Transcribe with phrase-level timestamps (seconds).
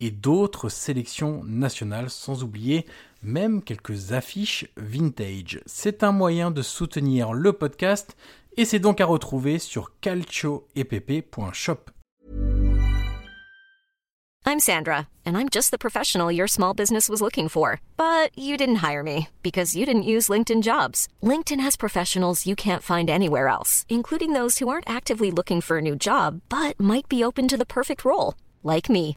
[0.00, 2.86] et d'autres sélections nationales, sans oublier
[3.22, 5.60] même quelques affiches vintage.
[5.66, 8.16] C'est un moyen de soutenir le podcast
[8.56, 11.90] et c'est donc à retrouver sur calcioepp.shop.
[14.46, 17.80] I'm Sandra, and I'm just the professional your small business was looking for.
[17.96, 21.06] But you didn't hire me because you didn't use LinkedIn jobs.
[21.22, 25.78] LinkedIn has professionals you can't find anywhere else, including those who aren't actively looking for
[25.78, 29.16] a new job but might be open to the perfect role, like me.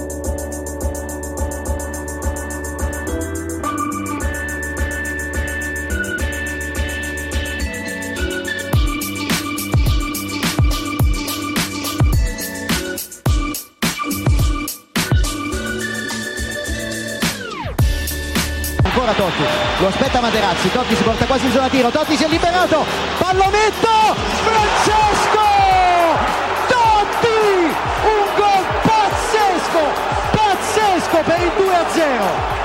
[19.01, 19.43] Ancora Totti,
[19.79, 22.85] lo aspetta Materazzi, Totti si porta quasi in zona tiro, Totti si è liberato,
[23.17, 23.89] pallonetto,
[24.43, 25.39] Francesco!
[26.67, 27.73] Totti!
[28.03, 29.79] Un gol pazzesco,
[30.31, 32.59] pazzesco per il 2-0!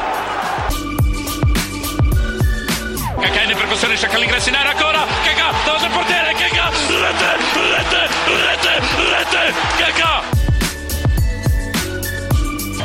[3.18, 7.36] Cacà in percussione, cerca l'ingresso in area ancora, Cacà, davanti al portiere, Cacà, rete,
[7.72, 10.35] rete, rete, rete, Cacà!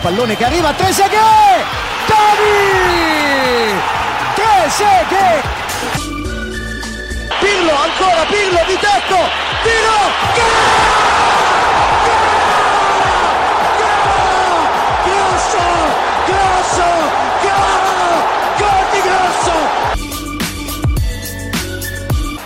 [0.02, 1.64] Pallone che arriva, Trezeguet!
[2.08, 3.76] Totti!
[4.34, 5.46] Trezeguet!
[7.40, 9.30] Pirlo, ancora Pirlo di tecco!
[9.62, 10.00] Tiro!
[10.34, 11.41] Grosso!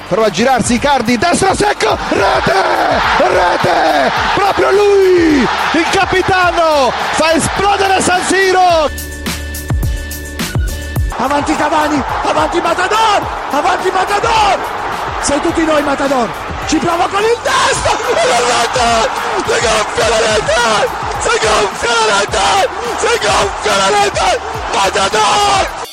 [0.07, 2.53] Prova a girarsi Icardi, destro secco, rete,
[3.17, 8.89] rete, proprio lui, il capitano, fa esplodere San Siro.
[11.17, 14.59] Avanti Cavani, avanti Matador, avanti Matador,
[15.21, 16.29] sei tutti noi Matador,
[16.67, 18.13] ci prova con il destro, si
[19.59, 24.39] gonfia la rete, si gonfia la rete, si gonfia la rete,
[24.71, 25.84] Matador!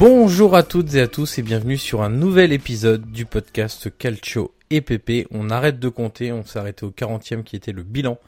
[0.00, 4.54] Bonjour à toutes et à tous et bienvenue sur un nouvel épisode du podcast Calcio
[4.70, 5.26] et PP.
[5.30, 8.18] On arrête de compter, on s'est arrêté au 40e qui était le bilan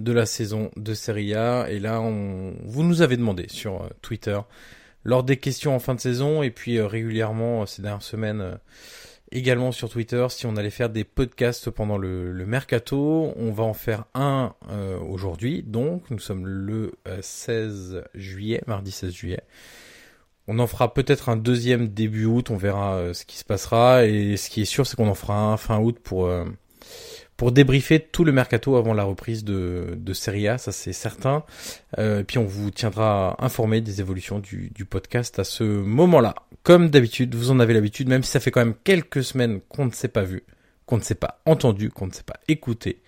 [0.00, 1.70] de la saison de Serie A.
[1.70, 2.54] Et là, on...
[2.64, 4.40] vous nous avez demandé sur euh, Twitter,
[5.04, 8.58] lors des questions en fin de saison et puis euh, régulièrement euh, ces dernières semaines
[9.30, 13.32] également sur Twitter, si on allait faire des podcasts pendant le, mercato.
[13.36, 14.52] On va en faire un
[15.08, 19.44] aujourd'hui, donc nous sommes le euh, 16 juillet, mardi 16 juillet.
[20.46, 24.04] On en fera peut-être un deuxième début août, on verra euh, ce qui se passera.
[24.06, 26.44] Et ce qui est sûr, c'est qu'on en fera un fin août pour euh,
[27.36, 31.44] pour débriefer tout le mercato avant la reprise de, de Serie A, ça c'est certain.
[31.98, 36.34] Euh, puis on vous tiendra informé des évolutions du, du podcast à ce moment-là.
[36.62, 39.86] Comme d'habitude, vous en avez l'habitude, même si ça fait quand même quelques semaines qu'on
[39.86, 40.44] ne s'est pas vu,
[40.86, 43.02] qu'on ne s'est pas entendu, qu'on ne s'est pas écouté.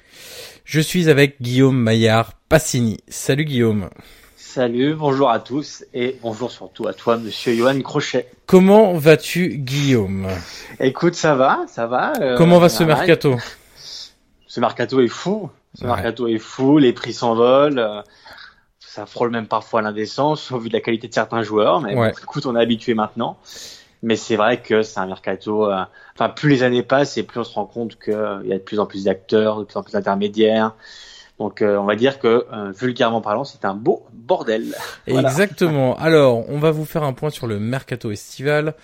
[0.65, 2.99] Je suis avec Guillaume Maillard Passini.
[3.09, 3.91] Salut Guillaume.
[4.57, 8.27] Salut, bonjour à tous et bonjour surtout à toi, monsieur Johan Crochet.
[8.47, 10.27] Comment vas-tu Guillaume?
[10.81, 12.15] Écoute, ça va, ça va.
[12.23, 13.37] euh, Comment va ce mercato?
[14.47, 15.51] Ce mercato est fou.
[15.75, 15.89] Ce Ouais.
[15.91, 17.79] mercato est fou, les prix s'envolent.
[17.79, 18.01] euh,
[18.81, 21.83] Ça frôle même parfois l'indécence au vu de la qualité de certains joueurs.
[21.83, 22.13] Mais Ouais.
[22.13, 23.37] bon, écoute, on est habitué maintenant.
[24.03, 25.71] Mais c'est vrai que c'est un mercato.
[25.71, 25.83] euh,
[26.15, 28.15] Enfin, plus les années passent et plus on se rend compte qu'il
[28.47, 30.73] y a de plus en plus d'acteurs, de plus en plus d'intermédiaires.
[31.39, 34.75] Donc, euh, on va dire que, euh, vulgairement parlant, c'est un beau bordel.
[35.07, 35.29] Voilà.
[35.29, 35.97] Exactement.
[35.99, 38.75] Alors, on va vous faire un point sur le mercato estival.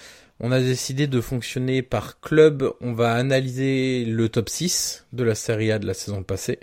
[0.41, 2.71] On a décidé de fonctionner par club.
[2.81, 6.61] On va analyser le top 6 de la Serie A de la saison passée.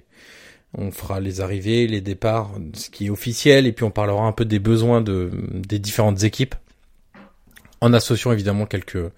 [0.77, 4.31] On fera les arrivées, les départs, ce qui est officiel, et puis on parlera un
[4.31, 6.53] peu des besoins de, des différentes équipes,
[7.81, 9.11] en associant évidemment quelques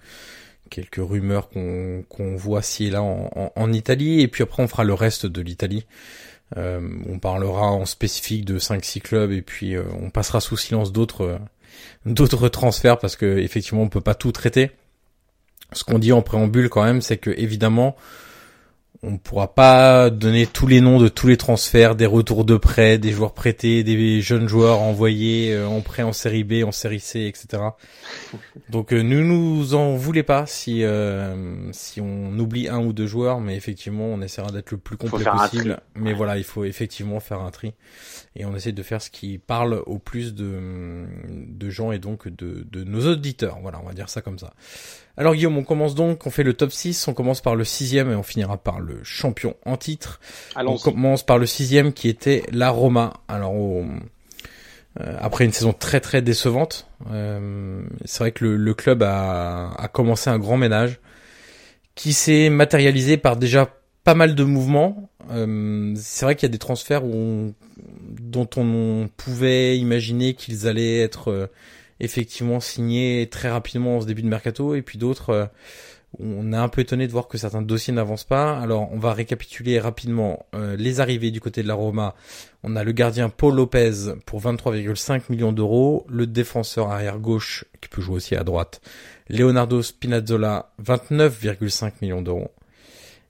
[0.70, 4.62] quelques rumeurs qu'on qu'on voit ci et là en, en, en Italie, et puis après
[4.62, 5.84] on fera le reste de l'Italie
[6.56, 11.38] on parlera en spécifique de 5-6 clubs et puis on passera sous silence d'autres
[12.04, 14.70] d'autres transferts parce que effectivement on peut pas tout traiter.
[15.72, 17.96] Ce qu'on dit en préambule quand même, c'est que évidemment
[19.04, 22.98] on pourra pas donner tous les noms de tous les transferts, des retours de prêt,
[22.98, 27.00] des joueurs prêtés, des jeunes joueurs envoyés euh, en prêt en série B, en série
[27.00, 27.64] C, etc.
[28.68, 33.08] Donc euh, ne nous en voulez pas si euh, si on oublie un ou deux
[33.08, 35.80] joueurs, mais effectivement on essaiera d'être le plus complet possible.
[35.96, 37.74] Mais voilà, il faut effectivement faire un tri
[38.36, 42.28] et on essaie de faire ce qui parle au plus de de gens et donc
[42.28, 43.58] de de nos auditeurs.
[43.62, 44.54] Voilà, on va dire ça comme ça.
[45.16, 48.10] Alors Guillaume, on commence donc, on fait le top 6, on commence par le sixième
[48.10, 50.20] et on finira par le champion en titre.
[50.56, 53.12] on commence par le sixième qui était la Roma.
[53.28, 53.54] Alors
[55.00, 59.88] euh, après une saison très très décevante, euh, c'est vrai que le, club a, a,
[59.88, 60.98] commencé un grand ménage
[61.94, 63.68] qui s'est matérialisé par déjà
[64.04, 65.10] pas mal de mouvements.
[65.30, 67.54] Euh, c'est vrai qu'il y a des transferts où
[68.20, 71.50] dont on pouvait imaginer qu'ils allaient être
[72.02, 75.46] effectivement signé très rapidement en ce début de mercato et puis d'autres euh,
[76.18, 78.58] on est un peu étonné de voir que certains dossiers n'avancent pas.
[78.60, 82.14] Alors on va récapituler rapidement euh, les arrivées du côté de la Roma.
[82.62, 87.88] On a le gardien Paul Lopez pour 23,5 millions d'euros, le défenseur arrière gauche qui
[87.88, 88.82] peut jouer aussi à droite,
[89.30, 92.50] Leonardo Spinazzola 29,5 millions d'euros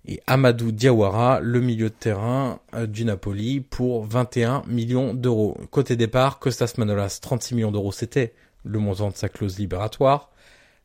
[0.07, 5.57] et Amadou Diawara, le milieu de terrain euh, du Napoli pour 21 millions d'euros.
[5.71, 8.33] Côté départ, Costas Manolas 36 millions d'euros, c'était
[8.65, 10.31] le montant de sa clause libératoire.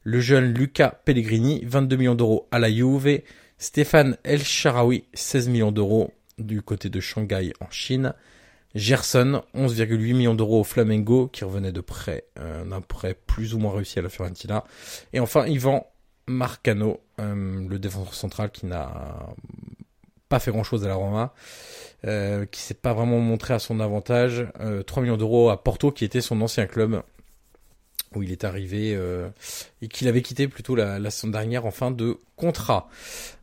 [0.03, 3.21] Le jeune Luca Pellegrini, 22 millions d'euros à la Juve.
[3.57, 8.13] Stéphane El Sharawi, 16 millions d'euros du côté de Shanghai en Chine.
[8.75, 13.59] Gerson, 11,8 millions d'euros au Flamengo, qui revenait de prêt, euh, d'un prêt plus ou
[13.59, 14.63] moins réussi à la Fiorentina.
[15.13, 15.87] Et enfin, Ivan
[16.27, 19.33] Marcano, euh, le défenseur central qui n'a
[20.29, 21.33] pas fait grand chose à la Roma,
[22.05, 24.45] euh, qui s'est pas vraiment montré à son avantage.
[24.85, 27.01] 3 millions d'euros à Porto, qui était son ancien club
[28.15, 29.27] où il est arrivé euh,
[29.81, 32.89] et qu'il avait quitté plutôt la, la saison dernière en fin de contrat.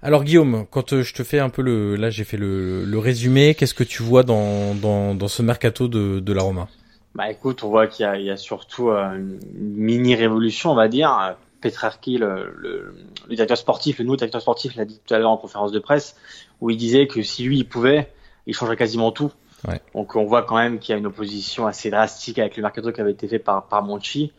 [0.03, 2.99] Alors Guillaume, quand euh, je te fais un peu le, là j'ai fait le, le
[2.99, 6.69] résumé, qu'est-ce que tu vois dans, dans, dans ce mercato de, de la Roma?
[7.15, 9.39] Bah écoute, on voit qu'il y a, il y a surtout euh, une
[9.77, 11.37] mini révolution, on va dire.
[11.61, 12.95] Petrarchi, le, le,
[13.27, 15.79] le directeur sportif, le nouveau directeur sportif, l'a dit tout à l'heure en conférence de
[15.79, 16.15] presse,
[16.61, 18.11] où il disait que si lui il pouvait,
[18.47, 19.33] il changerait quasiment tout.
[19.67, 19.81] Ouais.
[19.95, 22.93] Donc on voit quand même qu'il y a une opposition assez drastique avec le mercato
[22.93, 24.33] qui avait été fait par, par Monchi.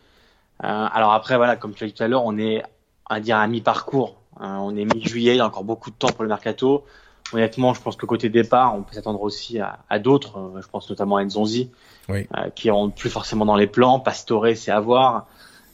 [0.64, 2.62] Euh, alors après, voilà, comme tu l'as dit tout à l'heure, on est,
[3.08, 4.16] à dire, à mi-parcours.
[4.40, 6.84] Euh, on est mi-juillet, il y a encore beaucoup de temps pour le mercato.
[7.32, 10.38] Honnêtement, je pense que côté départ, on peut s'attendre aussi à, à d'autres.
[10.38, 11.70] Euh, je pense notamment à Nzonzi,
[12.08, 12.26] oui.
[12.54, 14.00] qui rentre plus forcément dans les plans.
[14.00, 15.26] Pastore, c'est à voir.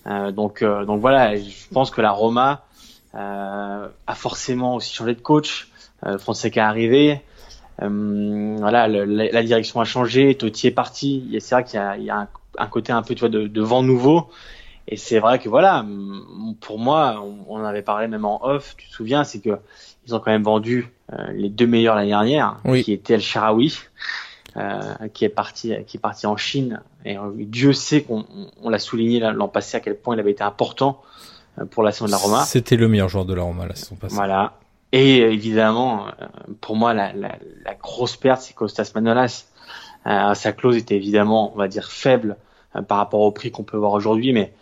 [0.07, 2.65] donc, donc voilà, je pense que la Roma
[3.15, 5.69] a forcément aussi changé de coach.
[6.19, 7.21] Fonseca est arrivé.
[7.79, 10.35] voilà, le, la, direction a changé.
[10.35, 11.37] Totti est parti.
[11.41, 13.29] C'est vrai qu'il y a, il y a un, un, côté un peu tu vois,
[13.29, 14.31] de, de vent nouveau.
[14.89, 15.85] Et c'est vrai que voilà,
[16.61, 19.59] pour moi, on, en avait parlé même en off, tu te souviens, c'est que
[20.07, 23.79] ils ont quand même vendu euh, les deux meilleurs l'année dernière, qui était El Sharawi,
[24.57, 24.81] euh,
[25.15, 26.81] qui est parti, qui est parti en Chine.
[27.05, 28.27] Et Dieu sait qu'on
[28.61, 31.01] on, l'a souligné l'an passé à quel point il avait été important
[31.59, 32.45] euh, pour la saison de la Roma.
[32.45, 34.15] C'était le meilleur joueur de la Roma la saison passée.
[34.15, 34.55] Voilà.
[34.93, 36.27] Et évidemment, euh,
[36.61, 39.47] pour moi, la, la, la grosse perte, c'est Costas Manolas.
[40.07, 42.37] Euh, sa clause était évidemment, on va dire, faible
[42.89, 44.53] par rapport au prix qu'on peut voir aujourd'hui, mais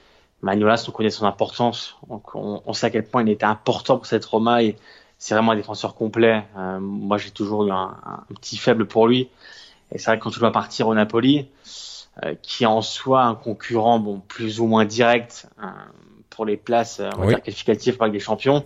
[0.42, 1.97] Manolas, on connaît son importance.
[2.09, 2.20] On,
[2.64, 4.76] on, sait à quel point il était important pour cette Roma et
[5.18, 6.44] c'est vraiment un défenseur complet.
[6.56, 9.28] Euh, moi, j'ai toujours eu un, un, petit faible pour lui.
[9.92, 11.49] Et c'est vrai que quand tu dois partir au Napoli,
[12.25, 15.66] euh, qui est en soi un concurrent, bon, plus ou moins direct euh,
[16.30, 17.35] pour les places on oui.
[17.42, 18.64] qualificatives pour des champions.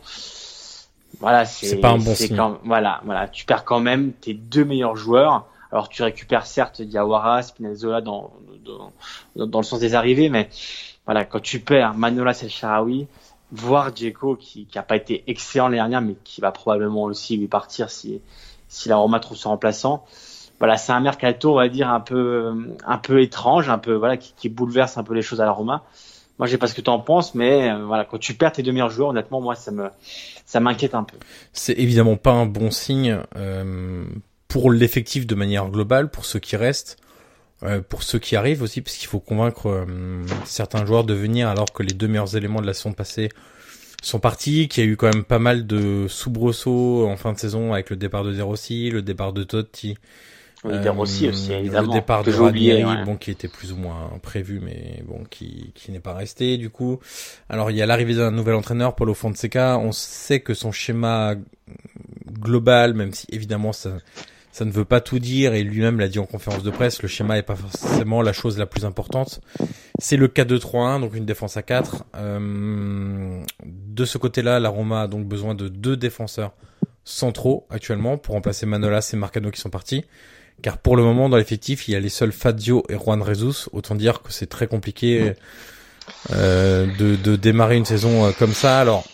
[1.20, 2.36] Voilà, c'est pas un bon signe.
[2.36, 5.46] Quand, voilà, voilà, tu perds quand même tes deux meilleurs joueurs.
[5.72, 8.32] Alors tu récupères certes Diawara, Spinazzola dans,
[8.64, 10.48] dans, dans le sens des arrivées, mais
[11.06, 13.06] voilà, quand tu perds Manolas El Sharawi,
[13.52, 17.36] voir Djeko qui qui a pas été excellent l'année dernière, mais qui va probablement aussi
[17.36, 18.20] lui partir si
[18.68, 20.04] si la Roma trouve son remplaçant.
[20.58, 22.52] Voilà, c'est un mercato, on va dire un peu
[22.86, 25.52] un peu étrange, un peu voilà qui, qui bouleverse un peu les choses à la
[25.52, 25.84] Roma.
[26.38, 28.52] Moi, je sais pas ce que tu en penses, mais euh, voilà, quand tu perds
[28.52, 29.88] tes deux meilleurs joueurs, honnêtement, moi, ça me
[30.46, 31.16] ça m'inquiète un peu.
[31.52, 34.04] C'est évidemment pas un bon signe euh,
[34.48, 36.96] pour l'effectif de manière globale, pour ceux qui restent.
[37.62, 39.86] Euh, pour ceux qui arrivent aussi, parce qu'il faut convaincre euh,
[40.44, 43.30] certains joueurs de venir alors que les deux meilleurs éléments de la saison passée
[44.02, 47.38] sont partis, qu'il y a eu quand même pas mal de soubresauts en fin de
[47.38, 49.96] saison avec le départ de Zerossi, le départ de Totti.
[50.64, 51.92] Oui, euh, aussi, évidemment.
[51.92, 53.04] Le départ de Ranieri, ouais.
[53.04, 56.70] bon, qui était plus ou moins prévu, mais bon, qui, qui n'est pas resté, du
[56.70, 57.00] coup.
[57.50, 59.78] Alors, il y a l'arrivée d'un nouvel entraîneur, Paulo Fonseca.
[59.78, 61.34] On sait que son schéma
[62.40, 63.90] global, même si évidemment ça,
[64.54, 67.08] ça ne veut pas tout dire et lui-même l'a dit en conférence de presse, le
[67.08, 69.40] schéma est pas forcément la chose la plus importante.
[69.98, 72.04] C'est le 4-2-3-1, donc une défense à 4.
[72.14, 76.52] Euh, de ce côté-là, la Roma a donc besoin de deux défenseurs
[77.02, 80.04] centraux actuellement pour remplacer Manolas et Marcano qui sont partis.
[80.62, 83.68] Car pour le moment, dans l'effectif, il y a les seuls Fazio et Juan Rezus.
[83.72, 85.32] Autant dire que c'est très compliqué
[86.30, 88.78] euh, de, de démarrer une saison euh, comme ça.
[88.78, 89.04] Alors,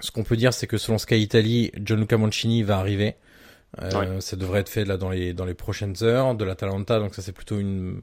[0.00, 3.16] ce qu'on peut dire, c'est que selon Sky Italy, Gianluca Mancini va arriver.
[3.82, 7.14] Euh, Ça devrait être fait là dans les dans les prochaines heures de l'Atalanta, donc
[7.14, 8.00] ça c'est plutôt une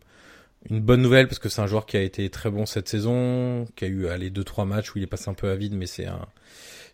[0.70, 3.66] une bonne nouvelle parce que c'est un joueur qui a été très bon cette saison,
[3.76, 5.74] qui a eu les deux trois matchs où il est passé un peu à vide,
[5.76, 6.28] mais c'est un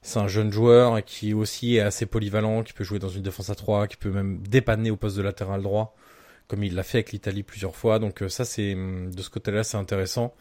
[0.01, 3.49] c'est un jeune joueur qui aussi est assez polyvalent, qui peut jouer dans une défense
[3.49, 5.93] à 3, qui peut même dépanner au poste de latéral droit,
[6.47, 7.99] comme il l'a fait avec l'Italie plusieurs fois.
[7.99, 10.33] Donc euh, ça c'est de ce côté-là c'est intéressant.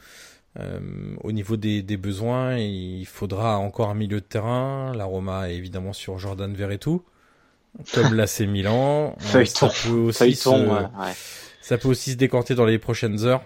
[0.58, 0.80] Euh,
[1.22, 4.92] au niveau des, des, besoins, il faudra encore un milieu de terrain.
[4.94, 7.04] La Roma est évidemment sur Jordan Verretou
[7.94, 9.16] comme l'AC Milan.
[9.18, 10.50] ça, peut aussi se,
[11.60, 13.42] ça peut aussi se décanter dans les prochaines heures.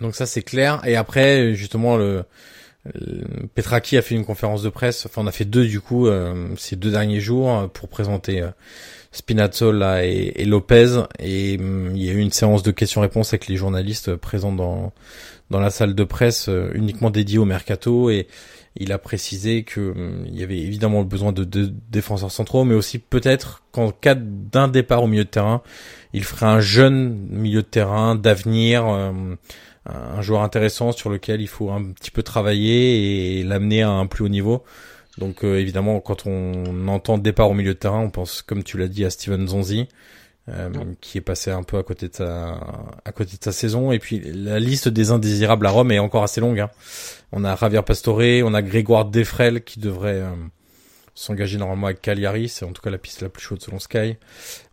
[0.00, 0.80] Donc ça c'est clair.
[0.84, 2.24] Et après justement le,
[3.54, 5.06] Petraki a fait une conférence de presse.
[5.06, 8.42] Enfin on a fait deux du coup euh, ces deux derniers jours euh, pour présenter
[8.42, 8.50] euh,
[9.12, 11.04] Spinazzola et, et, Lopez.
[11.18, 14.92] Et hum, il y a eu une séance de questions-réponses avec les journalistes présents dans
[15.50, 18.26] dans la salle de presse uniquement dédiée au mercato et
[18.76, 22.64] il a précisé que hum, il y avait évidemment le besoin de, de défenseurs centraux,
[22.64, 25.62] mais aussi peut-être qu'en cas d'un départ au milieu de terrain,
[26.12, 29.36] il ferait un jeune milieu de terrain d'avenir, hum,
[29.86, 34.06] un joueur intéressant sur lequel il faut un petit peu travailler et l'amener à un
[34.06, 34.64] plus haut niveau.
[35.18, 38.78] Donc euh, évidemment, quand on entend départ au milieu de terrain, on pense, comme tu
[38.78, 39.88] l'as dit, à Steven Zonzi.
[40.48, 42.60] Euh, qui est passé un peu à côté de sa
[43.04, 43.90] à côté de sa saison.
[43.90, 46.70] Et puis la liste des indésirables à Rome est encore assez longue hein.
[47.32, 50.30] on a Javier Pastore on a Grégoire Defrel qui devrait euh,
[51.16, 52.48] s'engager normalement avec Cagliari.
[52.48, 54.18] C'est en tout cas la piste la plus chaude selon Sky.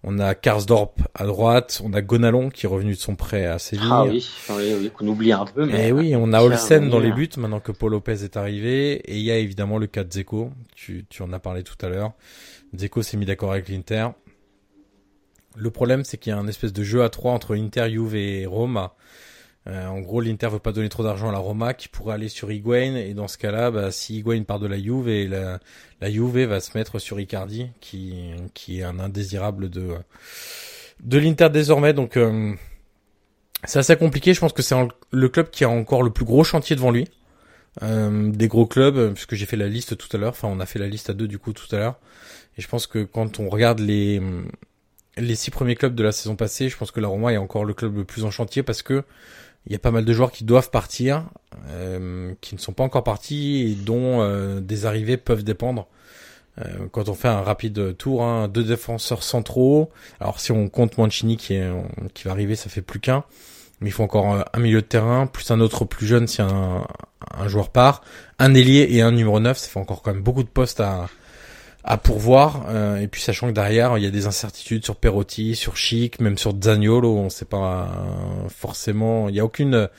[0.03, 1.81] On a Karsdorp à droite.
[1.83, 3.87] On a Gonalon qui est revenu de son prêt à Séville.
[3.89, 6.99] Ah oui oui, oui qu'on oublie un peu mais et oui on a Olsen dans
[6.99, 8.93] les buts maintenant que Paul Lopez est arrivé.
[9.11, 11.83] Et il y a évidemment le cas de Zeko tu, tu en as parlé tout
[11.83, 12.11] à l'heure.
[12.77, 14.09] Zeko s'est mis d'accord avec l'Inter
[15.55, 18.15] le problème, c'est qu'il y a un espèce de jeu à trois entre Inter, Juve
[18.15, 18.95] et Roma.
[19.67, 22.27] Euh, en gros, l'Inter veut pas donner trop d'argent à la Roma, qui pourrait aller
[22.27, 25.60] sur Higuain, et dans ce cas-là, bah, si Higuain part de la Juve, et la,
[26.01, 29.95] la Juve va se mettre sur Icardi, qui, qui est un indésirable de,
[31.01, 31.93] de l'Inter désormais.
[31.93, 32.53] Donc, euh,
[33.63, 34.33] c'est assez compliqué.
[34.33, 34.75] Je pense que c'est
[35.12, 37.07] le club qui a encore le plus gros chantier devant lui.
[37.81, 40.31] Euh, des gros clubs, puisque j'ai fait la liste tout à l'heure.
[40.31, 42.00] Enfin, on a fait la liste à deux du coup tout à l'heure.
[42.57, 44.22] Et je pense que quand on regarde les
[45.17, 47.65] les six premiers clubs de la saison passée, je pense que la Roma est encore
[47.65, 49.03] le club le plus en chantier parce que
[49.65, 51.25] il y a pas mal de joueurs qui doivent partir,
[51.70, 55.88] euh, qui ne sont pas encore partis et dont euh, des arrivées peuvent dépendre.
[56.60, 59.89] Euh, quand on fait un rapide tour, hein, deux défenseurs centraux.
[60.20, 61.72] Alors si on compte Mancini qui, est,
[62.13, 63.24] qui va arriver, ça fait plus qu'un.
[63.79, 66.86] Mais il faut encore un milieu de terrain, plus un autre plus jeune si un,
[67.32, 68.01] un joueur part.
[68.39, 71.08] Un ailier et un numéro 9, ça fait encore quand même beaucoup de postes à,
[71.83, 72.65] à pourvoir.
[72.69, 76.19] Euh, et puis sachant que derrière, il y a des incertitudes sur Perotti, sur Chic,
[76.19, 79.89] même sur Zaniolo, on sait pas euh, forcément, il y a aucune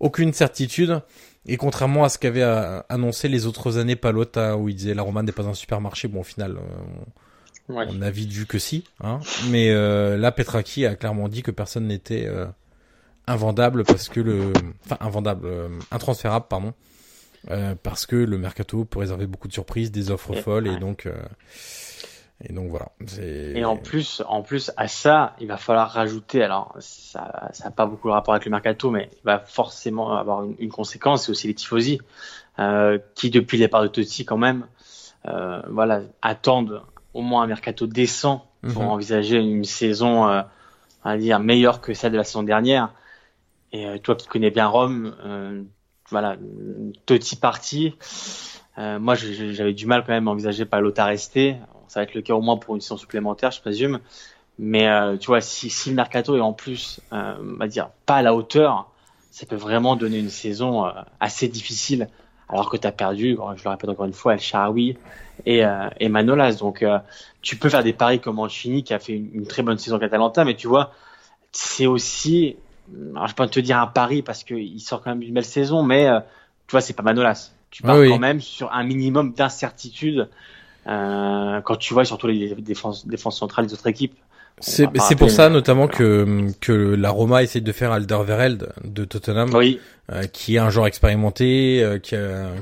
[0.00, 1.00] aucune certitude.
[1.46, 5.02] Et contrairement à ce qu'avaient euh, annoncé les autres années Palota, où il disait la
[5.02, 6.56] Roma n'est pas un supermarché, bon au final,
[7.68, 8.84] on a vite vu que si.
[9.02, 9.20] Hein.
[9.50, 9.72] Mais
[10.16, 12.30] là, Petraki a clairement dit que personne n'était
[13.26, 14.52] invendable parce que le,
[14.84, 15.48] enfin invendable,
[15.90, 16.74] intransférable, pardon,
[17.50, 21.06] euh, parce que le mercato peut réserver beaucoup de surprises, des offres folles, et donc
[21.06, 21.12] euh,
[22.42, 22.88] et donc voilà.
[23.20, 26.42] Et en plus, en plus à ça, il va falloir rajouter.
[26.42, 30.16] Alors ça, ça n'a pas beaucoup de rapport avec le mercato, mais il va forcément
[30.16, 31.24] avoir une, conséquence.
[31.24, 32.00] C'est aussi les tifosi
[32.58, 34.66] euh, qui, depuis les départ de Totti, quand même,
[35.26, 36.82] euh, voilà, attendent
[37.14, 38.88] au moins un mercato décent pour mhm.
[38.88, 40.42] envisager une saison, euh,
[41.04, 42.92] on va dire meilleure que celle de la saison dernière.
[43.72, 45.14] Et toi qui connais bien Rome,
[46.10, 46.36] voilà,
[47.06, 47.96] Totti parti.
[48.78, 51.56] Euh, moi, j'avais du mal quand même à envisager Palota rester.
[51.88, 54.00] Ça va être le cas au moins pour une saison supplémentaire, je présume.
[54.58, 57.90] Mais euh, tu vois, si, si, le mercato est en plus, euh, on va dire,
[58.06, 58.90] pas à la hauteur,
[59.30, 62.08] ça peut vraiment donner une saison euh, assez difficile.
[62.48, 64.96] Alors que tu as perdu, je le répète encore une fois, El Sharawi
[65.44, 66.52] et, euh, et Manolas.
[66.52, 66.98] Donc, euh,
[67.42, 70.44] tu peux faire des paris comme Anchini qui a fait une, très bonne saison Catalanta,
[70.44, 70.92] mais tu vois,
[71.50, 72.56] c'est aussi
[73.14, 75.44] alors, je peux pas te dire un pari parce qu'il sort quand même une belle
[75.44, 76.20] saison, mais euh,
[76.66, 77.52] tu vois, c'est pas Manolas.
[77.70, 80.28] Tu pars quand même sur un minimum d'incertitude
[80.86, 84.14] euh, quand tu vois surtout les défenses, défenses centrales des autres équipes.
[84.60, 89.80] C'est pour ça notamment que que la Roma essaye de faire Alderweireld de Tottenham, oui.
[90.12, 92.14] euh, qui est un joueur expérimenté, euh, qui,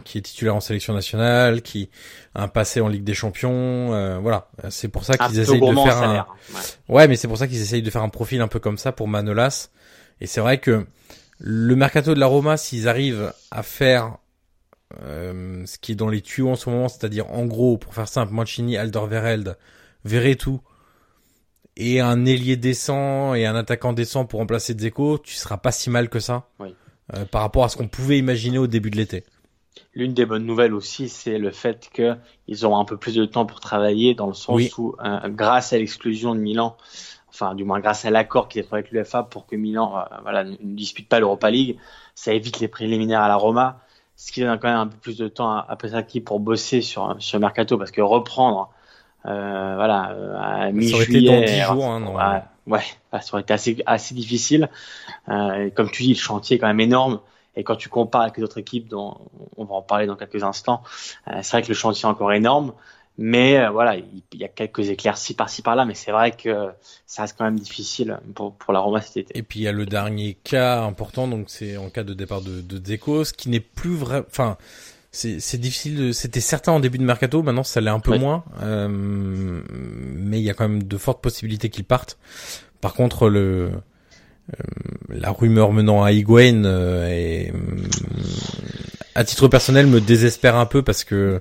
[0.05, 1.91] qui est titulaire en sélection nationale, qui
[2.35, 4.49] a un passé en Ligue des Champions, euh, voilà.
[4.71, 6.15] C'est pour ça qu'ils essayent de faire un.
[6.15, 8.79] Ouais, ouais mais c'est pour ça qu'ils essayent de faire un profil un peu comme
[8.79, 9.69] ça pour Manolas.
[10.21, 10.87] Et c'est vrai que
[11.39, 14.19] le mercato de la Roma, s'ils arrivent à faire
[15.01, 18.33] ce qui est dans les tuyaux en ce moment, c'est-à-dire en gros, pour faire simple,
[18.33, 19.57] Mancini, Alderweireld,
[20.05, 20.61] Verretou
[21.77, 25.91] et un ailier décent et un attaquant décent pour remplacer Dzeko, tu seras pas si
[25.91, 26.75] mal que ça oui.
[27.15, 29.25] euh, par rapport à ce qu'on pouvait imaginer au début de l'été.
[29.95, 33.47] L'une des bonnes nouvelles aussi, c'est le fait qu'ils auront un peu plus de temps
[33.47, 36.77] pour travailler, dans le sens où, euh, grâce à l'exclusion de Milan,
[37.33, 40.17] enfin du moins grâce à l'accord qui est fait avec l'UEFA pour que Milan euh,
[40.23, 41.79] voilà, ne dispute pas l'Europa League,
[42.15, 43.81] ça évite les préliminaires à la Roma,
[44.17, 46.83] ce qui donne quand même un peu plus de temps à, à Pesaki pour bosser
[46.83, 48.71] sur, sur Mercato, parce que reprendre
[49.27, 51.61] euh, voilà, euh, à mi-juillet.
[51.63, 54.69] Hein, ouais, ouais, ça aurait été assez, assez difficile.
[55.29, 57.21] Euh, comme tu dis, le chantier est quand même énorme.
[57.55, 59.19] Et quand tu compares avec les autres équipes, dont
[59.57, 60.83] on va en parler dans quelques instants,
[61.29, 62.73] euh, c'est vrai que le chantier est encore énorme.
[63.19, 66.71] Mais euh, voilà, il, y a quelques éclaircies par-ci par-là, mais c'est vrai que
[67.07, 69.39] ça reste quand même difficile pour, pour la Roma cet été.
[69.39, 72.41] Et puis il y a le dernier cas important, donc c'est en cas de départ
[72.41, 74.25] de, de Dzeko, ce qui n'est plus vrai.
[74.29, 74.57] Enfin,
[75.13, 76.15] c'est difficile.
[76.15, 80.45] C'était certain en début de mercato, maintenant ça l'est un peu moins, euh, mais il
[80.45, 82.19] y a quand même de fortes possibilités qu'il parte.
[82.81, 83.71] Par contre, le
[84.51, 84.63] euh,
[85.11, 87.53] la rumeur menant à Higuain euh, est,
[89.15, 91.41] à titre personnel me désespère un peu parce que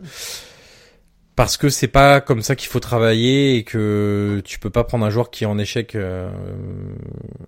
[1.36, 5.06] parce que c'est pas comme ça qu'il faut travailler et que tu peux pas prendre
[5.06, 6.30] un joueur qui est en échec euh,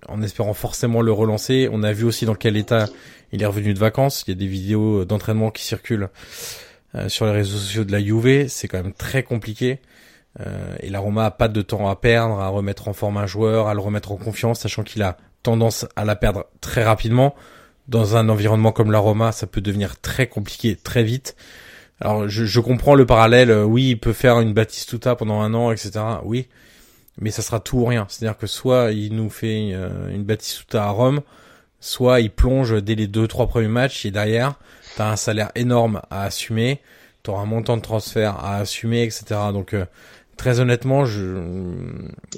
[0.08, 1.70] en espérant forcément le relancer.
[1.72, 2.88] On a vu aussi dans quel état
[3.32, 4.24] il est revenu de vacances.
[4.28, 6.10] Il y a des vidéos d'entraînement qui circulent
[6.96, 8.48] euh, sur les réseaux sociaux de la Juve.
[8.48, 9.80] C'est quand même très compliqué.
[10.40, 13.26] Euh, et la Roma a pas de temps à perdre, à remettre en forme un
[13.26, 17.36] joueur, à le remettre en confiance, sachant qu'il a tendance à la perdre très rapidement.
[17.88, 21.36] Dans un environnement comme la Roma, ça peut devenir très compliqué très vite.
[22.04, 25.54] Alors je, je, comprends le parallèle, euh, oui, il peut faire une Batistuta pendant un
[25.54, 25.92] an, etc.
[26.26, 26.48] Oui,
[27.18, 28.06] mais ça sera tout ou rien.
[28.10, 31.22] C'est-à-dire que soit il nous fait euh, une Batistuta à Rome,
[31.80, 34.56] soit il plonge dès les deux trois premiers matchs et derrière
[34.98, 36.82] t'as un salaire énorme à assumer,
[37.24, 39.24] t'auras un montant de transfert à assumer, etc.
[39.54, 39.86] Donc euh,
[40.36, 41.38] très honnêtement, je.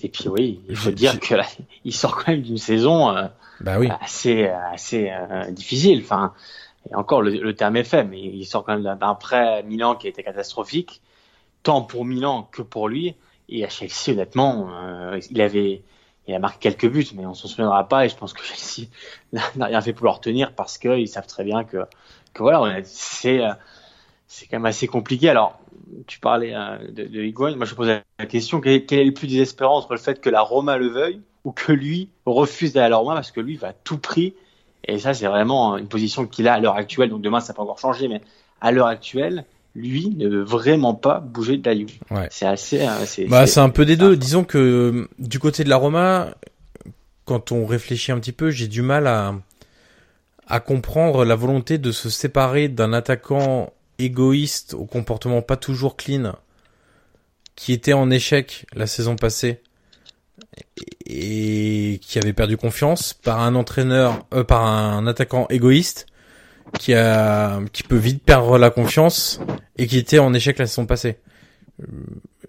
[0.04, 1.48] Et puis oui, il faut dire que là,
[1.86, 3.16] il sort quand même d'une saison
[3.62, 3.90] bah oui.
[4.00, 5.12] assez assez
[5.50, 6.04] difficile.
[6.04, 6.34] Enfin
[6.90, 10.08] et encore, le, terme est fait, mais il sort quand même d'un prêt Milan qui
[10.08, 11.02] a été catastrophique,
[11.64, 13.16] tant pour Milan que pour lui.
[13.50, 15.84] Et à Chelsea, honnêtement, euh, il avait,
[16.28, 18.06] il a marqué quelques buts, mais on s'en souviendra pas.
[18.06, 18.90] Et je pense que Chelsea
[19.56, 21.78] n'a rien fait pour le retenir parce qu'ils savent très bien que,
[22.38, 23.54] voilà, c'est, euh,
[24.28, 25.30] c'est quand même assez compliqué.
[25.30, 25.60] Alors,
[26.06, 27.56] tu parlais euh, de, de.
[27.56, 30.42] Moi, je posais la question quel, est le plus désespérant entre le fait que la
[30.42, 33.70] Roma le veuille ou que lui refuse d'aller à la Roma parce que lui va
[33.70, 34.36] à tout prix
[34.88, 37.10] et ça, c'est vraiment une position qu'il a à l'heure actuelle.
[37.10, 38.22] Donc demain, ça peut encore changer, mais
[38.62, 39.46] à l'heure actuelle,
[39.76, 41.70] lui ne veut vraiment pas bouger de.
[42.12, 42.28] Ouais.
[42.32, 42.82] C'est assez.
[42.82, 44.16] Euh, c'est, bah, c'est un peu des deux.
[44.16, 46.36] Disons que euh, du côté de la Roma,
[47.26, 49.36] quand on réfléchit un petit peu, j'ai du mal à
[50.48, 56.36] à comprendre la volonté de se séparer d'un attaquant égoïste au comportement pas toujours clean
[57.56, 59.62] qui était en échec la saison passée
[61.06, 66.08] et qui avait perdu confiance par un entraîneur, euh, par un attaquant égoïste
[66.80, 69.40] qui a, qui peut vite perdre la confiance
[69.78, 71.18] et qui était en échec la saison passée.
[71.82, 71.86] Euh,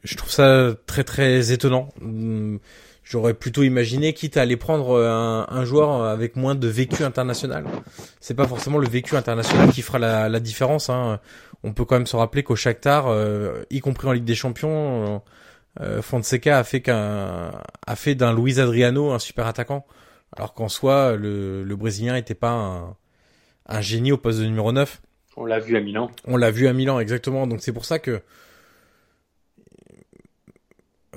[0.05, 1.91] je trouve ça très très étonnant.
[2.01, 2.59] Hum,
[3.05, 7.65] j'aurais plutôt imaginé, quitte à aller prendre un, joueur avec moins de vécu international.
[8.21, 10.91] C'est pas forcément le vécu international qui fera la, différence.
[10.91, 11.21] Hein.
[11.63, 15.23] On peut quand même se rappeler qu'au Shakhtar, euh, y compris en Ligue des Champions,
[16.01, 17.53] Fonseca a fait qu'un
[17.87, 19.87] a fait d'un Luis Adriano un super attaquant,
[20.37, 22.97] alors qu'en soi le, le Brésilien n'était pas un,
[23.67, 25.03] un génie au poste de numéro 9.
[25.37, 26.11] On l'a vu à Milan.
[26.25, 28.23] On l'a vu à Milan exactement, donc c'est pour ça que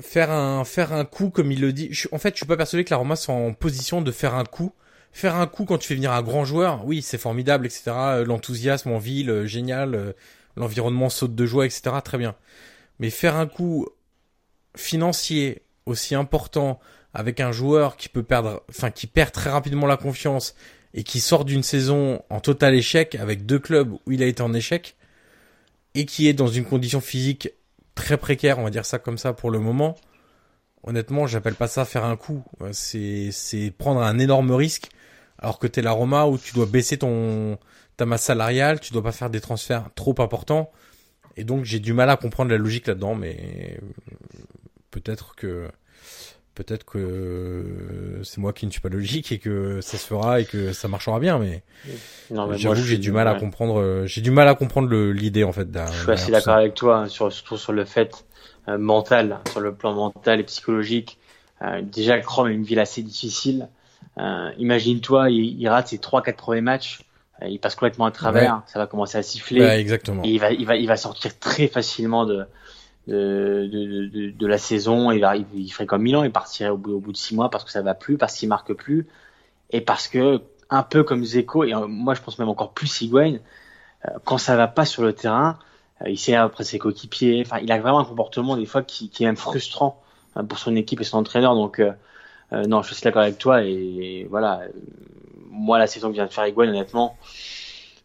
[0.01, 1.89] faire un faire un coup comme il le dit.
[1.91, 4.35] Je, en fait, je suis pas persuadé que la Roma soit en position de faire
[4.35, 4.73] un coup.
[5.11, 7.91] Faire un coup quand tu fais venir un grand joueur, oui, c'est formidable, etc.
[8.25, 10.13] L'enthousiasme en ville, génial.
[10.55, 11.95] L'environnement saute de joie, etc.
[12.03, 12.35] Très bien.
[12.99, 13.87] Mais faire un coup
[14.75, 16.79] financier aussi important
[17.13, 20.55] avec un joueur qui peut perdre, enfin qui perd très rapidement la confiance
[20.93, 24.41] et qui sort d'une saison en total échec avec deux clubs où il a été
[24.41, 24.95] en échec
[25.95, 27.49] et qui est dans une condition physique
[27.95, 29.95] très précaire, on va dire ça comme ça pour le moment.
[30.83, 32.43] Honnêtement, j'appelle pas ça faire un coup.
[32.71, 34.89] C'est c'est prendre un énorme risque
[35.37, 37.57] alors que t'es la Roma où tu dois baisser ton
[37.97, 40.71] ta masse salariale, tu dois pas faire des transferts trop importants.
[41.35, 43.79] Et donc j'ai du mal à comprendre la logique là-dedans, mais
[44.91, 45.67] peut-être que
[46.55, 50.45] peut-être que c'est moi qui ne suis pas logique et que ça se fera et
[50.45, 51.63] que ça marchera bien, mais,
[52.29, 54.05] j'avoue que j'ai du mal à comprendre.
[54.05, 55.67] J'ai du mal à comprendre l'idée en fait.
[55.73, 58.25] Je suis assez d'accord avec toi, hein, sur, surtout sur le fait
[58.67, 61.17] euh, mental, sur le plan mental et psychologique.
[61.61, 63.69] Euh, déjà, Chrome a une ville assez difficile.
[64.17, 67.01] Euh, Imagine-toi, il, il, rate ses trois quatre premiers matchs,
[67.41, 69.63] euh, il passe complètement à travers, ça va commencer à siffler.
[69.63, 70.23] exactement.
[70.23, 72.45] Et il va, il va, il va sortir très facilement de
[73.09, 75.11] de, la saison.
[75.11, 77.71] Il, ferait comme Milan, il partirait au bout, au bout de six mois parce que
[77.71, 79.07] ça va plus, parce qu'il marque plus,
[79.71, 83.39] et parce que un peu comme Zeko et moi je pense même encore plus Higuain,
[84.23, 85.57] quand ça va pas sur le terrain,
[86.07, 87.43] il sait après ses coéquipiers.
[87.45, 90.01] Enfin, il a vraiment un comportement des fois qui, est même frustrant
[90.47, 91.55] pour son équipe et son entraîneur.
[91.55, 91.91] Donc, euh,
[92.53, 93.63] euh, non, je suis d'accord avec toi.
[93.63, 94.61] Et, voilà,
[95.49, 97.17] moi, la saison que vient de faire Higuain, honnêtement,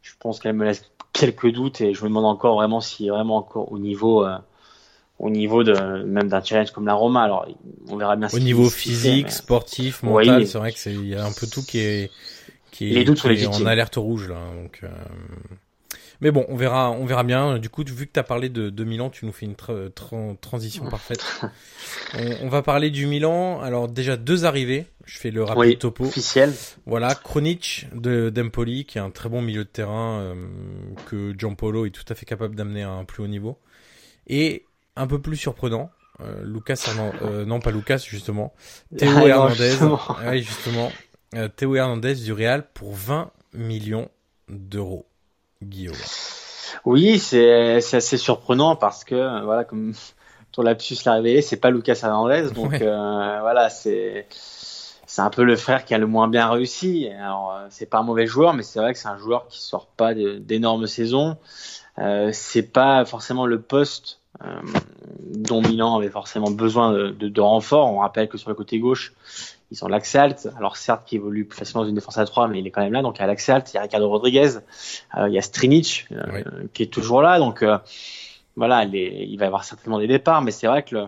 [0.03, 3.37] je pense qu'elle me laisse quelques doutes et je me demande encore vraiment est vraiment
[3.37, 4.37] encore au niveau, euh,
[5.19, 7.23] au niveau de même d'un challenge comme la Roma.
[7.23, 7.47] Alors,
[7.89, 8.29] on verra bien.
[8.33, 11.63] Au niveau physique, sportif, mental, c'est vrai que c'est il y a un peu tout
[11.63, 12.11] qui est
[12.71, 14.41] qui est, les doutes qui est en alerte rouge là.
[14.61, 14.89] Donc, euh,
[16.21, 17.59] mais bon, on verra, on verra bien.
[17.59, 19.55] Du coup, vu que tu as parlé de, de, Milan, tu nous fais une
[20.41, 21.25] transition parfaite.
[22.43, 23.61] on, va parler du Milan.
[23.61, 24.87] Alors déjà deux arrivées.
[25.05, 26.05] Je fais le rapide topo.
[26.05, 26.53] Officiel.
[26.87, 30.35] Voilà, Kronic de d'Empoli, qui est un très bon milieu de terrain euh,
[31.07, 33.59] que Giampolo est tout à fait capable d'amener à un plus haut niveau.
[34.27, 34.65] Et
[34.97, 38.55] un peu plus surprenant, euh, Lucas Hernandez, euh, non pas Lucas justement,
[38.97, 40.01] Théo ah, Hernandez, justement,
[40.33, 40.93] justement
[41.35, 44.09] euh, Théo Hernandez du Real pour 20 millions
[44.49, 45.07] d'euros.
[45.63, 45.97] Guillaume.
[46.85, 49.95] Oui, c'est assez surprenant parce que voilà, comme
[50.53, 54.27] ton lapsus l'a révélé, c'est pas Lucas Hernandez, donc voilà, c'est
[55.07, 57.09] c'est un peu le frère qui a le moins bien réussi.
[57.19, 59.87] Alors c'est pas un mauvais joueur, mais c'est vrai que c'est un joueur qui sort
[59.87, 61.39] pas d'énormes saisons.
[61.99, 64.61] Euh, c'est pas forcément le poste euh,
[65.33, 67.93] dont Milan avait forcément besoin de, de, de renfort.
[67.93, 69.15] On rappelle que sur le côté gauche,
[69.71, 72.59] ils ont l'Axalt, alors certes qui évolue plus facilement dans une défense à 3, mais
[72.59, 73.03] il est quand même là.
[73.03, 74.57] Donc il y a l'Axalt, il y a Ricardo Rodriguez,
[75.17, 76.43] euh, il y a Strinic euh,
[76.73, 77.39] qui est toujours là.
[77.39, 77.65] Donc
[78.57, 81.07] voilà, les, il va y avoir certainement des départs, mais c'est vrai que le,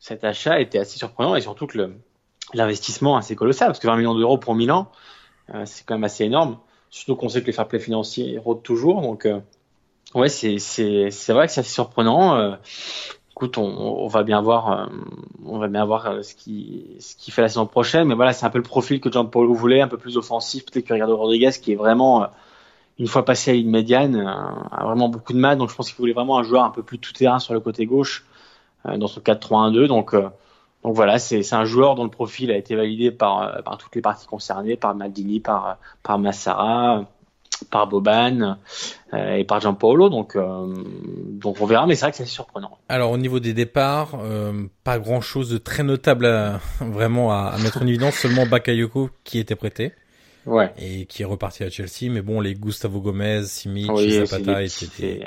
[0.00, 1.92] cet achat était assez surprenant et surtout que
[2.52, 4.90] l'investissement assez colossal, parce que 20 millions d'euros pour Milan,
[5.64, 6.58] c'est quand même assez énorme.
[6.90, 9.02] Surtout qu'on sait que les fair play financiers rôdent toujours.
[9.02, 9.28] Donc
[10.14, 12.56] ouais, c'est vrai que c'est surprenant
[13.40, 14.86] écoute, on, va bien voir, euh,
[15.46, 18.06] on va bien voir euh, ce qui, ce qui fait la saison prochaine.
[18.06, 20.84] Mais voilà, c'est un peu le profil que Jean-Paul voulait, un peu plus offensif, peut-être
[20.84, 22.26] que Ricardo Rodriguez, qui est vraiment, euh,
[22.98, 25.56] une fois passé à une médiane, a vraiment beaucoup de mal.
[25.56, 27.60] Donc je pense qu'il voulait vraiment un joueur un peu plus tout terrain sur le
[27.60, 28.26] côté gauche,
[28.84, 29.86] dans son 4-3-1-2.
[29.86, 33.94] Donc, donc voilà, c'est un joueur dont le profil a été validé par, par toutes
[33.94, 37.06] les parties concernées, par Maldini, par, par Massara
[37.64, 38.56] par Boban
[39.12, 40.08] euh, et par Giampaolo.
[40.08, 40.66] Donc, euh,
[41.26, 42.78] donc on verra, mais c'est vrai que c'est surprenant.
[42.88, 47.56] Alors au niveau des départs, euh, pas grand chose de très notable à, vraiment à,
[47.62, 48.14] mettre en évidence.
[48.14, 49.92] Seulement Bakayoko qui était prêté.
[50.46, 50.72] Ouais.
[50.78, 52.10] Et qui est reparti à Chelsea.
[52.10, 55.20] Mais bon, les Gustavo Gomez, Simic, oui, Zapata étaient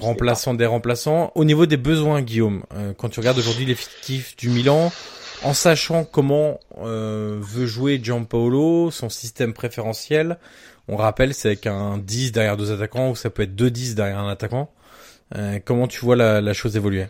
[0.00, 1.30] remplaçants des remplaçants.
[1.36, 2.64] Au niveau des besoins, Guillaume,
[2.98, 4.90] quand tu regardes aujourd'hui l'effectif du Milan,
[5.44, 10.38] en sachant comment veut jouer Giampaolo, son système préférentiel,
[10.88, 13.94] on rappelle, c'est avec un 10 derrière deux attaquants ou ça peut être deux 10
[13.94, 14.70] derrière un attaquant.
[15.36, 17.06] Euh, comment tu vois la, chose évoluer?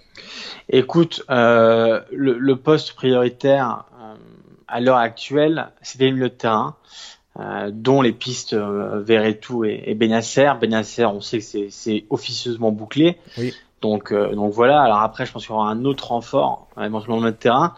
[0.69, 4.15] Écoute, euh, le, poste prioritaire euh,
[4.69, 6.77] à l'heure actuelle, c'est le milieu de terrain,
[7.71, 10.51] dont les pistes Verretou et, et Benasser.
[10.61, 13.17] Benasser, on sait que c'est officieusement bouclé.
[13.39, 13.55] Oui.
[13.81, 14.83] Donc, donc voilà.
[14.83, 17.75] Alors après, je pense qu'il y aura un autre renfort, éventuellement le milieu de terrain.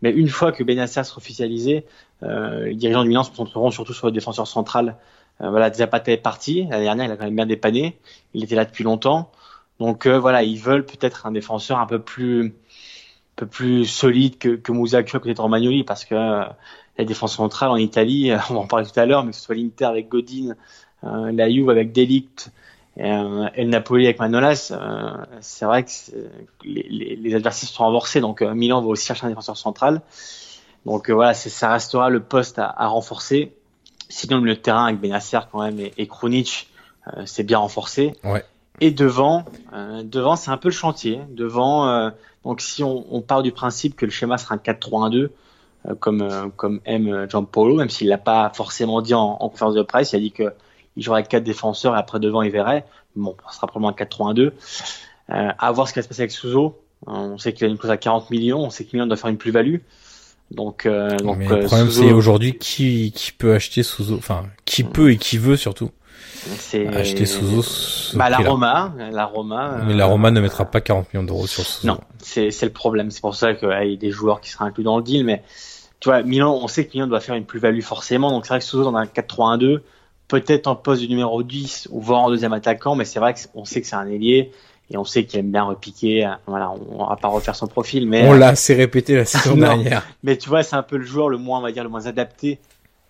[0.00, 1.84] Mais une fois que Benasser sera officialisé,
[2.22, 4.96] les dirigeants du Milan se concentreront surtout sur le défenseur central
[5.40, 6.66] voilà, Zapata est parti.
[6.70, 7.98] L'année dernière, il a quand même bien dépanné.
[8.34, 9.30] Il était là depuis longtemps.
[9.80, 12.52] Donc euh, voilà, ils veulent peut-être un défenseur un peu plus, un
[13.36, 16.44] peu plus solide que, que Mouzaku à côté de Romagnoli parce que euh,
[16.98, 19.42] la défense centrale en Italie, on va en parler tout à l'heure, mais que ce
[19.42, 20.54] soit l'Inter avec Godin,
[21.02, 22.50] la Juve avec Delict
[22.96, 24.72] et, le Napoli avec Manolas,
[25.40, 25.90] c'est vrai que
[26.64, 28.20] les, les, les, adversaires sont renforcés.
[28.20, 30.00] Donc Milan va aussi chercher un défenseur central.
[30.86, 33.52] Donc voilà, ça restera le poste à, à renforcer.
[34.08, 36.68] Sinon, le terrain avec Benasser quand même et, et Krunic,
[37.08, 38.14] euh, c'est bien renforcé.
[38.24, 38.44] Ouais.
[38.80, 41.20] Et devant, euh, devant c'est un peu le chantier.
[41.30, 42.10] Devant, euh,
[42.44, 45.28] donc si on, on, part du principe que le schéma sera un 4-3-1-2,
[45.86, 49.82] euh, comme comme aime Giampolo, même s'il l'a pas forcément dit en, en, conférence de
[49.82, 50.52] presse, il a dit que
[50.96, 52.84] il jouerait avec quatre défenseurs et après devant il verrait.
[53.16, 54.52] Bon, ce sera probablement un 4-3-1-2.
[55.28, 56.80] à voir ce qui va se passer avec Souzo.
[57.06, 59.36] On sait qu'il a une clause à 40 millions, on sait qu'il doit faire une
[59.36, 59.76] plus-value.
[60.50, 64.44] Donc, euh, donc mais le euh, problème c'est aujourd'hui qui qui peut acheter sous, enfin
[64.64, 65.90] qui peut et qui veut surtout.
[66.58, 67.64] C'est acheter Souzo.
[68.16, 69.80] Bah la Roma, la Roma.
[69.86, 71.88] Mais la Roma ne mettra pas 40 millions d'euros sur Souzo.
[71.88, 73.10] Non, c'est c'est le problème.
[73.10, 75.42] C'est pour ça qu'il y a des joueurs qui seraient inclus dans le deal, mais
[76.00, 78.30] tu vois, Milan, on sait que Milan doit faire une plus-value forcément.
[78.30, 79.80] Donc c'est vrai que Souzo dans un 4-3-1-2,
[80.28, 83.64] peut-être en poste du numéro 10 ou voire en deuxième attaquant, mais c'est vrai qu'on
[83.64, 84.52] sait que c'est un ailier
[84.90, 86.30] et on sait qu'il aime bien repiquer.
[86.46, 90.06] Voilà, on, va pas refaire son profil, mais on l'a assez répété la saison dernière.
[90.22, 92.06] Mais tu vois, c'est un peu le joueur le moins, on va dire, le moins
[92.06, 92.58] adapté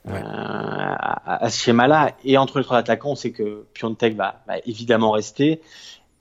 [0.09, 2.13] euh, à, ce schéma-là.
[2.25, 5.61] Et entre les trois attaquants, on sait que Piontek va, va, évidemment rester.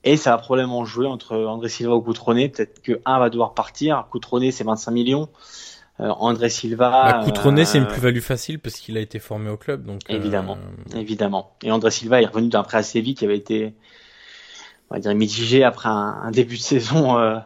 [0.04, 2.48] Et ça va probablement jouer entre André Silva ou Coutronnet.
[2.48, 4.06] Peut-être que un va devoir partir.
[4.10, 5.28] Coutronnet, c'est 25 millions.
[6.00, 6.90] Euh, André Silva.
[6.90, 9.84] Bah, Coutronnet, c'est une euh, plus-value facile parce qu'il a été formé au club.
[9.84, 10.58] Donc, évidemment,
[10.94, 11.52] évidemment.
[11.62, 13.74] Et André Silva est revenu d'un prêt assez vite qui avait été
[14.90, 17.38] on va dire mitigé après un, début de saison euh,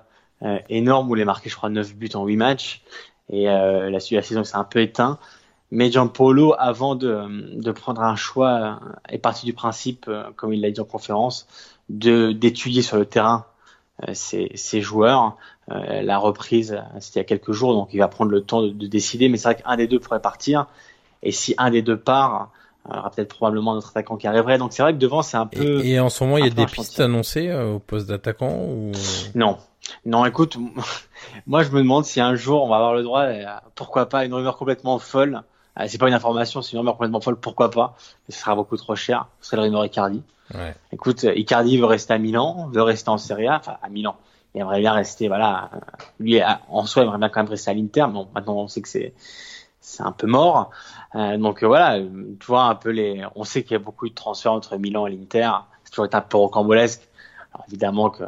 [0.42, 2.83] euh, énorme où il a marqué je crois 9 buts en 8 matchs.
[3.31, 5.18] Et euh, la suite de la saison s'est un peu éteint
[5.70, 10.70] mais Gianpolo avant de, de prendre un choix est parti du principe comme il l'a
[10.70, 11.46] dit en conférence
[11.90, 13.44] de d'étudier sur le terrain
[14.14, 15.37] ses, ses, joueurs.
[15.68, 18.70] La reprise c'était il y a quelques jours donc il va prendre le temps de,
[18.70, 19.29] de décider.
[19.29, 20.68] Mais c'est vrai qu'un des deux pourrait partir.
[21.22, 22.51] Et si un des deux part
[22.85, 24.59] aura peut-être probablement notre attaquant qui arriverait.
[24.59, 25.85] Donc c'est vrai que devant c'est un peu.
[25.85, 28.93] Et, en ce moment il y a des pistes annoncées euh, au poste d'attaquant ou
[29.35, 29.59] Non,
[30.07, 30.25] non.
[30.25, 30.57] Écoute,
[31.47, 34.25] moi je me demande si un jour on va avoir le droit, euh, pourquoi pas
[34.25, 35.43] une rumeur complètement folle.
[35.79, 37.37] Euh, c'est pas une information, c'est une rumeur complètement folle.
[37.37, 37.97] Pourquoi pas
[38.29, 39.29] Mais ce sera beaucoup trop cher.
[39.41, 40.23] Ce serait le rumeur Icardi.
[40.55, 40.75] Ouais.
[40.93, 44.17] Écoute, Icardi veut rester à Milan, veut rester en Serie A, enfin à Milan.
[44.55, 45.71] Il aimerait bien rester, voilà.
[46.19, 48.07] Lui, en soi, il aimerait bien quand même rester à l'Inter.
[48.07, 49.12] Mais bon, maintenant, on sait que c'est
[49.88, 50.70] c'est un peu mort.
[51.14, 53.24] Euh, donc voilà, tu vois un peu les.
[53.35, 55.51] On sait qu'il y a beaucoup de transferts entre Milan et l'Inter.
[55.85, 57.09] C'est toujours été un peu rocambolesque.
[57.55, 58.24] Alors évidemment que,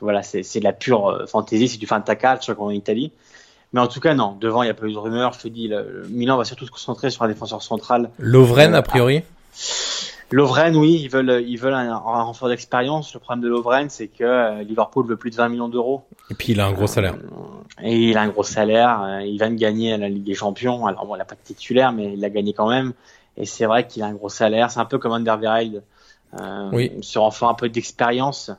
[0.00, 3.12] voilà, c'est de la pure euh, fantaisie si tu fais un tacatch comme en Italie.
[3.72, 4.36] Mais en tout cas, non.
[4.40, 5.32] Devant, il n'y a pas eu de rumeur.
[5.32, 8.10] Je te dis, le, Milan va surtout se concentrer sur un défenseur central.
[8.18, 9.22] Lovren, a priori?
[10.32, 13.14] Lovren, oui, ils veulent, ils veulent un, renfort d'expérience.
[13.14, 16.02] Le problème de Lovren, c'est que euh, Liverpool veut plus de 20 millions d'euros.
[16.30, 17.14] Et puis il a un gros salaire.
[17.14, 19.02] Euh, et il a un gros salaire.
[19.02, 20.86] Euh, il vient de gagner à la Ligue des Champions.
[20.86, 22.92] Alors bon, il n'a pas de titulaire, mais il l'a gagné quand même.
[23.36, 24.70] Et c'est vrai qu'il a un gros salaire.
[24.70, 25.84] C'est un peu comme Underweireld.
[26.40, 26.92] Euh, oui.
[27.02, 28.50] Sur enfin un peu d'expérience.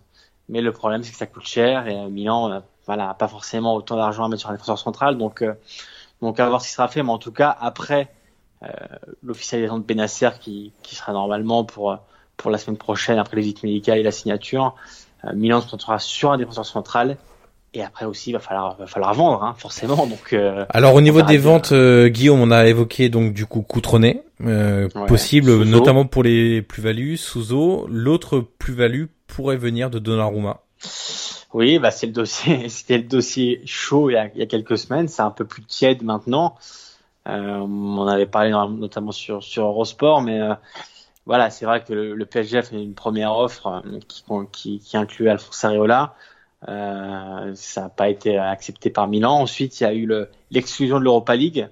[0.47, 1.87] Mais le problème, c'est que ça coûte cher.
[1.87, 5.17] Et Milan, voilà, pas forcément autant d'argent à mettre sur un défenseur central.
[5.17, 5.43] Donc,
[6.21, 7.03] donc à voir ce qui sera fait.
[7.03, 8.05] Mais en tout cas, après euh,
[9.23, 11.99] l'officialisation de Benasser qui, qui sera normalement pour
[12.37, 14.75] pour la semaine prochaine après les visites médicales et la signature.
[15.25, 17.17] Euh, Milan se concentrera sur un défenseur central
[17.73, 19.95] et après aussi, il va falloir, va falloir vendre, hein, forcément.
[20.07, 24.23] Donc, euh, alors au niveau des ventes, Guillaume, on a évoqué donc du coup Coutronnet,
[24.45, 27.17] euh, possible notamment pour les plus-values.
[27.17, 30.61] Souzo, l'autre plus-value pourrait venir de Donnarumma.
[31.53, 34.45] Oui, bah c'est le dossier, c'était le dossier chaud il y, a, il y a
[34.45, 35.07] quelques semaines.
[35.07, 36.55] C'est un peu plus tiède maintenant.
[37.27, 40.53] Euh, on avait parlé notamment sur, sur Eurosport, mais euh,
[41.25, 44.97] voilà, c'est vrai que le, PSG a fait une première offre euh, qui, qui, qui
[44.97, 46.15] inclut Alphonse Areola.
[46.67, 49.41] Euh, ça n'a pas été accepté par Milan.
[49.41, 50.09] Ensuite, il y a eu
[50.51, 51.67] l'exclusion de l'Europa League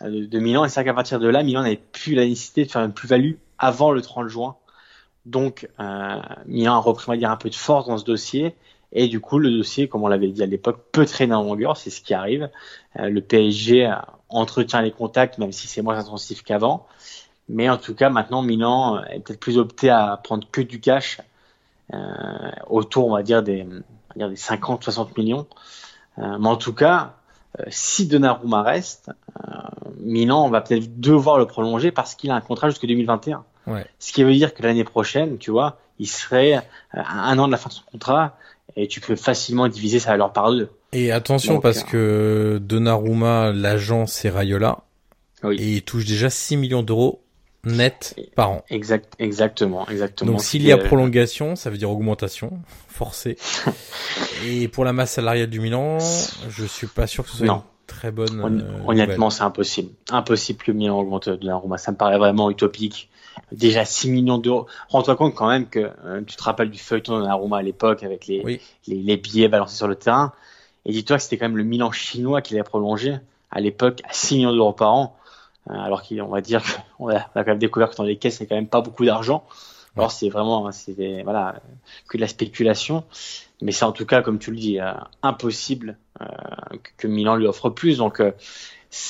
[0.00, 0.64] de, Milan.
[0.64, 2.92] Et c'est vrai qu'à partir de là, Milan n'avait plus la nécessité de faire une
[2.92, 4.56] plus-value avant le 30 juin.
[5.26, 8.54] Donc, euh, Milan a repris, on va dire, un peu de force dans ce dossier.
[8.94, 11.76] Et du coup, le dossier, comme on l'avait dit à l'époque, peut traîner en longueur,
[11.76, 12.48] c'est ce qui arrive.
[12.98, 13.92] Euh, le PSG
[14.28, 16.86] entretient les contacts, même si c'est moins intensif qu'avant.
[17.48, 21.20] Mais en tout cas, maintenant, Milan est peut-être plus opté à prendre que du cash
[21.92, 25.46] euh, autour, on va dire, des, on va dire des 50-60 millions.
[26.18, 27.14] Euh, mais en tout cas,
[27.60, 29.50] euh, si Donnarumma reste, euh,
[30.00, 33.44] Milan va peut-être devoir le prolonger parce qu'il a un contrat jusqu'en 2021.
[33.66, 33.86] Ouais.
[33.98, 37.52] Ce qui veut dire que l'année prochaine, tu vois, il serait à un an de
[37.52, 38.36] la fin de son contrat
[38.76, 40.68] et tu peux facilement diviser ça valeur par deux.
[40.92, 44.84] Et attention parce euh, que Donnarumma, l'agent, c'est Rayola.
[45.42, 45.56] Oui.
[45.60, 47.20] Et il touche déjà 6 millions d'euros
[47.64, 48.64] net par an.
[48.70, 50.32] Exact, exactement, exactement.
[50.32, 53.36] Donc s'il y a prolongation, ça veut dire augmentation forcée.
[54.46, 55.98] et pour la masse salariale du Milan,
[56.48, 58.40] je suis pas sûr que ce soit une très bonne.
[58.40, 59.90] Euh, honnêtement, c'est impossible.
[60.10, 61.78] Impossible que Milan augmente Donnarumma.
[61.78, 63.08] Ça me paraît vraiment utopique
[63.52, 64.66] déjà 6 millions d'euros.
[64.88, 68.02] Rends-toi compte quand même que euh, tu te rappelles du feuilleton de Donnarumma à l'époque
[68.02, 70.32] avec les, les, les, billets balancés sur le terrain.
[70.86, 73.16] Et dis-toi que c'était quand même le Milan chinois qui l'avait prolongé
[73.50, 75.16] à l'époque à 6 millions d'euros par an.
[75.70, 76.62] Euh, alors qu'on va dire
[76.98, 79.44] qu'on a, quand même découvert que dans les caisses, c'est quand même pas beaucoup d'argent.
[79.96, 81.62] Alors c'est vraiment, c'est voilà,
[82.08, 83.04] que de la spéculation.
[83.62, 84.92] Mais c'est en tout cas, comme tu le dis, euh,
[85.22, 86.26] impossible euh,
[86.96, 87.98] que Milan lui offre plus.
[87.98, 88.20] Donc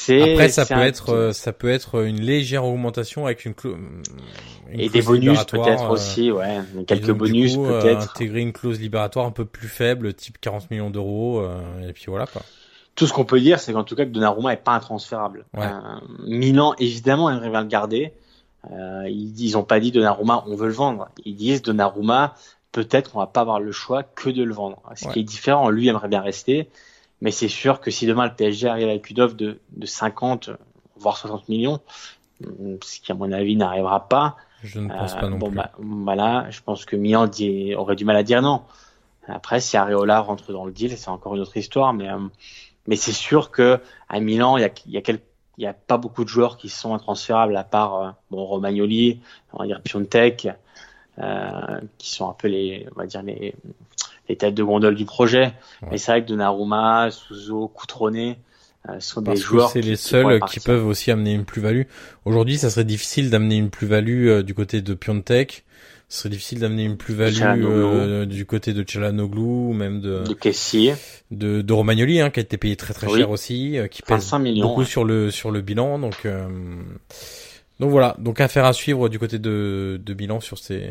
[0.08, 4.88] après ça peut être euh, ça peut être une légère augmentation avec une, une et
[4.88, 9.30] des bonus peut-être euh, aussi ouais quelques bonus euh, peut-être intégrer une clause libératoire un
[9.30, 11.46] peu plus faible type 40 millions d'euros
[11.86, 12.42] et puis voilà quoi.
[12.94, 15.44] Tout ce qu'on peut dire c'est qu'en tout cas que Donnarumma est pas intransférable.
[15.52, 15.66] Ouais.
[16.26, 18.12] Milan évidemment aimerait bien le garder
[18.72, 21.08] Euh, ils, ils ont pas dit Donnarumma, on veut le vendre.
[21.24, 22.34] Ils disent Donnarumma,
[22.72, 24.80] peut-être on va pas avoir le choix que de le vendre.
[24.94, 26.68] Ce qui est différent, lui aimerait bien rester,
[27.24, 30.50] mais c'est sûr que si demain le PSG arrive avec une offre de, de 50,
[30.96, 31.80] voire 60 millions,
[32.82, 34.36] ce qui à mon avis n'arrivera pas.
[34.62, 35.56] Je ne pense pas non bon, plus.
[35.56, 38.60] Bah, voilà, je pense que Milan dit- aurait du mal à dire non.
[39.26, 42.18] Après, si Areola rentre dans le deal, c'est encore une autre histoire, mais euh,
[42.86, 45.02] mais c'est sûr que à Milan, il y a il y a
[45.56, 49.22] il pas beaucoup de joueurs qui sont intransférables à part euh, bon Romagnoli,
[49.54, 50.52] on va dire Piontek, euh,
[51.98, 53.54] qui sont un peu les on va dire les
[54.28, 55.52] les têtes de gondole du projet.
[55.82, 55.88] Ouais.
[55.92, 58.38] Mais c'est vrai que Donnarumma, Souzo, Coutronnet
[58.88, 61.82] euh, sont des Parce que joueurs c'est les seuls qui peuvent aussi amener une plus-value.
[62.24, 65.64] Aujourd'hui, ça serait difficile d'amener une plus-value euh, du côté de Piontek.
[66.08, 70.34] Ce serait difficile d'amener une plus-value euh, du côté de Chalanoglu ou même de, de
[70.34, 70.94] Kessier.
[71.30, 73.18] de, de Romagnoli, hein, qui a été payé très très Oui.
[73.18, 74.86] cher aussi, euh, qui pèse 25 millions, beaucoup ouais.
[74.86, 75.98] sur le sur le bilan.
[75.98, 76.46] Donc euh,
[77.80, 80.90] donc voilà, donc affaire à suivre du côté de de bilan sur ces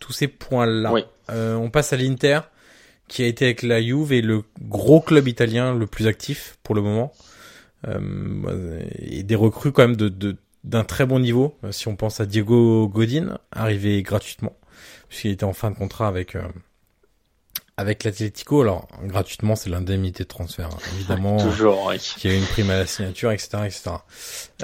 [0.00, 0.92] tous ces points-là.
[0.92, 1.04] Oui.
[1.30, 2.40] Euh, on passe à l'Inter,
[3.08, 6.74] qui a été avec la Juve et le gros club italien le plus actif pour
[6.74, 7.12] le moment.
[7.86, 11.56] Euh, et des recrues quand même de de- d'un très bon niveau.
[11.64, 14.56] Euh, Si on pense à Diego Godin, arrivé gratuitement,
[15.08, 16.42] puisqu'il était en fin de contrat avec euh,
[17.78, 18.60] avec l'Atlético.
[18.60, 21.38] Alors gratuitement, c'est l'indemnité de transfert, hein, évidemment.
[21.38, 21.96] Toujours, oui.
[21.98, 23.90] Qui a une prime à la signature, etc., etc.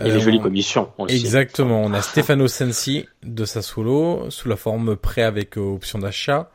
[0.03, 1.15] Et Euh, les jolies on- commissions aussi.
[1.15, 1.81] Exactement.
[1.83, 6.51] On a Stefano Sensi de Sassuolo sous la forme prêt avec euh, option d'achat.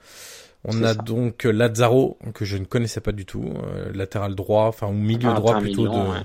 [0.65, 0.95] On a ça.
[0.95, 5.29] donc Lazzaro que je ne connaissais pas du tout, euh, latéral droit, enfin ou milieu
[5.29, 6.19] 21 droit plutôt de ouais.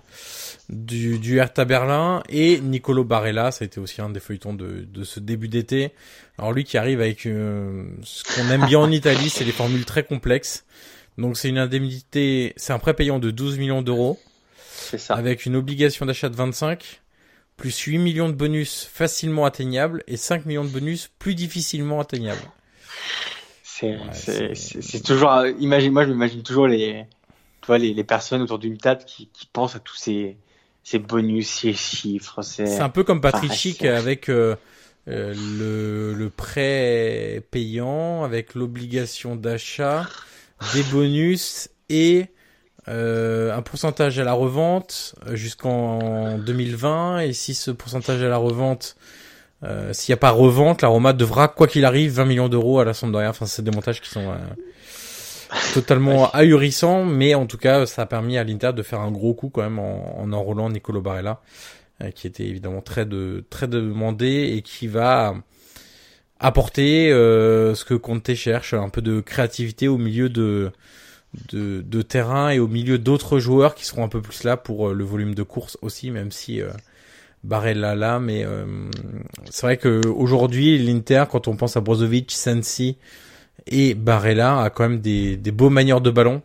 [0.71, 4.87] du, du Hertha Berlin et Nicolo Barella, ça a été aussi un des feuilletons de,
[4.91, 5.93] de ce début d'été.
[6.37, 9.85] Alors lui qui arrive avec euh, ce qu'on aime bien en Italie, c'est les formules
[9.85, 10.65] très complexes.
[11.17, 14.19] Donc c'est une indemnité, c'est un prêt payant de 12 millions d'euros
[15.11, 17.03] avec une obligation d'achat de 25
[17.57, 22.43] plus 8 millions de bonus facilement atteignables et 5 millions de bonus plus difficilement atteignables.
[23.79, 27.07] C'est, Ouais, toujours, imagine, moi, je m'imagine toujours les,
[27.61, 30.37] tu vois, les, les personnes autour d'une table qui, qui pensent à tous ces,
[30.83, 34.57] ces bonus, ces chiffres, c'est, un peu comme Patrick Enfin, c'est- avec euh,
[35.09, 40.07] euh, le, le prêt payant, avec l'obligation d'achat,
[40.73, 42.27] des bonus et
[42.89, 47.21] euh, un pourcentage à la revente jusqu'en 2020.
[47.21, 48.97] Et si ce pourcentage à la revente,
[49.65, 52.81] euh, s'il n'y a pas revente, la Roma devra, quoi qu'il arrive, 20 millions d'euros
[52.81, 53.31] à la Sampdoria.
[53.31, 54.37] Enfin, c'est des montages qui sont euh,
[55.73, 59.35] totalement ahurissants, mais en tout cas, ça a permis à l'Inter de faire un gros
[59.35, 61.41] coup quand même en, en enrôlant Nicolo Barella
[62.03, 65.35] euh, qui était évidemment très de très demandé et qui va
[66.41, 70.73] apporter euh, ce que Conte cherche, un peu de créativité au milieu de
[71.53, 74.91] de, de terrain et au milieu d'autres joueurs qui seront un peu plus là pour
[74.91, 76.71] euh, le volume de course aussi, même si euh,
[77.45, 78.65] Barella là, mais euh,
[79.51, 82.97] c'est vrai que aujourd'hui l'Inter, quand on pense à Brozovic, Sensi
[83.67, 86.43] et Barella, a quand même des, des beaux manières de ballon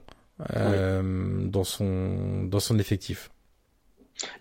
[0.55, 1.01] euh,
[1.45, 3.29] dans son dans son effectif.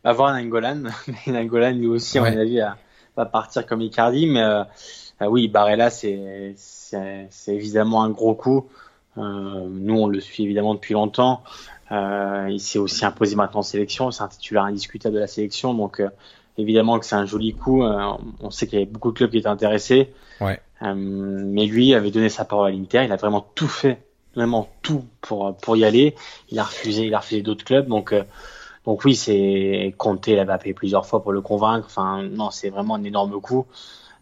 [0.04, 0.82] va voir Nangolan,
[1.26, 2.32] mais Nangolan lui aussi, à Ouais.
[2.34, 2.76] mon avis, va,
[3.16, 4.64] va partir comme Icardi, mais euh,
[5.28, 6.54] oui, Barella, c'est,
[7.48, 8.68] évidemment un gros coup.
[9.16, 11.42] Euh, nous, on le suit évidemment depuis longtemps.
[11.90, 14.10] Euh, il s'est aussi imposé maintenant en sélection.
[14.12, 15.74] C'est un titulaire indiscutable de la sélection.
[15.74, 16.08] Donc, euh,
[16.58, 17.82] évidemment que c'est un joli coup.
[17.82, 20.12] Euh, on sait qu'il y avait beaucoup de clubs qui étaient intéressés.
[20.40, 20.60] Ouais.
[20.82, 23.04] Euh, mais lui avait donné sa parole à l'Inter.
[23.04, 24.02] Il a vraiment tout fait,
[24.34, 26.14] vraiment tout pour pour y aller.
[26.50, 27.86] Il a refusé, il a refusé d'autres clubs.
[27.86, 28.24] Donc euh,
[28.84, 31.86] donc oui, c'est Conte l'avait appelé plusieurs fois pour le convaincre.
[31.86, 33.66] Enfin non, c'est vraiment un énorme coup.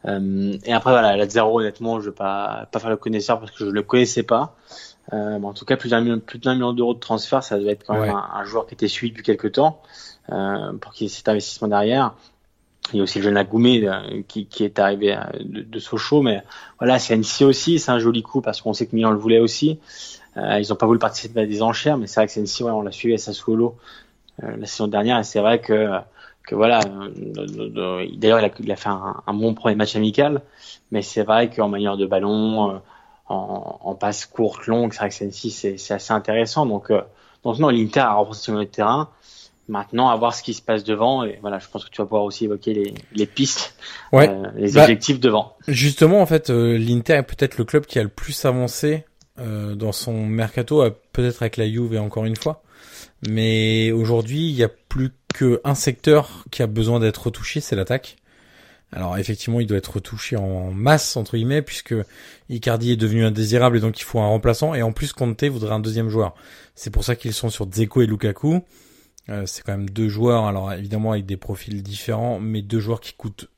[0.04, 3.70] Et après voilà, Lazaro honnêtement, je vais pas pas faire le connaisseur parce que je
[3.70, 4.54] le connaissais pas.
[5.12, 7.58] Euh, mais en tout cas, plus d'un million, plus d'un million d'euros de transfert, ça
[7.58, 9.80] doit être quand même un, un joueur qui était suivi depuis quelques temps
[10.28, 12.14] pour qu'il y ait cet investissement derrière.
[12.92, 16.44] Il y a aussi le jeune Agoumé euh, qui, est arrivé euh, de, Sochaux, mais
[16.78, 19.40] voilà, c'est Annecy aussi, c'est un joli coup parce qu'on sait que Milan le voulait
[19.40, 19.80] aussi.
[20.36, 22.70] Euh, ils n'ont pas voulu participer à des enchères, mais c'est vrai que Annecy, ouais,
[22.70, 23.76] on l'a suivi à Sassuolo
[24.44, 25.88] euh, la saison dernière, et c'est vrai que
[26.54, 30.42] voilà, euh, d'ailleurs il a, fait un, bon premier match amical,
[30.92, 32.78] mais c'est vrai qu'en manière de ballon, euh,
[33.28, 36.66] en, passe courte, longue, c'est vrai que c'est assez intéressant.
[36.66, 37.02] Donc euh,
[37.44, 39.08] non, l'Inter a sur le terrain.
[39.68, 41.24] Maintenant, à voir ce qui se passe devant.
[41.24, 43.74] Et voilà, je pense que tu vas pouvoir aussi évoquer les, les pistes,
[44.12, 44.28] Ouais.
[44.28, 45.56] euh, les Bah, objectifs devant.
[45.66, 49.04] Justement, en fait, euh, l'Inter est peut-être le club qui a le plus avancé
[49.40, 52.62] euh, dans son mercato, euh, peut-être avec la Juve et encore une fois.
[53.28, 58.16] Mais aujourd'hui, il y a plus qu'un secteur qui a besoin d'être retouché, c'est l'attaque.
[58.92, 61.94] Alors effectivement, il doit être retouché en masse entre guillemets puisque
[62.48, 64.74] Icardi est devenu indésirable et donc il faut un remplaçant.
[64.74, 66.34] Et en plus, Conte voudrait un deuxième joueur.
[66.76, 68.62] C'est pour ça qu'ils sont sur Dzeko et Lukaku.
[69.28, 73.00] Euh, c'est quand même deux joueurs, alors évidemment avec des profils différents, mais deux joueurs
[73.00, 73.48] qui coûtent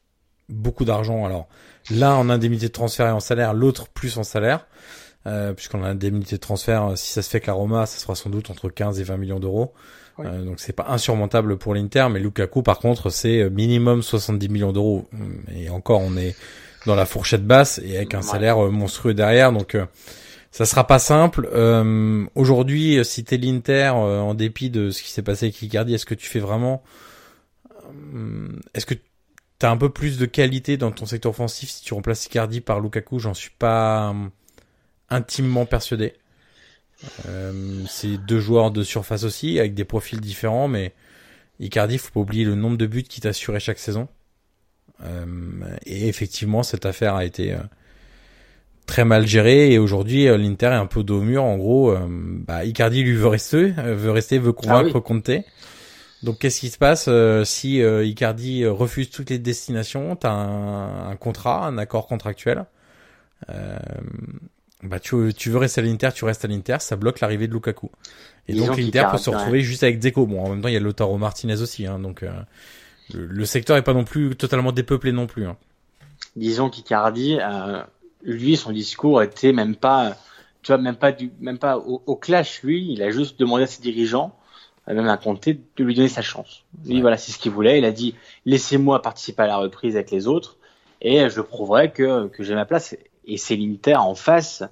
[0.48, 1.24] beaucoup d'argent.
[1.24, 1.48] Alors
[1.90, 4.66] l'un en indemnité de transfert et en salaire, l'autre plus en salaire.
[5.26, 8.14] Euh, puisqu'on a indemnité de transfert, si ça se fait avec la Roma, ça sera
[8.14, 9.74] sans doute entre 15 et 20 millions d'euros.
[10.20, 14.72] Euh, donc c'est pas insurmontable pour l'Inter, mais Lukaku par contre c'est minimum 70 millions
[14.72, 15.06] d'euros.
[15.54, 16.34] Et encore on est
[16.86, 19.76] dans la fourchette basse et avec un salaire monstrueux derrière, donc
[20.50, 21.48] ça sera pas simple.
[21.52, 25.94] Euh, Aujourd'hui, si t'es l'Inter, euh, en dépit de ce qui s'est passé avec Icardi,
[25.94, 26.82] est-ce que tu fais vraiment,
[28.14, 28.94] euh, est-ce que
[29.58, 32.80] t'as un peu plus de qualité dans ton secteur offensif si tu remplaces Icardi par
[32.80, 33.18] Lukaku?
[33.18, 34.28] J'en suis pas euh,
[35.10, 36.14] intimement persuadé.
[37.88, 40.94] c'est deux joueurs de surface aussi, avec des profils différents, mais
[41.60, 44.08] Icardi, faut pas oublier le nombre de buts qu'il t'a assuré chaque saison.
[45.86, 47.56] et effectivement, cette affaire a été
[48.88, 51.44] très mal géré et aujourd'hui euh, l'Inter est un peu dos au mur.
[51.44, 55.30] En gros euh, bah, Icardi lui veut rester euh, veut rester veut convaincre ah Conte.
[56.24, 57.08] Donc qu'est-ce qui se passe
[57.44, 60.16] si Icardi refuse toutes les destinations?
[60.16, 62.64] T'as un, un contrat un accord contractuel.
[64.82, 66.78] Bah tu, tu veux rester à l'Inter tu restes à l'Inter.
[66.80, 67.90] Ça bloque l'arrivée de Lukaku.
[68.48, 70.76] Et donc l'Inter peut se retrouver juste avec Deco bon en même temps il y
[70.76, 72.24] a Lautaro Martinez aussi hein, donc
[73.14, 75.56] le, secteur est pas non plus totalement dépeuplé non plus hein.
[76.34, 77.38] disons qu'Icardi
[78.22, 80.16] lui, son discours était même pas,
[80.62, 82.62] tu vois, même pas du, même pas au, clash.
[82.62, 84.34] Lui, il a juste demandé à ses dirigeants,
[84.86, 86.64] même à compter, de lui donner sa chance.
[86.84, 87.78] Lui, voilà, c'est ce qu'il voulait.
[87.78, 88.14] Il a dit,
[88.46, 90.56] laissez-moi participer à la reprise avec les autres,
[91.00, 92.96] et je prouverai que, que j'ai ma place.
[93.26, 94.64] Et c'est l'Inter en face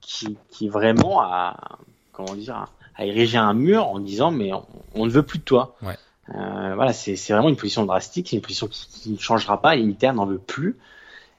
[0.00, 1.78] qui, qui vraiment a,
[2.12, 2.66] comment dire,
[2.96, 4.50] a érigé un mur en disant, mais
[4.94, 5.76] on, ne veut plus de toi.
[5.82, 5.96] Ouais.
[6.34, 9.74] Euh, voilà, c'est vraiment une position drastique, c'est une position qui, qui ne changera pas.
[9.76, 10.76] L'Inter n'en veut plus.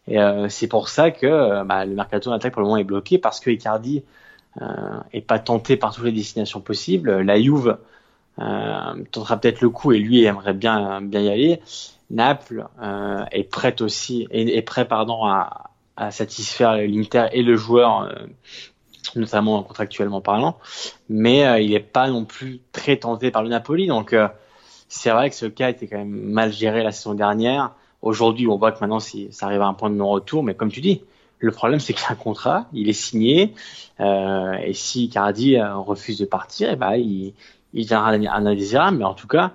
[0.08, 2.84] Et euh, c'est pour ça que euh, bah, le mercato d'attaque pour le moment est
[2.84, 4.04] bloqué parce que Icardi
[4.62, 7.22] euh, est pas tenté par toutes les destinations possibles.
[7.22, 7.78] La Juve
[8.40, 11.62] euh, tentera peut-être le coup et lui aimerait bien bien y aller.
[12.10, 18.14] Naples euh, est prête aussi est, prêt pardon à, à satisfaire l'Inter et le joueur
[19.16, 20.58] notamment contractuellement parlant,
[21.10, 23.88] mais il n'est pas non plus très tenté par le Napoli.
[23.88, 24.16] Donc
[24.90, 27.72] c'est vrai que ce cas était quand même mal géré la saison dernière.
[28.02, 30.82] Aujourd'hui, on voit que maintenant, ça arrive à un point de non-retour, mais comme tu
[30.82, 31.02] dis,
[31.40, 33.54] le problème, c'est qu'il y a un contrat, il est signé,
[34.00, 37.34] euh, et si Cardi euh, refuse de partir, eh ben, il,
[37.74, 38.98] il un, un indésirable.
[38.98, 39.54] Mais en tout cas,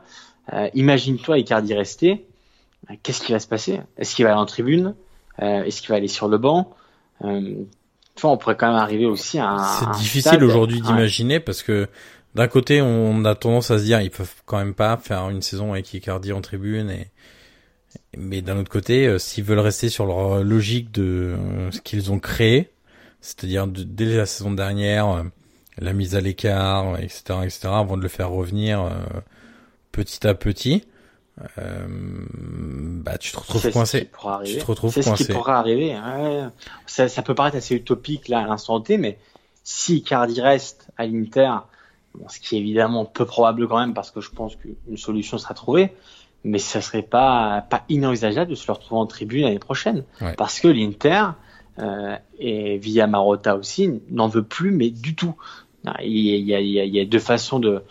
[0.52, 2.26] euh, imagine-toi Icardi rester,
[2.90, 3.80] euh, qu'est-ce qui va se passer?
[3.98, 4.94] Est-ce qu'il va aller en tribune?
[5.42, 6.74] Euh, Est-ce qu'il va aller sur le banc?
[7.24, 7.64] Euh,
[8.22, 9.58] on pourrait quand même arriver aussi à un.
[9.58, 11.88] C'est difficile aujourd'hui d'imaginer parce que
[12.34, 15.42] d'un côté, on a tendance à se dire ils peuvent quand même pas faire une
[15.42, 17.08] saison avec Icardi en tribune et
[18.16, 22.10] mais d'un autre côté, euh, s'ils veulent rester sur leur logique de euh, ce qu'ils
[22.10, 22.70] ont créé,
[23.20, 25.22] c'est-à-dire dès la saison dernière, euh,
[25.78, 28.90] la mise à l'écart, etc., etc., avant de le faire revenir
[29.92, 30.84] petit à petit,
[31.58, 34.08] bah tu te retrouves coincé.
[34.46, 35.94] Tu te retrouves C'est ce qui pourra arriver.
[36.86, 39.18] Ça, ça, peut paraître assez utopique là à l'instant T, mais
[39.64, 41.50] si Cardi reste à l'Inter,
[42.28, 45.52] ce qui est évidemment peu probable quand même parce que je pense qu'une solution sera
[45.52, 45.92] trouvée,
[46.46, 50.04] mais ça serait pas pas inenvisageable de se le retrouver en tribune l'année prochaine.
[50.38, 51.24] Parce que l'Inter
[51.80, 55.34] euh, et via Marotta aussi n'en veut plus mais du tout.
[56.02, 57.82] Il y a, il y a, il y a deux façons de,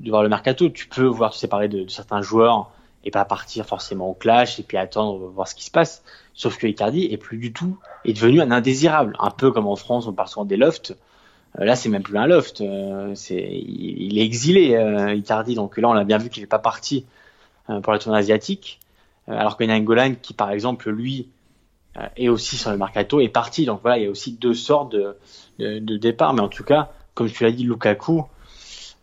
[0.00, 0.68] de voir le mercato.
[0.68, 2.70] Tu peux voir te séparer de, de, certains joueurs
[3.04, 6.02] et pas partir forcément au clash et puis attendre voir ce qui se passe.
[6.34, 9.16] Sauf que Icardi est plus du tout est devenu un indésirable.
[9.18, 10.96] Un peu comme en France on part souvent des lofts.
[11.58, 12.60] Euh, là c'est même plus un loft.
[12.60, 15.54] Euh, c'est il, il, est exilé euh, Icardi.
[15.56, 17.06] Donc là on a bien vu qu'il n'est pas parti
[17.82, 18.80] pour la tournée asiatique,
[19.28, 21.28] euh, alors qu'il y a Golan qui, par exemple, lui,
[21.96, 23.64] euh, est aussi sur le mercato, est parti.
[23.64, 25.16] Donc voilà, il y a aussi deux sortes de,
[25.58, 26.34] de, de départ.
[26.34, 28.24] Mais en tout cas, comme tu l'as dit, Lukaku,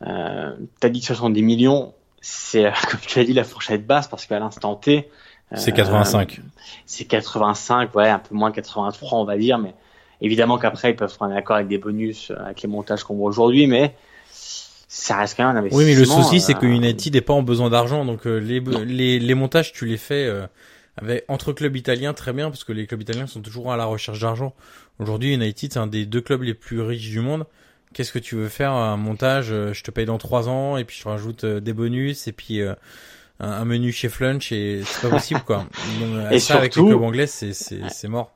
[0.06, 4.26] euh, tu as dit 70 millions, c'est, comme tu l'as dit, la fourchette basse, parce
[4.26, 5.10] qu'à l'instant T,
[5.54, 6.40] c'est 85.
[6.40, 6.42] Euh,
[6.86, 9.74] c'est 85, ouais, un peu moins 83, on va dire, mais
[10.22, 13.28] évidemment qu'après, ils peuvent faire un accord avec des bonus, avec les montages qu'on voit
[13.28, 13.96] aujourd'hui, mais
[14.94, 15.86] ça reste quand même un investissement.
[15.86, 18.40] Oui, mais le souci, c'est que euh, United n'est pas en besoin d'argent, donc euh,
[18.40, 20.46] les, les, les montages, tu les fais euh,
[20.98, 23.86] avec entre clubs italiens très bien, parce que les clubs italiens sont toujours à la
[23.86, 24.54] recherche d'argent.
[25.00, 27.46] Aujourd'hui, United, c'est un des deux clubs les plus riches du monde.
[27.94, 28.74] Qu'est-ce que tu veux faire?
[28.74, 32.34] Un montage Je te paye dans trois ans, et puis je rajoute des bonus, et
[32.34, 32.60] puis
[33.40, 35.68] un, menu chez Flunch, et c'est pas possible, quoi.
[36.02, 38.34] Donc, et ça, avec les clubs anglais, c'est c'est mort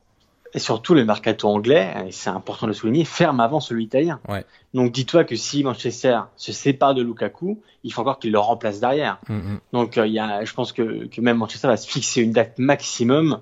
[0.55, 4.21] et surtout le mercato anglais, et c'est important de le souligner, ferme avant celui italien.
[4.29, 4.45] Ouais.
[4.73, 8.79] Donc dis-toi que si Manchester se sépare de Lukaku, il faut encore qu'il le remplace
[8.79, 9.19] derrière.
[9.27, 9.59] Mm, mm.
[9.73, 12.31] Donc euh, il y a, je pense que, que même Manchester va se fixer une
[12.31, 13.41] date maximum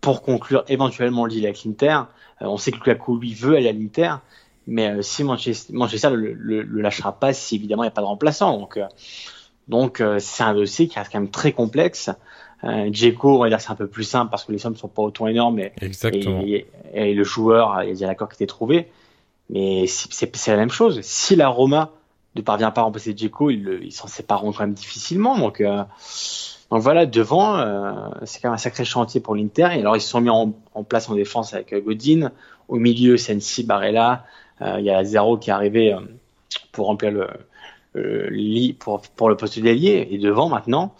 [0.00, 2.02] pour conclure éventuellement le deal avec l'Inter.
[2.40, 4.14] Euh, on sait que Lukaku lui veut aller à l'Inter,
[4.68, 7.94] mais euh, si Manchester, Manchester le, le, le, lâchera pas si évidemment il n'y a
[7.94, 8.56] pas de remplaçant.
[8.58, 8.78] Donc
[9.66, 12.10] donc c'est un dossier qui reste quand même très complexe.
[12.64, 14.88] Euh, Djeko, on va dire c'est un peu plus simple parce que les sommes sont
[14.88, 15.58] pas autant énormes.
[15.58, 16.40] Et, Exactement.
[16.46, 18.88] Et, et le joueur, il y a l'accord qui était trouvé.
[19.50, 21.00] Mais c'est la même chose.
[21.02, 21.90] Si la Roma
[22.34, 25.38] ne parvient pas à remplacer Djeko, ils, ils s'en sépareront quand même difficilement.
[25.38, 25.82] Donc, euh,
[26.70, 27.92] donc voilà, devant, euh,
[28.24, 29.68] c'est quand même un sacré chantier pour l'Inter.
[29.74, 32.32] Et alors ils se sont mis en, en, place en défense avec Godin.
[32.68, 34.24] Au milieu, Sensi, Barella.
[34.60, 35.94] Il y a Zero qui est arrivé
[36.72, 37.28] pour remplir le,
[37.94, 40.08] le pour, pour le poste d'ailier.
[40.10, 40.94] Et devant maintenant,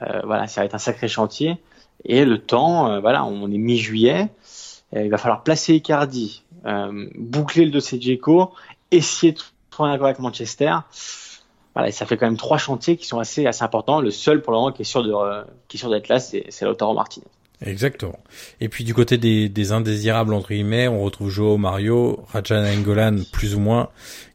[0.00, 1.58] voilà, ça va être un sacré chantier.
[2.04, 4.28] Et le temps, euh, voilà, on est mi-juillet.
[4.94, 8.52] Il va falloir placer Icardi, euh, boucler le dossier de Djeko,
[8.90, 9.40] essayer de
[9.70, 10.74] trouver un accord avec Manchester.
[11.74, 14.02] Voilà, et ça fait quand même trois chantiers qui sont assez, assez importants.
[14.02, 17.24] Le seul pour le moment qui est sûr d'être là, c'est, c'est Lautaro Martinez.
[17.62, 18.18] Exactement.
[18.60, 23.18] Et puis du côté des, des indésirables entre guillemets, on retrouve Joao Mario, Rajan Angolan
[23.32, 23.88] plus ou moins,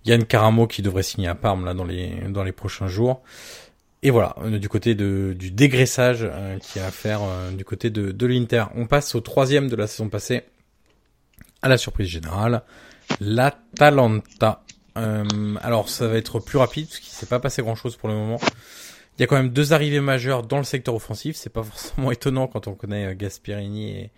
[0.06, 3.22] Yann Caramo qui devrait signer à Parme là dans les dans les prochains jours.
[4.04, 7.90] Et voilà, du côté de, du dégraissage euh, qui a à faire euh, du côté
[7.90, 8.66] de, de l'Inter.
[8.76, 10.44] On passe au troisième de la saison passée,
[11.64, 12.62] à la surprise générale,
[13.20, 14.64] l'Atalanta.
[14.98, 18.10] Euh, alors ça va être plus rapide parce qu'il s'est pas passé grand chose pour
[18.10, 18.40] le moment.
[19.18, 21.36] Il y a quand même deux arrivées majeures dans le secteur offensif.
[21.36, 24.12] C'est pas forcément étonnant quand on connaît Gasperini et,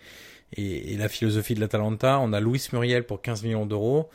[0.56, 2.18] et, et la philosophie de l'Atalanta.
[2.20, 4.10] On a Luis Muriel pour 15 millions d'euros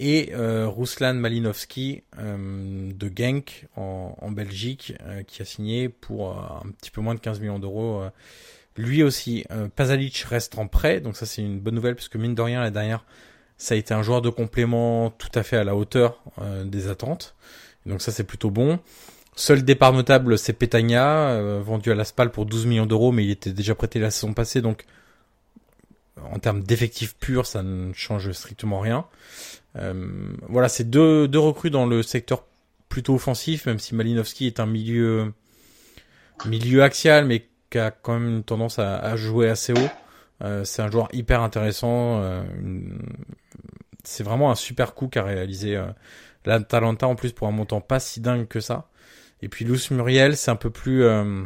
[0.00, 6.30] et euh, Ruslan Malinovski euh, de Genk en, en Belgique euh, qui a signé pour
[6.30, 8.02] euh, un petit peu moins de 15 millions d'euros.
[8.02, 8.10] Euh.
[8.76, 9.44] lui aussi,
[9.76, 12.60] Pazalic reste en prêt, donc ça c'est une bonne nouvelle parce que mine de rien
[12.60, 13.04] la dernière,
[13.56, 16.22] ça a été un joueur de complément tout à fait à la hauteur
[16.64, 17.36] des attentes.
[17.86, 18.80] Donc ça c'est plutôt bon.
[19.36, 23.24] Seul départ notable, c'est Petagna, euh, vendu à la SPAL pour 12 millions d'euros, mais
[23.24, 24.84] il était déjà prêté la saison passée, donc
[26.22, 29.06] en termes d'effectifs purs, ça ne change strictement rien.
[29.76, 32.44] Euh, voilà, c'est deux, recrues dans le secteur
[32.88, 35.32] plutôt offensif, même si Malinowski est un milieu
[36.46, 39.88] milieu axial, mais qui a quand même une tendance à, jouer assez haut.
[40.42, 42.20] Euh, c'est un joueur hyper intéressant.
[42.20, 42.44] Euh,
[44.04, 45.86] c'est vraiment un super coup qu'a réalisé euh,
[46.44, 48.88] l'Atalanta en plus pour un montant pas si dingue que ça.
[49.42, 51.44] Et puis Luce Muriel, c'est un peu plus euh...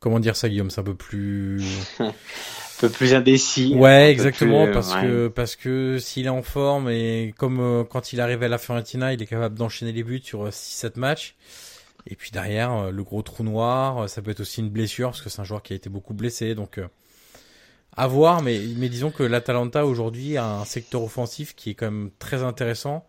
[0.00, 1.62] comment dire ça Guillaume, c'est un peu plus
[2.82, 3.74] peu plus indécis.
[3.74, 5.02] Ouais, exactement plus, parce ouais.
[5.02, 8.58] que parce que s'il est en forme et comme euh, quand il arrive à la
[8.58, 11.36] Fiorentina, il est capable d'enchaîner les buts sur 6 7 matchs.
[12.06, 15.22] Et puis derrière euh, le gros trou noir, ça peut être aussi une blessure parce
[15.22, 16.88] que c'est un joueur qui a été beaucoup blessé donc euh,
[17.96, 21.90] à voir mais mais disons que l'Atalanta aujourd'hui a un secteur offensif qui est quand
[21.90, 23.06] même très intéressant.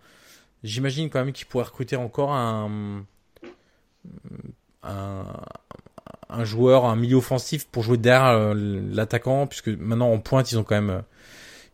[0.64, 3.06] J'imagine quand même qu'il pourrait recruter encore un,
[4.84, 5.26] un,
[6.34, 10.64] un joueur, un milieu offensif pour jouer derrière l'attaquant, puisque maintenant en pointe ils ont
[10.64, 11.04] quand même,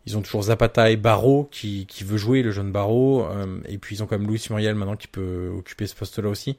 [0.06, 3.78] ils ont toujours Zapata et Barreau qui, qui veut jouer le jeune Barreau, euh, et
[3.78, 6.56] puis ils ont quand même Luis Muriel maintenant qui peut occuper ce poste-là aussi.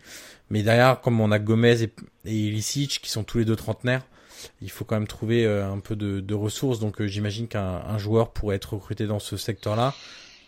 [0.49, 1.93] Mais derrière, comme on a Gomez et,
[2.25, 4.03] et qui sont tous les deux trentenaires,
[4.61, 6.79] il faut quand même trouver euh, un peu de, ressources.
[6.79, 9.93] Donc euh, j'imagine qu'un joueur pourrait être recruté dans ce secteur-là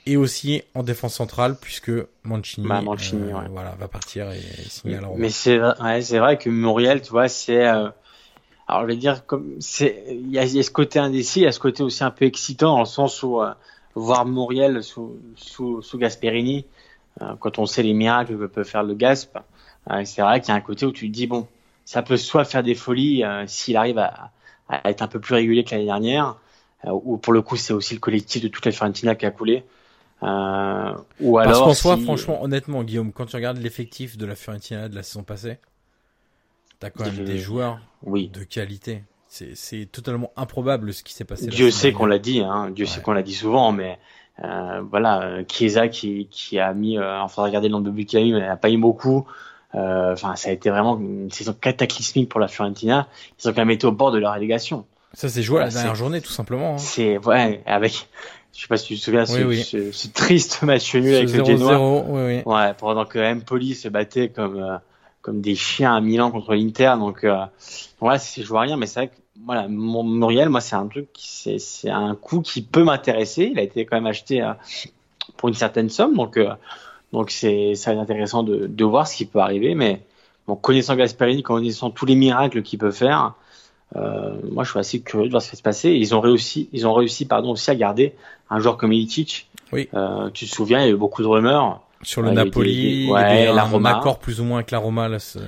[0.06, 1.92] et aussi en défense centrale puisque
[2.24, 3.48] Mancini, bah, Mancini euh, ouais.
[3.50, 5.20] voilà, va partir et, et signer à la Roma.
[5.20, 7.90] Mais c'est ouais, c'est vrai que Muriel, tu vois, c'est euh,
[8.68, 11.44] alors je vais dire comme c'est il y a, y a, ce côté indécis, il
[11.44, 13.52] y a ce côté aussi un peu excitant dans le sens où euh,
[13.96, 16.66] voir Muriel sous sous, sous Gasperini
[17.40, 19.38] quand on sait les miracles que peut faire le Gasp,
[20.04, 21.46] c'est vrai qu'il y a un côté où tu te dis bon,
[21.86, 24.32] ça peut soit faire des folies s'il arrive à,
[24.68, 26.38] à, être un peu plus régulier que l'année dernière
[26.88, 29.64] ou pour le coup c'est aussi le collectif de toute la Fiorentina qui a coulé.
[30.24, 32.04] Euh, ou Parce alors, qu'en soi, si...
[32.04, 35.58] franchement, honnêtement, Guillaume, quand tu regardes l'effectif de la Fiorentina de la saison passée,
[36.80, 38.30] t'as quand même des joueurs oui.
[38.30, 39.04] de qualité.
[39.28, 41.48] C'est totalement improbable ce qui s'est passé.
[41.48, 42.70] Dieu sait qu'on l'a dit, hein.
[42.70, 42.92] Dieu ouais.
[42.92, 43.98] sait qu'on l'a dit souvent, mais
[44.44, 48.20] euh, voilà, Chiesa qui, qui a mis, euh, enfin regarder le nombre de buts qu'il
[48.20, 49.26] a mis, mais il n'a pas eu beaucoup.
[49.76, 53.08] Enfin, ça a été vraiment une saison cataclysmique pour la Fiorentina.
[53.44, 54.86] Ils ont quand même été au bord de leur relégation.
[55.14, 56.76] Ça s'est joué à la dernière journée, tout simplement.
[56.76, 56.78] Hein.
[56.78, 58.08] C'est ouais, avec
[58.54, 59.64] je sais pas si tu te souviens, oui, ce, oui.
[59.64, 62.04] Ce, ce, triste match nul avec 0 -0, le Genoa.
[62.08, 62.42] Oui.
[62.46, 64.78] Ouais, pendant que Empoli se battait comme euh,
[65.24, 66.94] comme des chiens à Milan contre l'Inter.
[67.00, 67.46] Donc euh,
[68.00, 71.08] voilà, je vois rien, mais c'est vrai que voilà, mon Muriel, moi c'est un truc,
[71.18, 73.50] c'est c'est un coup qui peut m'intéresser.
[73.52, 74.54] Il a été quand même acheté euh,
[75.38, 76.54] pour une certaine somme, donc euh,
[77.12, 80.02] donc c'est ça va être intéressant de de voir ce qui peut arriver, mais
[80.46, 83.34] bon, connaissant Gasperini, connaissant tous les miracles qu'il peut faire.
[83.96, 85.92] Euh, moi, je suis assez curieux de voir ce qui va se passer.
[85.92, 88.14] Ils ont réussi, ils ont réussi, pardon, aussi à garder
[88.50, 89.48] un joueur comme Ilicic.
[89.72, 89.90] Oui.
[89.94, 93.06] Euh, tu te souviens, il y a eu beaucoup de rumeurs sur le euh, Napoli,
[93.06, 93.98] des, ouais, il la Roma.
[93.98, 95.08] accord plus ou moins avec la Roma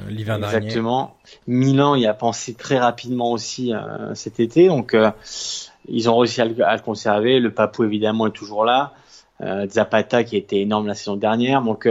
[0.10, 0.58] l'hiver dernier.
[0.58, 1.16] Exactement.
[1.48, 5.12] Milan y a pensé très rapidement aussi euh, cet été, donc euh,
[5.88, 7.40] ils ont réussi à le, à le, conserver.
[7.40, 8.94] Le Papou évidemment est toujours là.
[9.42, 11.88] Euh, Zapata qui était énorme la saison dernière, donc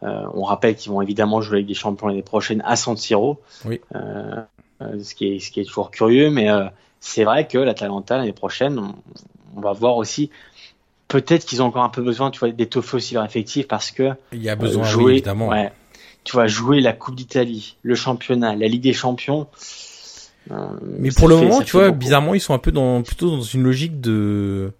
[0.00, 3.40] on rappelle qu'ils vont évidemment jouer avec des champions l'année prochaine à San Siro.
[3.64, 3.80] Oui.
[4.80, 6.48] Ce qui est ce qui est toujours curieux, mais
[7.00, 8.78] c'est vrai que l'Atalanta l'année prochaine,
[9.56, 10.30] on, va voir aussi.
[11.08, 14.10] Peut-être qu'ils ont encore un peu besoin, tu vois, d'étoffer aussi leur effectif parce que
[14.32, 15.48] il y a besoin, jouer, évidemment.
[15.48, 15.72] Ouais,
[16.24, 19.46] tu vois, jouer la Coupe d'Italie, le championnat, la Ligue des Champions.
[20.82, 23.62] mais pour le moment, tu vois, bizarrement, ils sont un peu dans plutôt dans une
[23.62, 24.72] logique de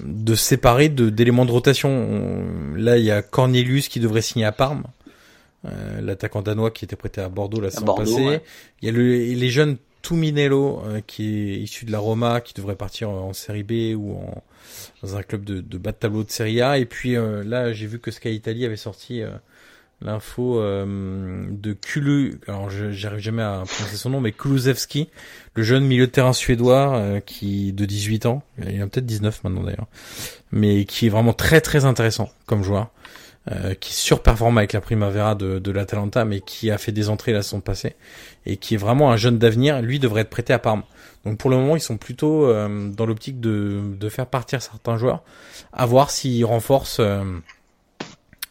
[0.00, 2.44] de séparer d'éléments de rotation.
[2.76, 4.84] Là, il y a Cornelius qui devrait signer à Parme,
[5.64, 8.40] euh, l'attaquant danois qui était prêté à Bordeaux la saison passée.
[8.82, 12.54] Il y a le, les jeunes Tuminello euh, qui est issu de la Roma, qui
[12.54, 14.44] devrait partir en série B ou en,
[15.02, 16.78] dans un club de, de bas de tableau de Serie A.
[16.78, 19.22] Et puis euh, là, j'ai vu que Sky Italy avait sorti
[20.04, 25.08] l'info euh, de Kulu, alors j'arrive jamais à prononcer son nom, mais Kulusevski,
[25.54, 29.44] le jeune milieu de terrain suédois euh, qui de 18 ans, il a peut-être 19
[29.44, 29.86] maintenant d'ailleurs,
[30.52, 32.90] mais qui est vraiment très très intéressant comme joueur,
[33.50, 37.32] euh, qui surperforme avec la Primavera de, de l'Atalanta, mais qui a fait des entrées
[37.32, 37.96] la saison passée
[38.46, 39.82] et qui est vraiment un jeune d'avenir.
[39.82, 40.82] Lui devrait être prêté à Parme.
[41.24, 45.22] Donc pour le moment, ils sont plutôt dans l'optique de, de faire partir certains joueurs,
[45.72, 47.00] à voir s'ils renforcent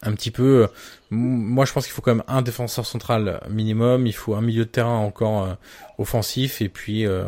[0.05, 0.63] un petit peu.
[0.63, 0.67] Euh,
[1.09, 4.07] moi, je pense qu'il faut quand même un défenseur central minimum.
[4.07, 5.53] Il faut un milieu de terrain encore euh,
[5.97, 7.05] offensif et puis.
[7.05, 7.23] Euh...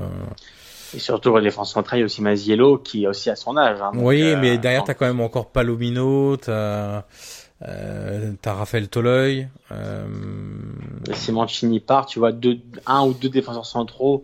[0.93, 3.57] Et surtout la défense centrale, il y a aussi Maziello qui est aussi à son
[3.57, 3.81] âge.
[3.81, 7.03] Hein, oui, mais derrière, tu as quand même encore Palomino, t'as
[7.61, 9.45] euh, as Raphaël Toloi.
[9.71, 10.07] Euh...
[11.13, 14.23] Si Mancini part, tu vois deux, un ou deux défenseurs centraux.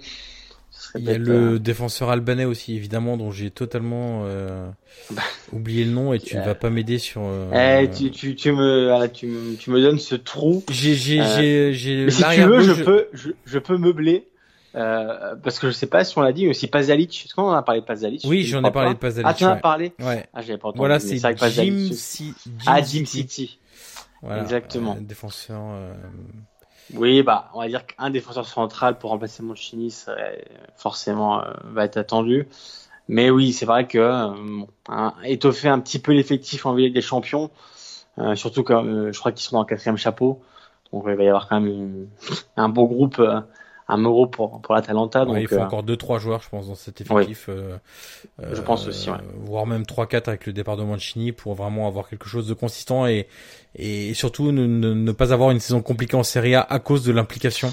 [0.95, 4.69] Il y a le défenseur albanais aussi, évidemment, dont j'ai totalement euh,
[5.11, 5.21] bah,
[5.53, 7.21] oublié le nom et tu ne vas pas m'aider sur.
[7.23, 7.83] Euh...
[7.83, 10.65] Eh, tu, tu, tu, me, tu, me, tu me donnes ce trou.
[10.69, 11.71] J'ai, j'ai, euh...
[11.71, 12.09] j'ai.
[12.09, 14.27] Si tu veux, je peux, je, je peux meubler.
[14.75, 17.25] Euh, parce que je sais pas si on l'a dit, mais aussi Pazalic.
[17.25, 19.27] Est-ce qu'on en a parlé de Pazalic Oui, j'en ai parlé de Pazalic.
[19.29, 19.93] Ah, tu en as parlé?
[19.99, 20.25] Ouais.
[20.33, 20.79] Ah, j'avais pas entendu.
[20.79, 22.33] Voilà, c'est Jim, Jim,
[22.65, 23.59] Ah, Jim City.
[24.21, 24.95] Voilà, Exactement.
[24.95, 25.61] Euh, défenseur.
[25.61, 25.93] Euh,
[26.93, 29.93] oui, bah, on va dire qu'un défenseur central pour remplacer Monchini
[30.75, 32.47] forcément euh, va être attendu.
[33.07, 34.29] Mais oui, c'est vrai que
[35.23, 37.49] étoffer un petit peu l'effectif en Ligue des Champions,
[38.35, 40.41] surtout que je crois qu'ils sont dans le quatrième chapeau,
[40.93, 42.07] donc il va y avoir quand même
[42.55, 43.21] un beau groupe
[43.91, 45.25] un euro pour pour l'Atalanta.
[45.25, 47.49] Donc il faut encore deux trois joueurs, je pense, dans cet effectif.
[48.39, 49.17] je pense aussi, ouais.
[49.35, 52.53] voire même trois quatre avec le départ de Mancini pour vraiment avoir quelque chose de
[52.53, 53.27] consistant et
[53.75, 57.11] et surtout ne, ne, pas avoir une saison compliquée en Serie A à cause de
[57.11, 57.71] l'implication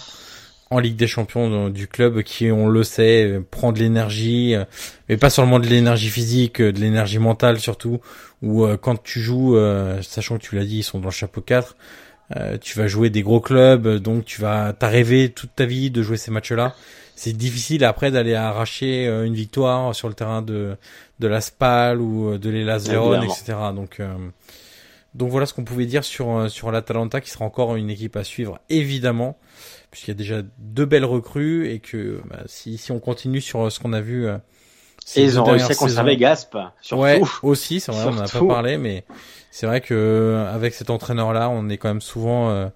[0.70, 4.54] en Ligue des Champions du club qui, on le sait, prend de l'énergie,
[5.08, 8.00] mais pas seulement de l'énergie physique, de l'énergie mentale surtout,
[8.42, 9.56] où quand tu joues,
[10.02, 11.74] sachant que tu l'as dit, ils sont dans le chapeau 4,
[12.60, 16.02] tu vas jouer des gros clubs, donc tu vas t'as rêvé toute ta vie de
[16.02, 16.74] jouer ces matchs-là.
[17.16, 20.76] C'est difficile après d'aller arracher une victoire sur le terrain de
[21.20, 23.54] de la Spal ou de l'Elas Vérone, etc.
[23.74, 24.00] Donc
[25.14, 28.16] donc voilà ce qu'on pouvait dire sur euh, sur l'Atalanta qui sera encore une équipe
[28.16, 29.38] à suivre évidemment
[29.90, 33.66] puisqu'il y a déjà deux belles recrues et que bah, si si on continue sur
[33.66, 34.36] euh, ce qu'on a vu euh,
[35.16, 37.02] et ils ont réussi à conserver Gasp surtout.
[37.02, 39.04] Ouais, aussi, c'est vrai, on n'en a pas parlé mais
[39.50, 42.70] c'est vrai que avec cet entraîneur là, on est quand même souvent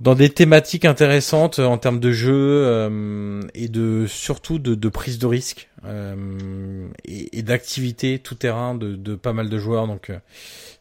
[0.00, 5.26] dans des thématiques intéressantes en termes de jeu et de surtout de, de prise de
[5.26, 5.68] risque
[7.04, 10.10] et, et d'activité tout terrain de, de, pas mal de joueurs donc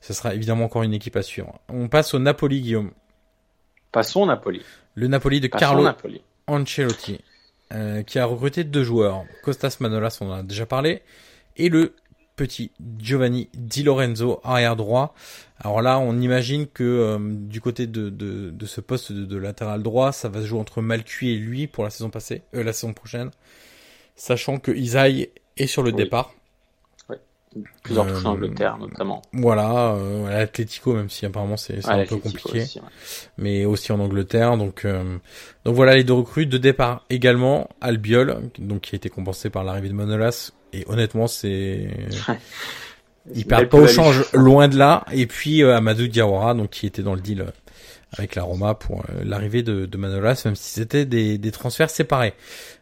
[0.05, 1.57] ce sera évidemment encore une équipe à suivre.
[1.67, 2.91] On passe au Napoli, Guillaume.
[3.91, 4.61] Passons au Napoli.
[4.93, 5.87] Le Napoli de Carlo
[6.45, 7.19] Ancelotti,
[7.73, 9.23] euh, qui a recruté deux joueurs.
[9.41, 11.01] Costas Manolas, on en a déjà parlé,
[11.57, 11.95] et le
[12.35, 15.13] petit Giovanni Di Lorenzo, arrière droit.
[15.59, 19.83] Alors là, on imagine que euh, du côté de, de, de ce poste de, latéral
[19.83, 22.73] droit, ça va se jouer entre Malcuit et lui pour la saison passée, euh, la
[22.73, 23.31] saison prochaine,
[24.15, 26.33] sachant que Isaïe est sur le départ
[27.83, 29.21] plusieurs touches en Angleterre notamment.
[29.33, 32.65] Voilà, euh, l'Atlético même si apparemment c'est un peu compliqué,
[33.37, 34.57] mais aussi en Angleterre.
[34.57, 35.17] Donc euh,
[35.63, 39.63] donc voilà les deux recrues de départ également Albiol, donc qui a été compensé par
[39.63, 40.51] l'arrivée de Manolas.
[40.75, 41.89] Et honnêtement c'est
[43.33, 45.05] il perd pas au change loin de là.
[45.11, 47.45] Et puis euh, Amadou Diawara donc qui était dans le deal
[48.17, 51.89] avec la Roma pour euh, l'arrivée de, de, Manolas, même si c'était des, des, transferts
[51.89, 52.33] séparés.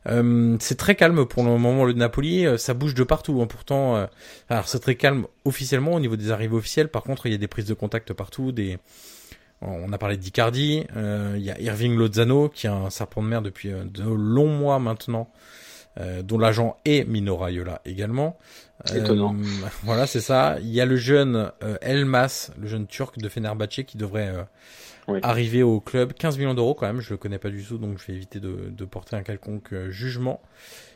[0.08, 3.42] Euh, c'est très calme pour le moment le Napoli, euh, ça bouge de partout.
[3.42, 3.48] Hein.
[3.48, 4.06] Pourtant, euh,
[4.50, 6.90] alors c'est très calme officiellement au niveau des arrivées officielles.
[6.90, 8.52] Par contre, il y a des prises de contact partout.
[8.52, 8.78] Des,
[9.62, 13.42] on a parlé d'Icardi, il y a Irving Lozano qui a un serpent de mer
[13.42, 15.32] depuis de longs mois maintenant.
[16.24, 18.38] Dont l'agent est Mino Raiola également.
[18.94, 19.36] Étonnant.
[19.84, 20.58] voilà, c'est ça.
[20.60, 24.34] Il y a le jeune Elmas, le jeune turc de Fenerbahçe qui devrait
[25.08, 26.14] arrivé au club.
[26.14, 28.40] 15 millions d'euros quand même, je le connais pas du tout, donc je vais éviter
[28.40, 30.42] de, de porter un quelconque euh, jugement.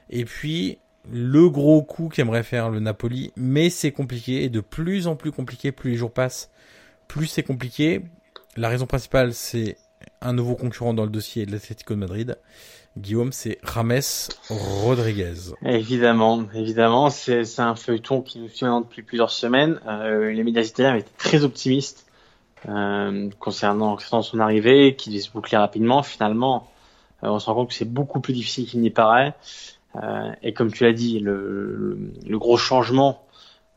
[0.10, 0.80] Et puis,
[1.12, 5.32] le gros coup qu'aimerait faire le Napoli, mais c'est compliqué, et de plus en plus
[5.32, 6.50] compliqué, plus les jours passent,
[7.08, 8.04] plus c'est compliqué.
[8.56, 9.78] La raison principale, c'est
[10.22, 12.38] un nouveau concurrent dans le dossier de l'Atlético de Madrid.
[12.98, 14.02] Guillaume, c'est Rames
[14.50, 15.54] Rodriguez.
[15.64, 19.80] Évidemment, évidemment, c'est un feuilleton qui nous suit depuis plusieurs semaines.
[19.88, 22.08] Euh, les médias italiens étaient très optimistes
[22.68, 26.04] euh, concernant, son arrivée, qu'il devait se boucler rapidement.
[26.04, 26.68] Finalement,
[27.24, 29.34] euh, on se rend compte que c'est beaucoup plus difficile qu'il n'y paraît.
[29.95, 33.24] Euh, et comme tu l'as dit, le, le, gros changement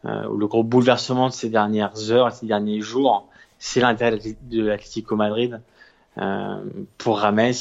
[0.04, 4.64] euh, ou le gros bouleversement de ces dernières heures, ces derniers jours, c'est l'intérêt de
[4.64, 5.60] l'Atlético Madrid
[6.98, 7.52] pour Rames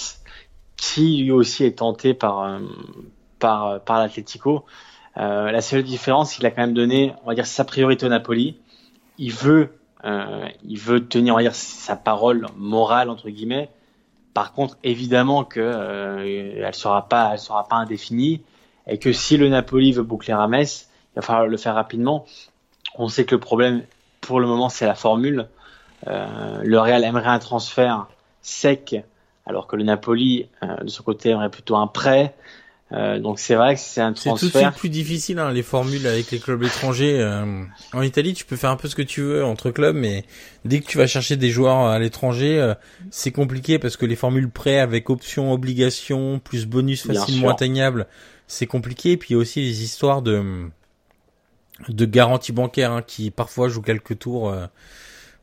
[0.79, 2.59] qui lui aussi est tenté par euh,
[3.39, 4.65] par par l'Atlético.
[5.17, 8.09] Euh, la seule différence, il a quand même donné, on va dire, sa priorité au
[8.09, 8.57] Napoli.
[9.17, 13.69] Il veut, euh, il veut tenir, on va dire, sa parole morale entre guillemets.
[14.33, 18.41] Par contre, évidemment que euh, elle sera pas, elle sera pas indéfinie,
[18.87, 22.25] et que si le Napoli veut boucler Rames, il va falloir le faire rapidement.
[22.95, 23.83] On sait que le problème,
[24.21, 25.49] pour le moment, c'est la formule.
[26.07, 28.07] Euh, le Real aimerait un transfert
[28.41, 28.95] sec
[29.49, 32.35] alors que le Napoli, euh, de son côté, aurait plutôt un prêt.
[32.91, 34.37] Euh, donc c'est vrai que c'est un transfert.
[34.37, 37.19] C'est tout de suite plus difficile hein, les formules avec les clubs étrangers.
[37.19, 40.23] Euh, en Italie, tu peux faire un peu ce que tu veux entre clubs, mais
[40.65, 42.73] dès que tu vas chercher des joueurs à l'étranger,
[43.09, 48.05] c'est compliqué parce que les formules prêts avec option, obligation, plus bonus facilement atteignable,
[48.45, 49.13] c'est compliqué.
[49.13, 50.69] Et puis il y a aussi les histoires de
[51.87, 54.53] de garantie bancaire hein, qui parfois jouent quelques tours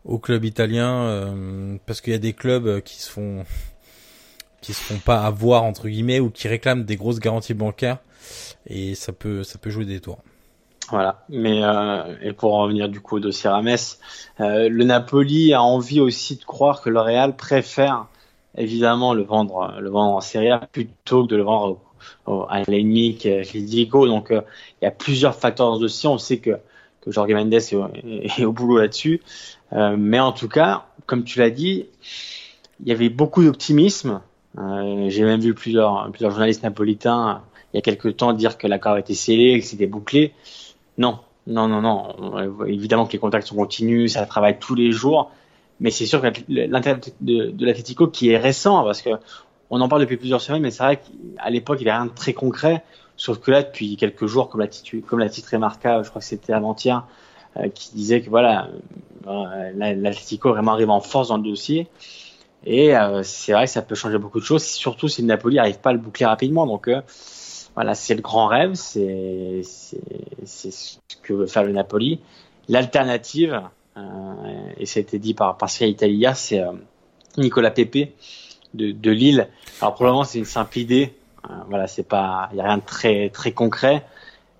[0.05, 3.45] au club italien parce qu'il y a des clubs qui se font
[4.67, 7.99] qui se font pas avoir entre guillemets ou qui réclament des grosses garanties bancaires.
[8.67, 10.19] Et ça peut ça peut jouer des tours.
[10.91, 13.77] Voilà, mais euh, et pour en revenir du coup au dossier Rames,
[14.41, 18.07] euh, le Napoli a envie aussi de croire que le Real préfère
[18.57, 21.79] évidemment le vendre le vendre en Serie A plutôt que de le vendre
[22.27, 24.41] à l'ennemi qui est Donc euh,
[24.83, 26.09] il y a plusieurs facteurs dans ce dossier.
[26.09, 26.59] On sait que
[27.03, 29.23] que Jorge Mendes est, est, au boulot là-dessus,
[29.71, 31.87] mais en tout cas, comme tu l'as dit,
[32.81, 34.21] il y avait beaucoup d'optimisme
[34.57, 37.43] j'ai même vu plusieurs, plusieurs journalistes napolitains
[37.73, 40.33] il y a quelques temps dire que l'accord était scellé, que c'était bouclé.
[40.99, 42.65] Non, non, non, non.
[42.67, 45.31] Évidemment que les contacts sont continus, ça travaille tous les jours,
[45.81, 49.11] mais c'est sûr que l'intérêt de, de l'Atletico qui est récent, parce que
[49.69, 52.07] on en parle depuis plusieurs semaines, mais c'est vrai qu'à l'époque il n'y avait rien
[52.07, 52.83] de très concret.
[53.19, 54.69] Sauf que là, depuis quelques jours, comme l'a
[55.07, 57.05] comme la titré Marca, je crois que c'était avant-hier,
[57.57, 58.69] euh, qui disait que voilà,
[59.27, 61.89] euh, l'Atletico vraiment arrive en force dans le dossier.
[62.65, 65.57] Et euh, c'est vrai que ça peut changer beaucoup de choses, surtout si le Napoli
[65.57, 66.67] n'arrive pas à le boucler rapidement.
[66.67, 67.01] Donc euh,
[67.75, 72.21] voilà, c'est le grand rêve, c'est ce que veut faire le Napoli.
[72.69, 73.63] L'alternative,
[73.97, 76.63] euh, et ça a été dit par, par Italia, c'est
[77.37, 78.15] Nicolas Pepe
[78.75, 79.49] de, de Lille.
[79.81, 81.15] Alors probablement c'est une simple idée,
[81.69, 84.05] voilà, c'est pas, il y a rien de très très concret,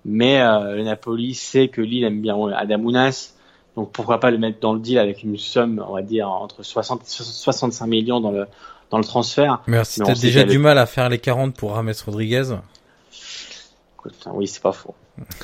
[0.05, 3.33] mais le Napoli sait que Lille aime bien Adamounas
[3.77, 6.63] donc pourquoi pas le mettre dans le deal avec une somme, on va dire, entre
[6.63, 8.47] 60 65 millions dans le,
[8.89, 9.61] dans le transfert.
[9.67, 12.55] Mais si t'as déjà du mal à faire les 40 pour Rames Rodriguez.
[14.33, 14.95] oui, c'est pas faux.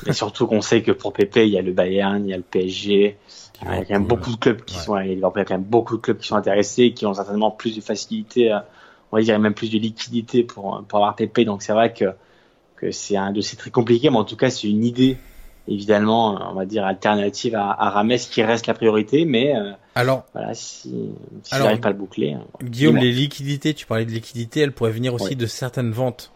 [0.06, 2.36] Et surtout qu'on sait que pour PP, il y a le Bayern, il y a
[2.36, 3.16] le PSG.
[3.62, 5.62] Il y a quand même beaucoup de clubs qui sont, il y a quand même
[5.62, 8.52] beaucoup de clubs qui sont intéressés, qui ont certainement plus de facilité,
[9.12, 11.42] on va dire même plus de liquidité pour, pour avoir PP.
[11.42, 12.06] Donc c'est vrai que,
[12.74, 15.18] que c'est un dossier très compliqué, mais en tout cas, c'est une idée
[15.68, 20.24] évidemment, on va dire alternative à, à Rames qui reste la priorité, mais euh, alors
[20.32, 21.10] voilà, si,
[21.42, 22.32] si j'arrive pas à le boucler.
[22.32, 26.30] Hein, Guillaume, les liquidités, tu parlais de liquidités, elles pourraient venir aussi de certaines ventes.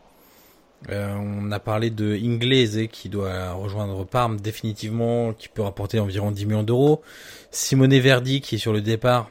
[0.91, 6.31] Euh, on a parlé de Inglese qui doit rejoindre Parme définitivement, qui peut rapporter environ
[6.31, 7.03] 10 millions d'euros.
[7.51, 9.31] Simone Verdi qui est sur le départ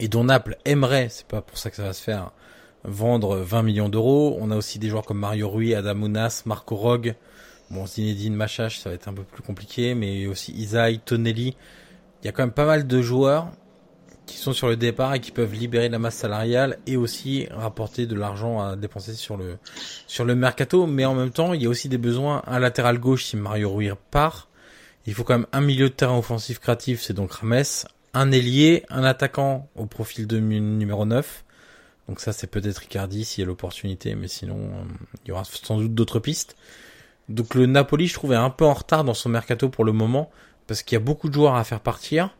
[0.00, 2.30] et dont Naples aimerait, c'est pas pour ça que ça va se faire,
[2.84, 4.36] vendre 20 millions d'euros.
[4.40, 7.14] On a aussi des joueurs comme Mario Rui, Adam Munas, Marco Rogue,
[7.70, 11.56] Bon, Zinedine Machache, ça va être un peu plus compliqué, mais aussi Isaï, Tonelli.
[12.22, 13.50] Il y a quand même pas mal de joueurs
[14.26, 17.46] qui sont sur le départ et qui peuvent libérer de la masse salariale et aussi
[17.50, 19.58] rapporter de l'argent à dépenser sur le
[20.06, 20.86] sur le mercato.
[20.86, 22.42] Mais en même temps, il y a aussi des besoins.
[22.46, 24.48] Un latéral gauche si Mario Rui part.
[25.06, 27.62] Il faut quand même un milieu de terrain offensif créatif, c'est donc Rames.
[28.14, 31.44] Un ailier, un attaquant au profil de numéro 9.
[32.08, 34.84] Donc ça, c'est peut-être Ricardi s'il y a l'opportunité, mais sinon, euh,
[35.24, 36.56] il y aura sans doute d'autres pistes.
[37.28, 40.30] Donc le Napoli, je trouvais un peu en retard dans son mercato pour le moment,
[40.66, 42.30] parce qu'il y a beaucoup de joueurs à faire partir.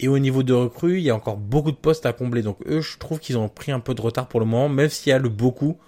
[0.00, 2.42] Et au niveau de recrues, il y a encore beaucoup de postes à combler.
[2.42, 4.88] Donc eux, je trouve qu'ils ont pris un peu de retard pour le moment, même
[4.88, 5.78] s'il y a le beaucoup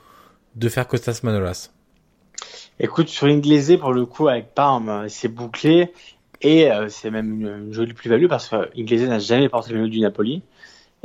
[0.56, 1.70] de faire Costas Manolas.
[2.80, 5.92] Écoute, sur Inglese, pour le coup, avec Parme, c'est bouclé.
[6.42, 10.00] Et euh, c'est même une, jolie plus-value parce que n'a jamais porté le milieu du
[10.00, 10.42] Napoli.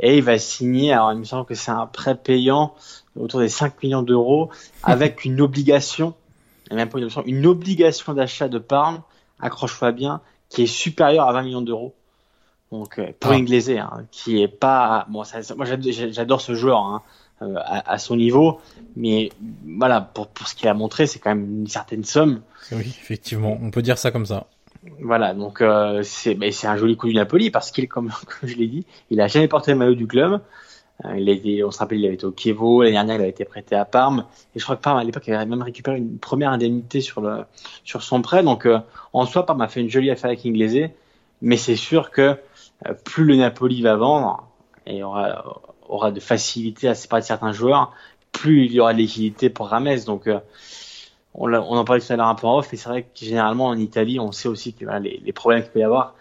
[0.00, 2.74] Et il va signer, alors il me semble que c'est un prêt payant
[3.18, 4.50] autour des 5 millions d'euros
[4.82, 6.14] avec une obligation
[6.74, 9.02] même une une obligation d'achat de Parme,
[9.40, 11.94] accroche-toi bien, qui est supérieure à 20 millions d'euros.
[12.72, 13.36] Donc euh, pour Ah.
[13.78, 17.02] Hein, qui est pas, bon, ça, moi j'ad- j'adore ce joueur hein,
[17.42, 18.60] euh, à, à son niveau,
[18.96, 19.30] mais
[19.78, 22.40] voilà pour pour ce qu'il a montré, c'est quand même une certaine somme.
[22.72, 24.46] Oui, effectivement, on peut dire ça comme ça.
[25.00, 28.10] Voilà, donc euh, c'est un joli coup du Napoli parce qu'il, comme,
[28.40, 30.40] comme je l'ai dit, il a jamais porté le maillot du club.
[31.04, 33.44] Euh, il on se rappelle, il avait été au Chievo l'année dernière, il avait été
[33.44, 34.24] prêté à Parme
[34.54, 37.44] et je crois que Parme à l'époque avait même récupéré une première indemnité sur le
[37.84, 38.42] sur son prêt.
[38.42, 38.78] Donc euh,
[39.12, 40.88] en soi, Parme a fait une jolie affaire avec Inglese,
[41.42, 42.38] mais c'est sûr que
[42.86, 44.48] euh, plus le Napoli va vendre
[44.86, 47.92] et aura aura de facilité à séparer certains joueurs,
[48.32, 49.98] plus il y aura de liquidité pour Rames.
[50.06, 50.40] Donc euh,
[51.34, 53.08] on, on en parlait tout à l'heure un peu en off, mais c'est vrai que
[53.14, 56.14] généralement en Italie, on sait aussi que voilà, les, les problèmes qu'il peut y avoir,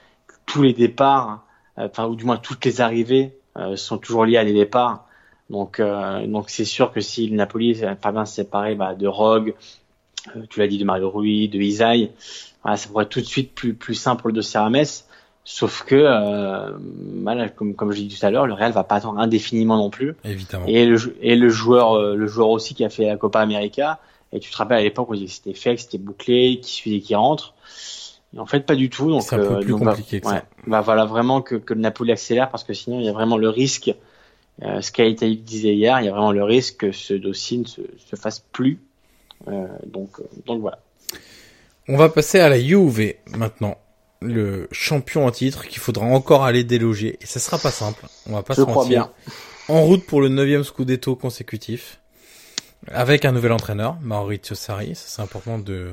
[0.45, 1.45] tous les départs,
[1.77, 3.37] euh, enfin ou du moins toutes les arrivées
[3.75, 5.05] sont toujours liées à des départs.
[5.49, 8.95] Donc euh, donc c'est sûr que si le Napoli euh, parvient à se séparer bah,
[8.95, 9.53] de Rogue,
[10.35, 12.11] euh, tu l'as dit de Mario Rui, de Isaï,
[12.63, 14.83] voilà, ça pourrait être tout de suite plus plus simple pour le dossier Rames.
[15.47, 16.71] Sauf que, euh,
[17.21, 19.77] voilà, comme, comme je l'ai dit tout à l'heure, le Real va pas attendre indéfiniment
[19.77, 20.15] non plus.
[20.23, 20.65] Évidemment.
[20.67, 23.99] Et le, et le joueur, euh, le joueur aussi qui a fait la Copa América.
[24.33, 26.71] Et tu te rappelles à l'époque, on disait que c'était fait, que c'était bouclé, qui
[26.71, 27.53] suffisait qui rentre.
[28.37, 29.09] En fait, pas du tout.
[29.09, 30.43] Donc, C'est un peu euh, plus donc, bah, compliqué que ouais, ça.
[30.67, 33.37] Bah voilà, vraiment que, que le Napoli accélère parce que sinon, il y a vraiment
[33.37, 33.93] le risque.
[34.63, 37.65] Euh, ce qu'Aïtaï disait hier, il y a vraiment le risque que ce dossier ne
[37.65, 38.79] se, se fasse plus.
[39.47, 40.79] Euh, donc, euh, donc voilà.
[41.87, 43.77] On va passer à la Juve maintenant.
[44.21, 47.17] Le champion en titre qu'il faudra encore aller déloger.
[47.21, 48.05] Et ça sera pas simple.
[48.27, 49.09] On va pas Je se crois mentir.
[49.67, 49.75] bien.
[49.75, 51.99] En route pour le neuvième Scudetto consécutif.
[52.87, 54.93] Avec un nouvel entraîneur, Maurizio Sarri.
[54.95, 55.91] C'est important de,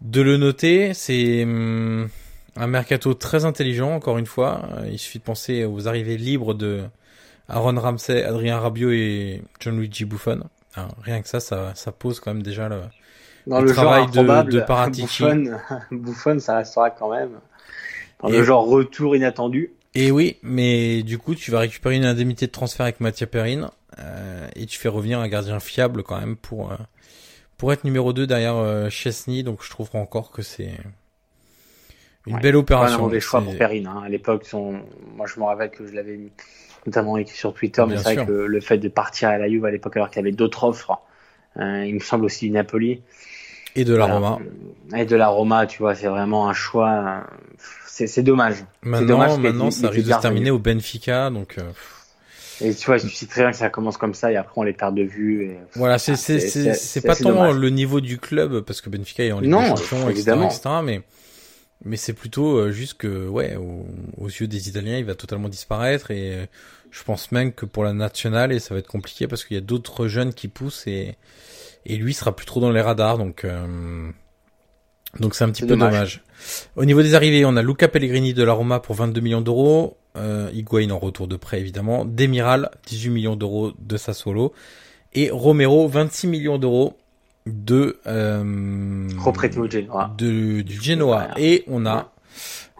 [0.00, 0.94] de le noter.
[0.94, 2.08] C'est hum,
[2.56, 4.62] un mercato très intelligent, encore une fois.
[4.78, 6.82] Euh, Il suffit de penser aux arrivées libres de
[7.48, 10.40] Aaron Ramsey, Adrien Rabiot et Gianluigi Buffon.
[11.02, 12.80] Rien que ça, ça, ça pose quand même déjà le,
[13.46, 14.06] Dans Le le, genre travail
[14.46, 15.24] de- de Paratici.
[15.24, 15.58] Buffon,
[15.90, 17.32] Buffon, ça restera quand même.
[18.20, 19.72] Dans Et- le genre retour inattendu.
[19.96, 23.70] Et oui, mais du coup, tu vas récupérer une indemnité de transfert avec Mathieu Perrine
[23.98, 26.76] euh, et tu fais revenir un gardien fiable quand même pour euh,
[27.60, 29.42] pour être numéro 2 derrière euh, Chesney.
[29.42, 30.70] Donc, je trouve encore que c'est
[32.26, 32.98] une Ouais, belle Pas un opération.
[33.02, 33.86] mauvais choix pour Perrine.
[33.86, 34.02] Hein.
[34.04, 34.80] À l'époque, son...
[35.16, 36.18] moi je me rappelle que je l'avais
[36.86, 39.64] notamment écrit sur Twitter, mais c'est vrai que le, fait de partir à la Juve
[39.66, 40.98] à l'époque alors qu'il y avait d'autres offres,
[41.58, 43.02] euh, il me semble aussi du Napoli
[43.76, 44.30] Et de la Voilà.
[44.30, 44.38] Roma.
[44.96, 46.90] et de la Roma, tu vois, c'est vraiment un choix.
[46.90, 47.20] euh,
[47.86, 48.64] C'est dommage.
[48.82, 51.28] Maintenant, dommage maintenant, ça risque de se terminer au Benfica.
[51.30, 51.62] Donc, euh,
[52.62, 54.62] Et tu vois, tu sais très bien que ça commence comme ça et après on
[54.62, 55.44] les perd de vue.
[55.46, 55.56] Et...
[55.74, 57.56] voilà, c'est Ah, c'est pas tant dommage.
[57.56, 60.48] le niveau du club parce que Benfica est en Ligue Non, des Champions, etc., évidemment.
[60.50, 61.02] etc., mais
[61.84, 63.86] mais c'est plutôt euh, juste que ouais, aux,
[64.18, 66.46] aux yeux des Italiens, il va totalement disparaître et euh,
[66.90, 69.58] je pense même que pour la nationale, et ça va être compliqué parce qu'il y
[69.58, 71.16] a d'autres jeunes qui poussent et
[71.86, 74.10] et lui sera plus trop dans les radars, donc euh,
[75.18, 75.92] donc c'est un petit peu dommage.
[75.92, 76.22] dommage.
[76.76, 79.96] Au niveau des arrivées, on a Luca Pellegrini de la Roma pour 22 millions d'euros,
[80.16, 84.52] euh, Higuain en retour de prêt évidemment, Demiral 18 millions d'euros de Sassuolo
[85.12, 86.96] et Romero 26 millions d'euros
[87.46, 89.08] de euh,
[89.68, 90.14] Genoa.
[90.16, 91.28] de, du Genoa.
[91.38, 92.12] Et on a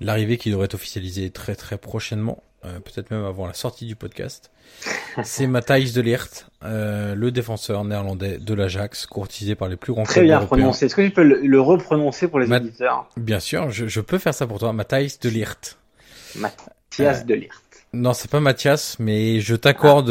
[0.00, 3.96] l'arrivée qui devrait être officialisée très très prochainement, euh, peut-être même avant la sortie du
[3.96, 4.50] podcast.
[5.24, 10.04] C'est Matthijs de Ligt, euh, le défenseur néerlandais de l'Ajax, courtisé par les plus grands
[10.04, 10.58] Très bien européens.
[10.58, 10.86] prononcé.
[10.86, 14.00] Est-ce que tu peux le, le reprononcer pour les Mat- auditeurs Bien sûr, je, je
[14.00, 14.72] peux faire ça pour toi.
[14.72, 15.78] Matthijs de Ligt.
[16.36, 17.50] Mathias Euh, de Ligt.
[17.92, 20.10] Non, c'est pas Mathias, mais je t'accorde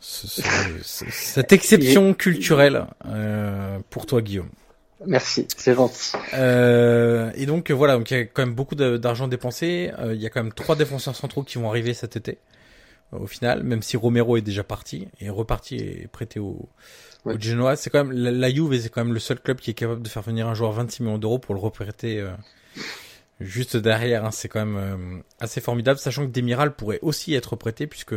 [0.00, 0.42] ce- ce-
[0.82, 2.86] ce- cette exception culturelle
[3.90, 4.50] pour toi, Guillaume.
[5.04, 6.12] Merci, c'est gentil.
[6.34, 9.90] Euh, et donc euh, voilà, donc il y a quand même beaucoup d'argent dépensé.
[9.98, 12.38] Euh, Il y a quand même trois défenseurs centraux qui vont arriver cet été.
[13.12, 16.68] euh, Au final, même si Romero est déjà parti et reparti et prêté au,
[17.26, 17.34] Ouais.
[17.34, 19.72] au Genoa, c'est quand même la, la Juve, c'est quand même le seul club qui
[19.72, 22.30] est capable de faire venir un joueur 26 millions d'euros pour le reprêter euh,
[23.40, 24.24] juste derrière.
[24.24, 24.30] hein.
[24.30, 28.14] C'est quand même euh, assez formidable, sachant que Demiral pourrait aussi être prêté puisque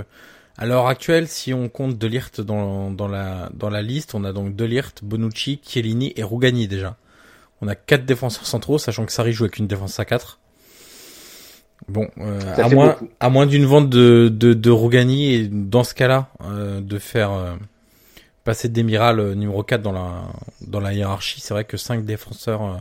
[0.60, 4.26] à l'heure actuelle, si on compte De Ligt dans, dans la dans la liste, on
[4.26, 6.98] a donc De Ligt, Bonucci, Chiellini et Rugani déjà.
[7.62, 10.40] On a quatre défenseurs centraux, sachant que Sarri joue avec une défense à 4.
[11.88, 15.94] Bon, euh, à moins à moins d'une vente de de, de Rugani et dans ce
[15.94, 17.56] cas-là euh, de faire euh,
[18.44, 20.24] passer Demiral euh, numéro 4 dans la
[20.60, 22.78] dans la hiérarchie, c'est vrai que 5 défenseurs euh,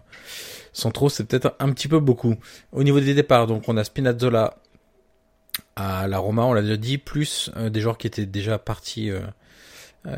[0.73, 2.35] centraux, c'est peut-être un petit peu beaucoup.
[2.73, 4.57] Au niveau des départs, donc on a Spinazzola
[5.79, 9.11] à la Roma, on l'a déjà dit, plus euh, des joueurs qui étaient déjà partis
[9.11, 9.21] euh,
[10.07, 10.17] euh,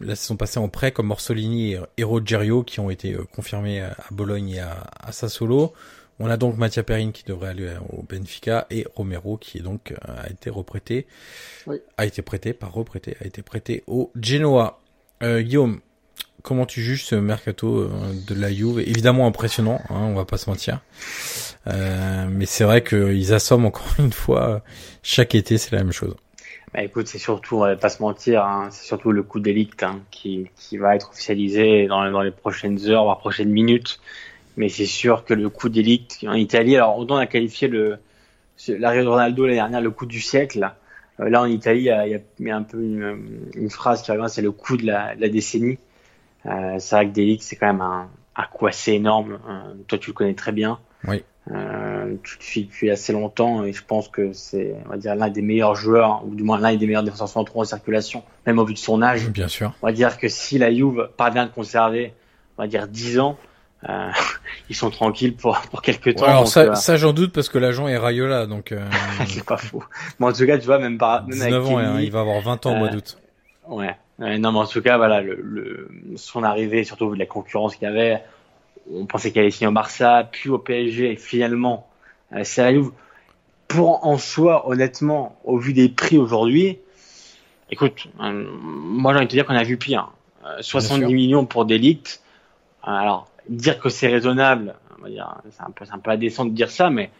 [0.00, 3.96] la saison passée en prêt, comme Morsolini et, et Rogerio, qui ont été confirmés à,
[4.10, 5.72] Bologne et à, à Sassuolo.
[6.18, 9.92] On a donc Mattia Perrin qui devrait aller au Benfica et Romero qui est donc
[10.00, 11.06] a été reprêté,
[11.66, 11.76] Oui.
[11.98, 14.80] a été prêté, pas reprêté, a été prêté au Genoa.
[15.22, 15.80] Euh, Guillaume,
[16.46, 17.88] comment tu juges ce mercato
[18.28, 18.78] de la Juve?
[18.78, 20.80] Évidemment impressionnant, hein, on va pas se mentir.
[21.66, 24.62] mais c'est vrai qu'ils assomment encore une fois
[25.02, 26.14] chaque été, c'est la même chose.
[26.72, 29.82] Bah écoute, c'est surtout, on va pas se mentir, hein, c'est surtout le coup d'élite
[29.82, 34.00] hein, qui, va être officialisé dans, les prochaines heures, voire prochaines minutes.
[34.56, 37.68] Mais c'est sûr que le coup d'élite en Italie, alors autant on a qualifié
[38.68, 40.70] l'arrivée de Ronaldo l'année dernière le coup du siècle.
[41.20, 44.52] Euh, là en Italie, il y a, un peu une, phrase qui revient, c'est le
[44.52, 45.78] coup de la décennie.
[46.46, 49.38] Euh, c'est vrai que c'est quand même un, un coup assez énorme.
[49.48, 50.78] Euh, toi, tu le connais très bien.
[51.06, 51.24] Oui.
[51.52, 55.14] Euh, tu te suis depuis assez longtemps et je pense que c'est, on va dire,
[55.14, 58.58] l'un des meilleurs joueurs, ou du moins l'un des meilleurs défenseurs centraux en circulation, même
[58.58, 59.28] au vu de son âge.
[59.30, 59.72] Bien sûr.
[59.82, 62.14] On va dire que si la Juve parvient de conserver,
[62.58, 63.38] on va dire 10 ans,
[63.88, 64.10] euh,
[64.68, 66.24] ils sont tranquilles pour, pour quelques temps.
[66.24, 68.84] alors donc, ça, euh, ça j'en doute parce que l'agent est Rayola, donc euh,
[69.26, 69.84] c'est pas faux.
[70.18, 72.10] Mais en tout cas, tu vois, même par, même avec 19 ans, Kenny, hein, il
[72.10, 73.18] va avoir 20 ans au mois d'août.
[73.68, 73.96] Ouais.
[74.18, 77.76] Non, mais en tout cas, voilà, le, le, son arrivée, surtout vu de la concurrence
[77.76, 78.22] qu'il y avait,
[78.90, 81.86] on pensait qu'elle allait signer au Barça, puis au PSG, et finalement,
[82.32, 82.90] euh, c'est la Juve.
[83.68, 86.78] Pour en soi, honnêtement, au vu des prix aujourd'hui,
[87.70, 90.10] écoute, euh, moi j'ai envie de te dire qu'on a vu pire.
[90.44, 91.08] Euh, 70 sûr.
[91.10, 92.22] millions pour d'élite.
[92.82, 96.44] Alors, dire que c'est raisonnable, on va dire, c'est un peu, c'est un peu indécent
[96.44, 97.10] de dire ça, mais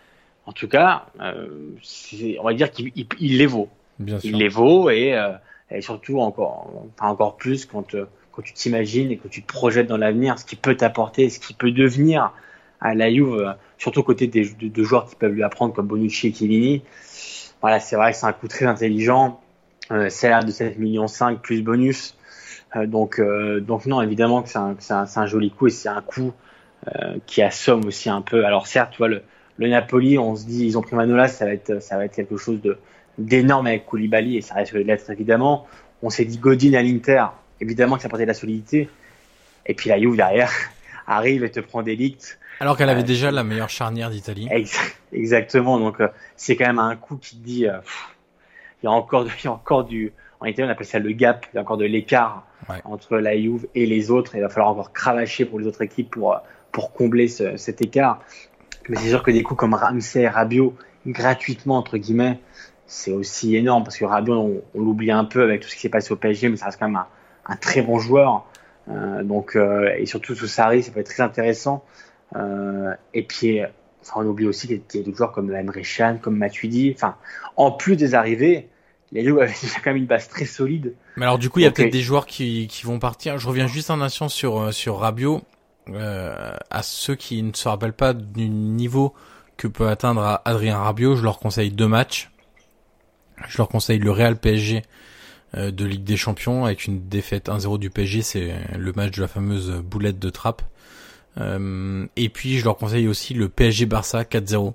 [0.47, 1.49] en tout cas, euh,
[1.83, 3.69] c'est- on va dire qu'il il- il les vaut
[3.99, 4.31] Bien sûr.
[4.31, 5.33] il les vaut et, euh,
[5.71, 9.53] et surtout encore, enfin encore plus quand, euh, quand tu t'imagines et que tu te
[9.53, 12.33] projettes dans l'avenir, ce qui peut t'apporter, ce qui peut devenir
[12.81, 16.29] à la Juve, euh, surtout côté des, de, joueurs qui peuvent lui apprendre comme Bonucci
[16.29, 16.83] et Chiellini.
[17.61, 19.41] Voilà, c'est vrai que c'est un coup très intelligent,
[19.91, 22.17] euh, salaire de 7 millions 5 plus bonus.
[22.77, 23.21] Euh, donc,
[23.61, 26.33] donc non, évidemment que c'est un, un, un joli coup et c'est un coup
[27.27, 28.45] qui assomme aussi un peu.
[28.45, 29.23] Alors certes, tu vois, le,
[29.57, 32.15] le Napoli, on se dit, ils ont pris Manolas, ça va être, ça va être
[32.15, 32.79] quelque chose de
[33.19, 35.67] d'énorme avec Koulibaly et ça reste de l'être évidemment.
[36.03, 37.25] On s'est dit Godin à l'Inter,
[37.61, 38.89] évidemment que ça apportait de la solidité.
[39.67, 40.51] Et puis la Juve derrière
[41.07, 42.39] arrive et te prend des lictes.
[42.61, 43.07] Alors qu'elle avait Ouais.
[43.07, 44.49] déjà la meilleure charnière d'Italie.
[44.51, 45.79] Ex- Exactement.
[45.79, 48.15] Donc euh, c'est quand même un coup qui te dit, euh, pff,
[48.83, 50.99] il y a encore, de- il y a encore du, en Italie on appelle ça
[50.99, 52.77] le gap, il y a encore de l'écart Ouais.
[52.85, 54.35] entre la Juve et les autres.
[54.35, 56.39] Et il va falloir encore cravacher pour les autres équipes pour euh,
[56.73, 58.21] pour combler ce- cet écart.
[58.89, 60.75] Mais c'est sûr que des coups comme Ramsey et Rabiot
[61.07, 62.39] gratuitement entre guillemets,
[62.87, 65.83] c'est aussi énorme parce que Rabiot on, on l'oublie un peu avec tout ce qui
[65.83, 67.07] s'est passé au PSG, mais ça reste quand même un,
[67.47, 68.47] un très bon joueur.
[68.89, 71.85] Euh, donc euh, et surtout sous Sarri, ça peut être très intéressant.
[72.35, 73.61] Euh, et puis,
[74.03, 76.93] enfin, on oublie aussi qu'il y a d'autres joueurs comme Emre Can, comme Matuidi.
[76.95, 77.17] Enfin,
[77.57, 78.69] en plus des arrivées,
[79.13, 80.95] les Juve avaient déjà quand même une base très solide.
[81.17, 83.39] Mais alors du coup, il y a peut-être des joueurs qui, qui vont partir.
[83.39, 85.43] Je reviens juste un instant sur sur Rabiot.
[85.95, 89.15] À ceux qui ne se rappellent pas du niveau
[89.57, 92.31] que peut atteindre Adrien Rabiot, je leur conseille deux matchs.
[93.49, 94.83] Je leur conseille le Real PSG
[95.55, 99.23] euh, de Ligue des Champions avec une défaite 1-0 du PSG, c'est le match de
[99.23, 100.63] la fameuse boulette de trappe.
[101.39, 104.73] Euh, et puis je leur conseille aussi le PSG Barça 4-0.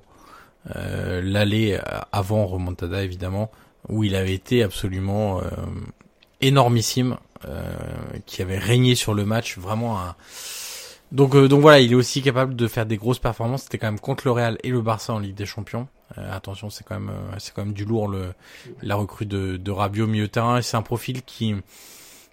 [0.75, 1.79] Euh, L'aller
[2.11, 3.51] avant remontada évidemment,
[3.89, 5.41] où il avait été absolument
[6.39, 7.17] énormissime,
[8.27, 10.15] qui avait régné sur le match, vraiment un...
[11.11, 13.63] Donc, donc voilà, il est aussi capable de faire des grosses performances.
[13.63, 15.87] C'était quand même contre le Real et le Barça en Ligue des Champions.
[16.17, 18.33] Euh, attention, c'est quand même, euh, c'est quand même du lourd le
[18.81, 20.61] la recrue de, de Rabiot au milieu terrain.
[20.61, 21.55] C'est un profil qui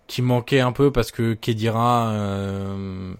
[0.06, 3.14] qui manquait un peu parce que Kedira euh,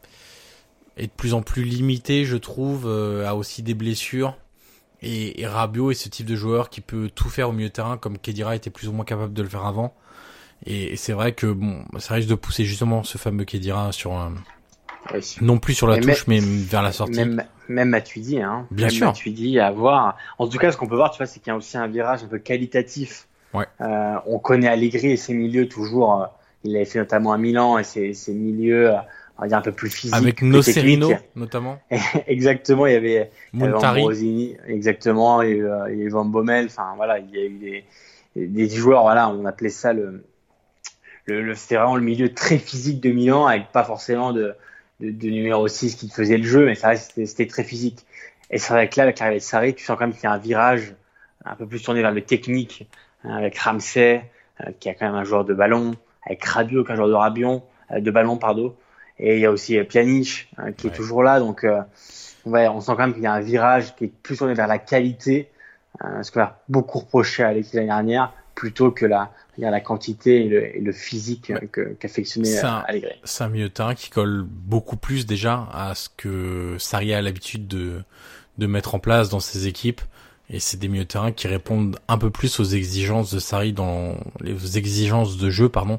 [0.96, 4.36] est de plus en plus limité, je trouve, euh, a aussi des blessures.
[5.02, 7.98] Et, et Rabiot est ce type de joueur qui peut tout faire au milieu terrain
[7.98, 9.94] comme Kedira était plus ou moins capable de le faire avant.
[10.66, 14.12] Et, et c'est vrai que bon, ça risque de pousser justement ce fameux Kedira sur
[15.40, 17.18] non plus sur la touche, mais vers la sortie.
[17.18, 18.66] Même, même Matuidi, hein.
[18.70, 19.06] Bien même sûr.
[19.06, 20.16] Matuidi à voir.
[20.38, 21.86] En tout cas, ce qu'on peut voir, tu vois, c'est qu'il y a aussi un
[21.86, 23.26] virage un peu qualitatif.
[23.54, 23.66] Ouais.
[23.80, 26.22] Euh, on connaît Allegri et ses milieux toujours.
[26.22, 26.26] euh,
[26.64, 28.96] il l'avait fait notamment à Milan et ses, ses milieux, euh,
[29.38, 30.16] on va dire un peu plus physiques.
[30.16, 31.78] Avec Nocerino, notamment.
[32.26, 34.56] exactement, il y avait il y avait Montari.
[34.66, 36.66] Exactement, et, euh, et Van Bommel.
[36.66, 39.02] Enfin voilà, il y a eu des, des joueurs.
[39.02, 40.24] Voilà, on appelait ça le,
[41.26, 44.54] le, le c'était vraiment le milieu très physique de Milan, avec pas forcément de,
[45.01, 48.05] de, de numéro 6 qui faisait le jeu, mais ça reste- c'était très physique.
[48.51, 50.26] Et c'est vrai que là, avec l'arrivée de Sarri, tu sens quand même qu'il y
[50.26, 50.94] a un virage
[51.44, 52.88] un peu plus tourné vers le technique,
[53.24, 54.24] hein, avec Ramsey,
[54.61, 55.94] euh, qui a quand même un joueur de ballon,
[56.26, 58.74] avec Rabiot, qui est un joueur de Rabion, euh, de ballon, pardon.
[59.18, 61.40] Et il y a aussi euh, Pjanic, hein, qui est toujours là.
[61.40, 61.80] Donc, euh,
[62.46, 64.66] ouais, on sent quand même qu'il y a un virage qui est plus tourné vers
[64.66, 65.49] la qualité,
[66.05, 70.44] euh, ce qu'on a beaucoup reproché à l'équipe l'année dernière, plutôt que la, la quantité
[70.44, 73.12] et le, et le physique euh, que- qu'affectionnait C'est euh, un- Allegri.
[73.24, 77.20] C'est un milieu de terrain qui colle beaucoup plus déjà à ce que Sarri a
[77.22, 78.02] l'habitude de,
[78.59, 80.00] de mettre en place dans ses équipes.
[80.50, 83.72] Et c'est des milieux de terrain qui répondent un peu plus aux exigences de Sarri
[83.72, 85.98] dans les exigences de jeu, pardon.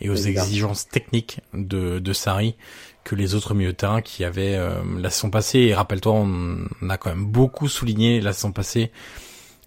[0.00, 2.56] et aux exigences techniques de, de Sarri
[3.04, 4.58] que les autres milieux de terrain qui avaient
[4.98, 5.58] la saison passée.
[5.58, 8.90] Et rappelle-toi, on, a quand même beaucoup souligné la saison passée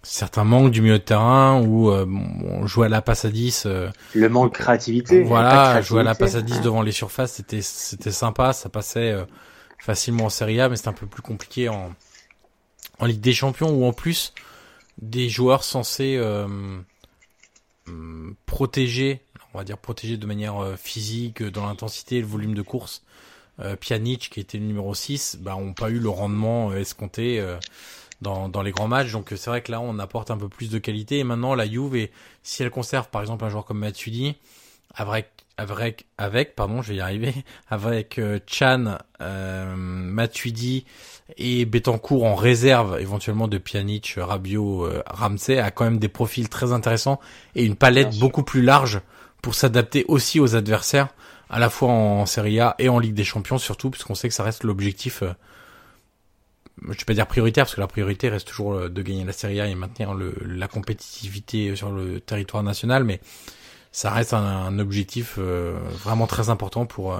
[0.04, 3.66] certains manques du milieu de terrain où on jouait à la passe à 10
[4.14, 7.62] le manque de créativité voilà jouer à la passe à 10 devant les surfaces c'était
[7.62, 9.14] c'était sympa ça passait
[9.78, 11.92] facilement en Serie A mais c'était un peu plus compliqué en
[12.98, 14.32] en Ligue des Champions où en plus
[14.98, 16.46] des joueurs censés euh,
[17.86, 19.20] hum, protéger,
[19.52, 23.02] on va dire protéger de manière euh, physique, dans l'intensité et le volume de course.
[23.60, 27.38] Euh, Pjanic, qui était le numéro 6, bah, ont pas eu le rendement euh, escompté
[27.38, 27.56] euh,
[28.24, 29.12] dans, dans les grands matchs.
[29.12, 31.20] Donc c'est vrai que là, on apporte un peu plus de qualité.
[31.20, 32.10] Et maintenant, la Juve, et
[32.42, 34.34] si elle conserve par exemple un joueur comme Matuidi,
[34.96, 37.32] avec avec avec pardon je vais y arriver
[37.70, 40.84] avec Chan euh, Matuidi
[41.36, 46.48] et Betancourt en réserve éventuellement de Pjanic, Rabiot, euh, Ramsey a quand même des profils
[46.48, 47.20] très intéressants
[47.54, 49.00] et une palette beaucoup plus large
[49.42, 51.08] pour s'adapter aussi aux adversaires
[51.50, 54.34] à la fois en Serie A et en Ligue des Champions surtout puisqu'on sait que
[54.34, 55.22] ça reste l'objectif
[56.82, 59.24] euh, je vais pas dire prioritaire parce que la priorité reste toujours euh, de gagner
[59.24, 63.20] la Serie A et maintenir le, la compétitivité sur le territoire national mais
[63.92, 67.16] ça reste un, objectif vraiment très important pour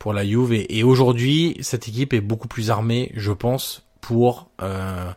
[0.00, 0.52] pour la Juve.
[0.54, 5.12] Et, aujourd'hui, cette équipe est beaucoup plus armée, je pense, pour euh,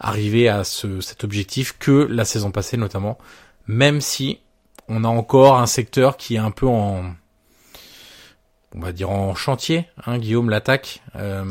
[0.00, 3.18] arriver à ce, cet objectif que la saison passée notamment.
[3.68, 4.40] Même si
[4.88, 7.12] on a encore un secteur qui est un peu en,
[8.74, 9.86] on va dire en chantier.
[10.06, 11.02] Hein, Guillaume l'attaque.
[11.16, 11.44] Euh,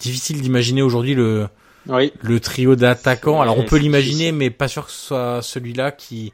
[0.00, 1.48] difficile d'imaginer aujourd'hui le
[1.86, 3.40] le trio d'attaquants.
[3.40, 6.32] Alors on peut l'imaginer, mais pas sûr que ce soit celui-là qui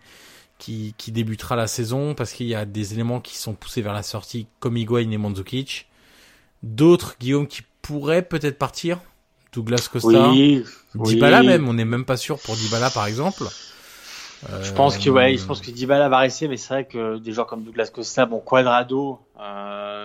[0.58, 3.92] qui, qui débutera la saison parce qu'il y a des éléments qui sont poussés vers
[3.92, 5.88] la sortie comme Higuain et Mandzukic.
[6.62, 9.00] D'autres, Guillaume, qui pourraient peut-être partir.
[9.52, 10.30] Douglas Costa.
[10.30, 10.64] Oui,
[10.94, 13.44] Dybala même, on n'est même pas sûr pour Dybala par exemple.
[14.62, 17.32] Je pense que ouais, je pense que Dybala va rester, mais c'est vrai que des
[17.32, 19.95] joueurs comme Douglas Costa, bon Quadrado, euh,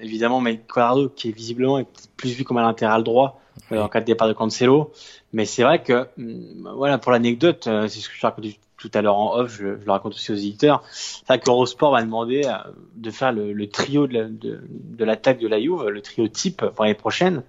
[0.00, 3.40] évidemment, mais Quadrado qui est visiblement est plus vu comme un latéral droit
[3.72, 4.92] euh, en cas de départ de Cancelo.
[5.32, 8.90] Mais c'est vrai que hum, voilà pour l'anecdote, euh, c'est ce que je raconte tout
[8.94, 10.82] à l'heure en off, je, je, le raconte aussi aux éditeurs.
[10.90, 12.52] C'est vrai qu'Eurosport m'a demandé euh,
[12.96, 16.84] de faire le, le trio de l'attaque de, de, la Juve, le trio type pour
[16.84, 17.42] l'année prochaine.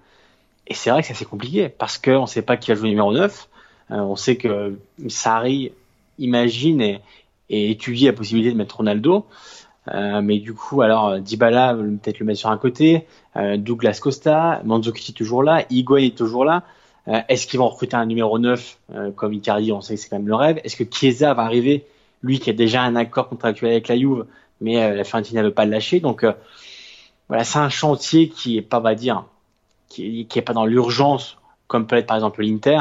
[0.66, 2.90] Et c'est vrai que c'est assez compliqué parce qu'on ne sait pas qui va jouer
[2.90, 3.48] numéro 9.
[3.90, 4.78] Euh, on sait que
[5.08, 5.72] Sarri
[6.18, 7.00] imagine et,
[7.50, 9.26] et, étudie la possibilité de mettre Ronaldo.
[9.88, 13.06] Euh, mais du coup, alors Dybala peut-être le mettre sur un côté,
[13.36, 16.62] euh, Douglas Costa, Mandzukic est toujours là, Higuain est toujours là.
[17.08, 20.08] Euh, est-ce qu'ils vont recruter un numéro 9 euh, comme Icardi On sait que c'est
[20.08, 20.60] quand même le rêve.
[20.64, 21.84] Est-ce que Chiesa va arriver,
[22.22, 24.26] lui qui a déjà un accord contractuel avec la Juve,
[24.60, 26.00] mais euh, la Fiorentina ne veut pas le lâcher?
[26.00, 26.24] Donc
[27.28, 29.24] voilà, c'est un chantier qui est pas, va dire,
[29.88, 32.78] qui, est pas dans l'urgence comme peut être par exemple l'Inter,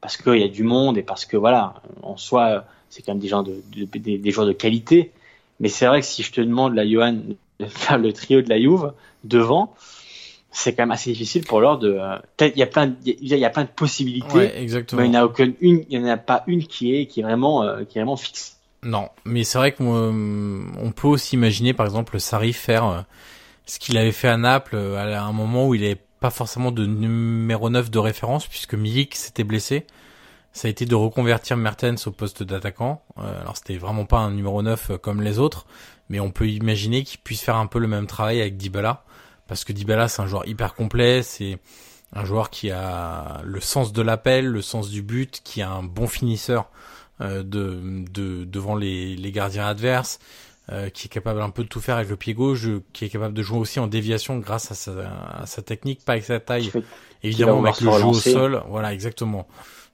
[0.00, 3.20] parce qu'il y a du monde et parce que voilà, en soi, c'est quand même
[3.20, 5.12] des gens de, de, des, des joueurs de qualité.
[5.62, 7.16] Mais c'est vrai que si je te demande la Johan
[7.60, 8.92] de faire le trio de la Juve
[9.24, 9.74] devant,
[10.50, 11.98] c'est quand même assez difficile pour l'heure de.
[12.40, 14.36] Il y a plein, il y, a plein de possibilités.
[14.36, 15.00] Ouais, exactement.
[15.00, 17.06] Mais il n'y en a aucune, une, il y en a pas une qui est,
[17.06, 18.58] qui est vraiment, euh, qui est vraiment fixe.
[18.82, 23.00] Non, mais c'est vrai qu'on peut aussi imaginer, par exemple, Sarri faire euh,
[23.64, 26.72] ce qu'il avait fait à Naples euh, à un moment où il n'avait pas forcément
[26.72, 29.86] de numéro 9 de référence puisque Milik s'était blessé.
[30.52, 33.02] Ça a été de reconvertir Mertens au poste d'attaquant.
[33.16, 35.66] alors c'était vraiment pas un numéro 9 comme les autres,
[36.08, 39.04] mais on peut imaginer qu'il puisse faire un peu le même travail avec Dybala
[39.48, 41.58] parce que Dybala c'est un joueur hyper complet, c'est
[42.12, 45.82] un joueur qui a le sens de l'appel, le sens du but, qui a un
[45.82, 46.70] bon finisseur
[47.20, 50.18] euh, de, de, devant les, les gardiens adverses,
[50.70, 53.08] euh, qui est capable un peu de tout faire avec le pied gauche, qui est
[53.08, 54.92] capable de jouer aussi en déviation grâce à sa,
[55.40, 56.70] à sa technique, pas avec sa taille,
[57.22, 59.46] évidemment avec le jeu au sol, voilà exactement.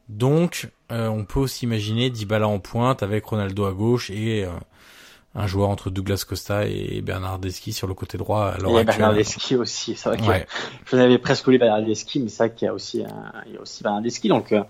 [0.08, 4.46] Donc euh, on peut aussi imaginer Dybala en pointe avec Ronaldo à gauche et
[5.34, 8.98] un joueur entre Douglas Costa et Bernardeschi sur le côté droit à l'heure actuelle.
[8.98, 10.46] Bernardeschi aussi, c'est vrai que ouais.
[10.86, 13.56] je n'avais presque oublié Bernardeschi, mais c'est vrai qu'il y a aussi un, il y
[13.56, 14.64] a aussi Bernardeschi, donc euh,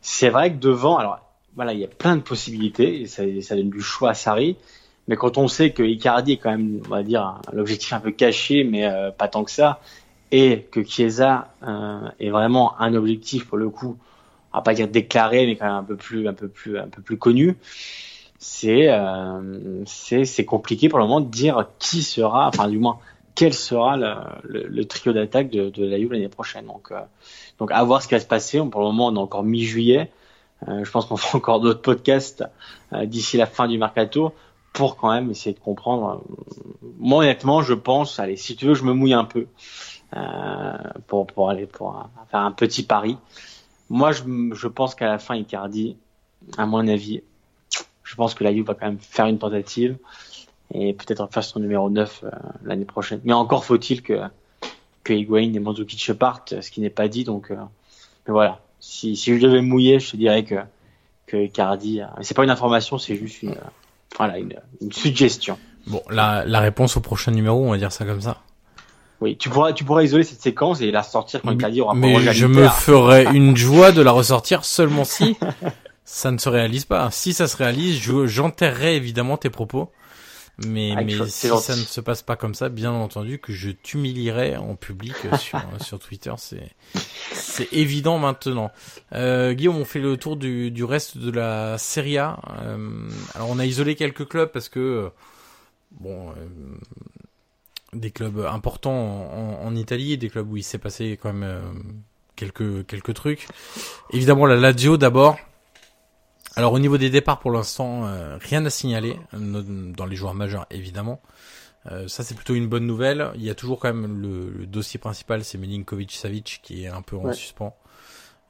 [0.00, 1.20] c'est vrai que devant, alors
[1.54, 4.56] voilà, il y a plein de possibilités et ça, ça donne du choix à Sarri,
[5.08, 8.12] mais quand on sait que Icardi est quand même, on va dire, l'objectif un peu
[8.12, 9.80] caché, mais euh, pas tant que ça,
[10.30, 13.98] et que Chiesa euh, est vraiment un objectif pour le coup,
[14.52, 16.88] on va pas dire déclaré, mais quand même un peu plus, un peu plus, un
[16.88, 17.56] peu plus connu
[18.40, 22.98] c'est euh, c'est compliqué pour le moment de dire qui sera, enfin du moins
[23.34, 24.14] quel sera le,
[24.44, 26.66] le, le trio d'attaque de, de, la l'année prochaine.
[26.66, 27.00] Donc euh,
[27.58, 28.58] donc à voir ce qui va se passer.
[28.70, 30.10] Pour le moment, on est encore mi-juillet.
[30.68, 32.44] Euh, je pense qu'on fera encore d'autres podcasts
[32.94, 34.32] euh, d'ici la fin du mercato
[34.72, 36.22] pour quand même essayer de comprendre.
[36.98, 39.48] Moi honnêtement, je pense, allez, si tu veux, je me mouille un peu
[40.16, 40.72] euh,
[41.06, 43.18] pour pour aller pour faire un petit pari.
[43.90, 45.96] Moi, je, pense qu'à la fin, Icardi,
[46.56, 47.22] à mon avis,
[48.04, 49.98] je pense que la Juve va quand même faire une tentative
[50.72, 52.24] et peut-être faire son numéro 9
[52.64, 53.20] l'année prochaine.
[53.24, 54.20] Mais encore faut-il que
[55.02, 57.24] que Higuain et Mandzukic partent, ce qui n'est pas dit.
[57.24, 57.56] Donc, mais
[58.32, 58.60] voilà.
[58.78, 60.56] Si, je devais mouiller, je te dirais que
[61.26, 62.00] que Cardi.
[62.22, 63.56] C'est pas une information, c'est juste une
[64.16, 64.54] voilà une,
[64.92, 65.58] suggestion.
[65.86, 68.40] Bon, la réponse au prochain numéro, on va dire ça comme ça.
[69.20, 72.32] Oui, tu pourras, tu pourras isoler cette séquence et la sortir quand Icardi aura Mais
[72.32, 75.36] je me ferais une joie de la ressortir seulement si
[76.04, 77.10] ça ne se réalise pas.
[77.10, 79.90] Si ça se réalise, j'enterrerai évidemment tes propos.
[80.66, 83.70] Mais, ah, mais si ça ne se passe pas comme ça, bien entendu que je
[83.70, 86.32] t'humilierai en public sur, sur Twitter.
[86.36, 86.70] C'est,
[87.32, 88.70] c'est évident maintenant.
[89.12, 92.38] Euh, Guillaume, on fait le tour du, du reste de la Serie A.
[92.62, 95.10] Euh, alors on a isolé quelques clubs parce que
[95.92, 96.34] bon, euh,
[97.92, 101.60] des clubs importants en, en, Italie, des clubs où il s'est passé quand même euh,
[102.36, 103.48] quelques quelques trucs.
[104.10, 105.38] Évidemment la Lazio d'abord.
[106.56, 110.66] Alors au niveau des départs pour l'instant, euh, rien à signaler dans les joueurs majeurs
[110.70, 111.20] évidemment.
[111.90, 113.30] Euh, ça c'est plutôt une bonne nouvelle.
[113.36, 117.02] Il y a toujours quand même le, dossier principal, c'est Milinkovic Savic qui est un
[117.02, 117.76] peu en suspens.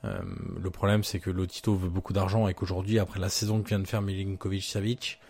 [0.03, 3.79] le problème c'est que Lotito veut beaucoup d'argent et qu'aujourd'hui après la saison que vient
[3.79, 5.21] de faire Milinkovic Savic,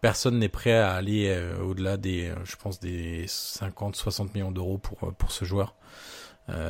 [0.00, 4.78] personne n'est prêt à aller euh, au-delà des, euh, je pense, des 50-60 millions d'euros
[4.78, 5.74] pour euh, pour ce joueur.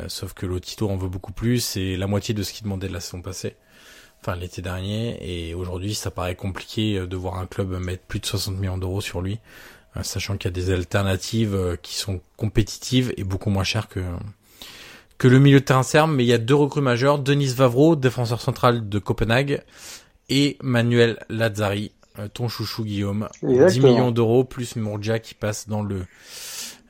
[0.08, 2.92] sauf que Lotito en veut beaucoup plus, c'est la moitié de ce qu'il demandait de
[2.92, 3.56] la saison passée,
[4.20, 8.26] enfin l'été dernier, et aujourd'hui ça paraît compliqué de voir un club mettre plus de
[8.26, 9.38] 60 millions d'euros sur lui,
[10.02, 14.04] sachant qu'il y a des alternatives qui sont compétitives et beaucoup moins chères que
[15.16, 17.96] que le milieu de terrain serbe, mais il y a deux recrues majeures, Denis Vavro,
[17.96, 19.62] défenseur central de Copenhague,
[20.30, 21.92] et Manuel Lazzari,
[22.28, 23.28] ton chouchou Guillaume.
[23.42, 26.04] 10 millions d'euros plus Mourja qui passe dans le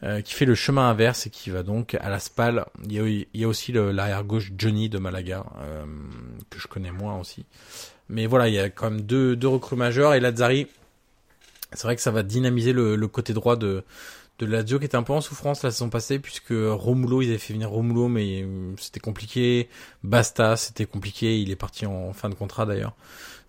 [0.02, 2.64] euh, qui fait le chemin inverse et qui va donc à la SPAL.
[2.84, 5.84] Il y a, il y a aussi l'arrière gauche Johnny de Malaga euh,
[6.48, 7.44] que je connais moins aussi.
[8.08, 10.68] Mais voilà, il y a quand même deux, deux recrues majeures et Lazzari,
[11.72, 13.84] c'est vrai que ça va dynamiser le, le côté droit de
[14.40, 17.38] de Lazio qui était un peu en souffrance la saison passée puisque Romulo, ils avaient
[17.38, 18.46] fait venir Romulo mais
[18.78, 19.68] c'était compliqué.
[20.02, 21.38] Basta, c'était compliqué.
[21.38, 22.94] Il est parti en fin de contrat d'ailleurs.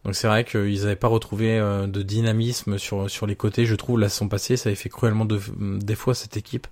[0.04, 3.66] Donc c'est vrai qu'ils n'avaient pas retrouvé euh, de dynamisme sur sur les côtés.
[3.66, 5.40] Je trouve la saison passée, ça avait fait cruellement de,
[5.80, 6.68] des fois cette équipe.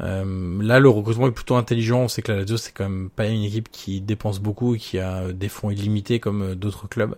[0.00, 2.00] Euh, là, le recrutement est plutôt intelligent.
[2.00, 4.78] On sait que la Lazio c'est quand même pas une équipe qui dépense beaucoup et
[4.78, 7.16] qui a des fonds illimités comme euh, d'autres clubs.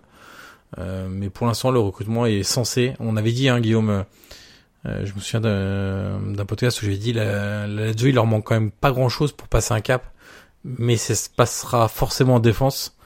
[0.77, 2.93] Euh, mais pour l'instant, le recrutement est censé.
[2.99, 4.05] On avait dit, hein, Guillaume.
[4.85, 8.45] Euh, je me souviens d'un podcast où j'avais dit la, la Lazio il leur manque
[8.45, 10.05] quand même pas grand chose pour passer un cap,
[10.63, 12.96] mais ça se passera forcément en défense.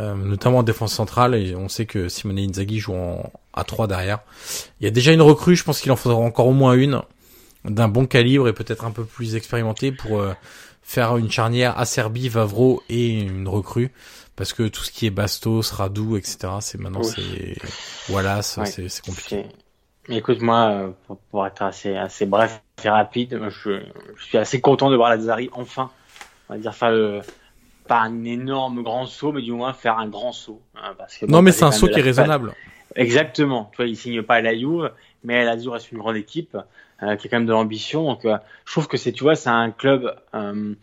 [0.00, 3.86] Euh, notamment en défense centrale, et on sait que Simone Inzaghi joue en, à 3
[3.86, 4.18] derrière.
[4.80, 7.00] Il y a déjà une recrue, je pense qu'il en faudra encore au moins une,
[7.64, 10.34] d'un bon calibre et peut-être un peu plus expérimenté pour euh,
[10.82, 13.92] faire une charnière à Serbie, Vavro et une recrue.
[14.34, 17.56] Parce que tout ce qui est Bastos, Radou, etc., c'est maintenant c'est
[18.08, 19.46] voilà, c'est compliqué.
[20.08, 23.80] Écoute, moi, euh, pour, pour, être assez assez bref et rapide, je,
[24.16, 25.88] je suis assez content de voir la Zari enfin,
[26.48, 27.20] on va dire faire le
[27.86, 30.60] pas un énorme grand saut, mais du moins faire un grand saut.
[30.76, 32.52] Hein, parce que, non, mais c'est un saut qui est raisonnable.
[32.96, 33.70] Exactement.
[33.72, 34.90] Tu vois, il signe pas à la Juve,
[35.24, 36.56] mais la Juve reste une grande équipe
[37.02, 38.04] euh, qui a quand même de l'ambition.
[38.04, 40.74] Donc, euh, je trouve que c'est, tu vois, c'est un club euh,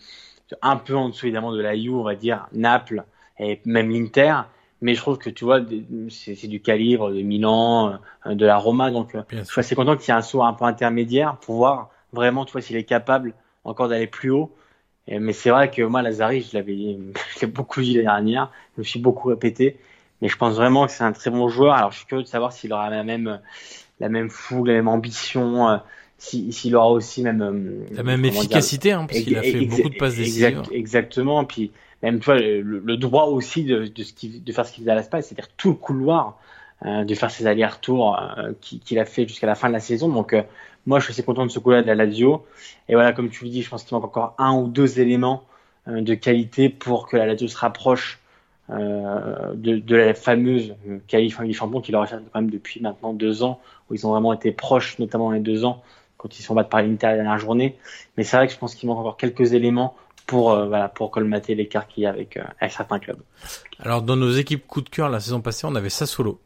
[0.61, 3.03] un peu en dessous évidemment de la Juve, on va dire Naples
[3.39, 4.41] et même l'Inter.
[4.81, 5.61] Mais je trouve que tu vois,
[6.09, 8.91] c'est du calibre de Milan, euh, de la Roma.
[8.91, 11.89] Donc, je suis assez content qu'il y ait un saut un peu intermédiaire pour voir
[12.13, 13.33] vraiment, tu vois, s'il est capable
[13.63, 14.51] encore d'aller plus haut
[15.07, 16.97] mais c'est vrai que moi, Lazari, je l'avais,
[17.47, 18.51] beaucoup dit l'année dernière.
[18.75, 19.77] Je me suis beaucoup répété.
[20.21, 21.73] Mais je pense vraiment que c'est un très bon joueur.
[21.73, 23.39] Alors, je suis curieux de savoir s'il aura la même,
[23.99, 25.77] la même fougue, la même ambition, euh,
[26.17, 29.97] s'il aura aussi même euh, la même efficacité, hein, parce qu'il a fait beaucoup de
[29.97, 30.61] passes décisives.
[30.71, 31.43] exactement.
[31.45, 31.71] Puis
[32.03, 34.91] même, tu vois, le, droit aussi de, de, ce qui, de faire ce qu'il faisait
[34.91, 36.37] à l'espace, c'est-à-dire tout le couloir,
[36.85, 38.19] euh, de faire ses allers-retours
[38.61, 40.07] qu'il a fait jusqu'à la fin de la saison.
[40.07, 40.35] Donc,
[40.85, 42.45] moi, je suis assez content de ce coup-là de la Lazio.
[42.89, 45.43] Et voilà, comme tu le dis, je pense qu'il manque encore un ou deux éléments
[45.87, 48.19] euh, de qualité pour que la Lazio se rapproche
[48.69, 50.75] euh, de, la fameuse
[51.07, 53.59] qualif Ligue Champion qui leur fait quand même depuis maintenant deux ans,
[53.89, 55.83] où ils ont vraiment été proches, notamment les deux ans,
[56.17, 57.75] quand ils sont battus par l'Inter la dernière journée.
[58.15, 59.95] Mais c'est vrai que je pense qu'il manque encore quelques éléments
[60.25, 63.19] pour euh, colmater l'écart qu'il y a avec, euh, avec certains clubs.
[63.79, 66.39] Alors dans nos équipes coup de cœur la saison passée, on avait Sassuolo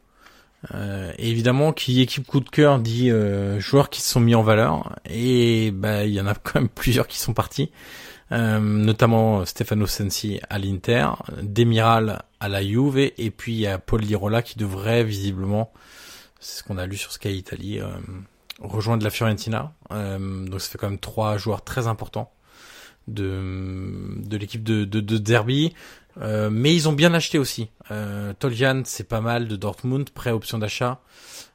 [0.74, 4.42] euh, évidemment, qui équipe coup de cœur dit euh, joueurs qui se sont mis en
[4.42, 4.96] valeur.
[5.08, 7.70] Et bah il y en a quand même plusieurs qui sont partis,
[8.32, 11.08] euh, notamment Stefano Sensi à l'Inter,
[11.42, 15.72] Demiral à la Juve, et puis il y a Paul Lirola qui devrait visiblement,
[16.40, 17.80] c'est ce qu'on a lu sur Sky Italy,
[18.60, 19.72] rejoindre la Fiorentina.
[19.90, 22.30] donc ça fait quand même trois joueurs très importants
[23.08, 25.72] de, de l'équipe de, de Derby.
[26.20, 27.68] Euh, mais ils ont bien acheté aussi.
[27.90, 31.00] Euh, Toljan, c'est pas mal de Dortmund, prêt option d'achat.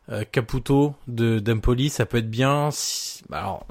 [0.10, 2.70] Euh, Caputo de d'Empoli, ça peut être bien.
[3.30, 3.66] Bah, alors,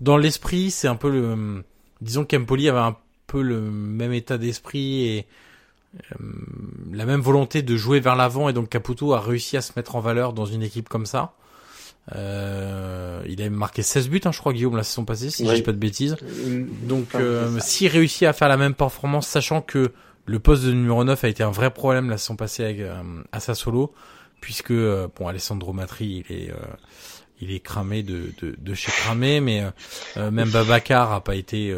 [0.00, 1.64] dans l'esprit, c'est un peu le.
[2.00, 5.26] Disons qu'Empoli avait un peu le même état d'esprit et
[5.94, 6.16] euh,
[6.92, 9.96] la même volonté de jouer vers l'avant et donc Caputo a réussi à se mettre
[9.96, 11.32] en valeur dans une équipe comme ça.
[12.14, 15.54] Euh, il a marqué 16 buts, hein, je crois, Guillaume, la saison passée, si je
[15.54, 16.16] dis pas de bêtises.
[16.84, 19.92] Donc, euh, s'il réussit à faire la même performance, sachant que
[20.26, 23.02] le poste de numéro 9 a été un vrai problème la saison passée avec, euh,
[23.32, 23.92] à Sassolo,
[24.40, 26.52] puisque, euh, bon, Alessandro Matri, il est,
[27.40, 29.62] il est cramé de, de, de chez cramé, mais
[30.16, 31.74] même Babacar a pas été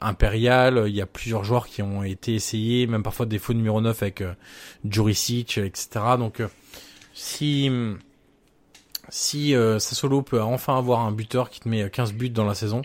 [0.00, 0.84] impérial.
[0.86, 4.02] Il y a plusieurs joueurs qui ont été essayés, même parfois des faux numéro 9
[4.02, 4.22] avec
[4.88, 5.88] Juricic, etc.
[6.16, 6.42] Donc,
[7.12, 7.70] si
[9.14, 12.56] si euh, Sassolo peut enfin avoir un buteur qui te met 15 buts dans la
[12.56, 12.82] saison,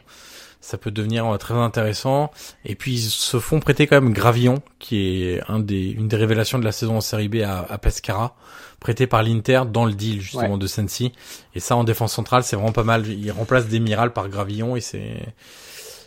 [0.62, 2.30] ça peut devenir euh, très intéressant.
[2.66, 6.18] Et puis ils se font prêter quand même Gravillon, qui est un des, une des
[6.18, 8.36] révélations de la saison en Série B à, à Pescara,
[8.80, 11.14] prêté par l'Inter dans le deal justement de Sensi.
[11.56, 13.08] Et ça en défense centrale, c'est vraiment pas mal.
[13.08, 15.34] Il remplace Demiral par Gravillon et c'est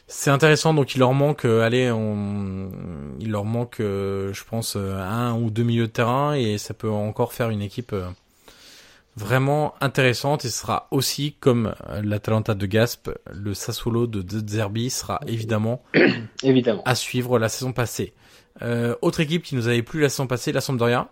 [0.06, 0.72] c'est intéressant.
[0.72, 2.70] Donc il leur manque, euh, allez, on,
[3.18, 6.90] il leur manque, euh, je pense, un ou deux milieux de terrain et ça peut
[6.90, 7.92] encore faire une équipe
[9.16, 14.90] vraiment intéressante et ce sera aussi comme l'Atalanta de Gasp, le Sassuolo de, de Zerbi
[14.90, 15.82] sera évidemment,
[16.42, 18.14] évidemment à suivre la saison passée.
[18.62, 21.08] Euh, autre équipe qui nous avait plu la saison passée, la Sampdoria,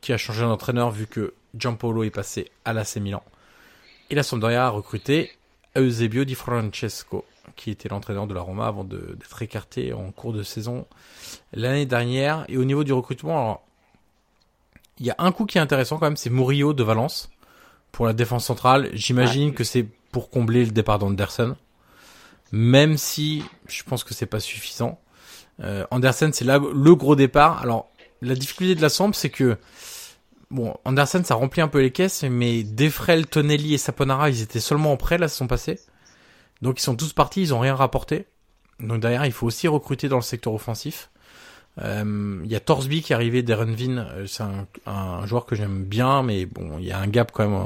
[0.00, 3.22] qui a changé d'entraîneur vu que Giampolo est passé à l'AC Milan.
[4.10, 5.30] Et la Sampdoria a recruté
[5.76, 7.24] Eusebio Di Francesco,
[7.56, 10.86] qui était l'entraîneur de la Roma avant d'être écarté en cours de saison
[11.52, 12.44] l'année dernière.
[12.48, 13.62] Et au niveau du recrutement, alors,
[14.98, 17.30] il y a un coup qui est intéressant quand même, c'est Murillo de Valence
[17.92, 18.90] pour la défense centrale.
[18.92, 21.56] J'imagine que c'est pour combler le départ d'Anderson.
[22.52, 25.00] Même si je pense que c'est pas suffisant.
[25.62, 27.60] Euh, Andersen, c'est là le gros départ.
[27.62, 27.90] Alors,
[28.22, 29.56] la difficulté de la Samp, c'est que
[30.50, 34.60] bon, Andersen, ça remplit un peu les caisses, mais Defrel, Tonelli et Saponara, ils étaient
[34.60, 35.78] seulement en prêt la saison passée.
[36.62, 38.26] Donc ils sont tous partis, ils ont rien rapporté.
[38.80, 41.09] Donc derrière, il faut aussi recruter dans le secteur offensif.
[41.82, 45.56] Euh, il y a Torsby qui est arrivé d'Erenvin, euh, c'est un, un, joueur que
[45.56, 47.60] j'aime bien, mais bon, il y a un gap quand même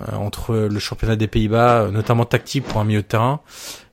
[0.00, 3.40] euh, entre le championnat des Pays-Bas, notamment tactique pour un milieu de terrain.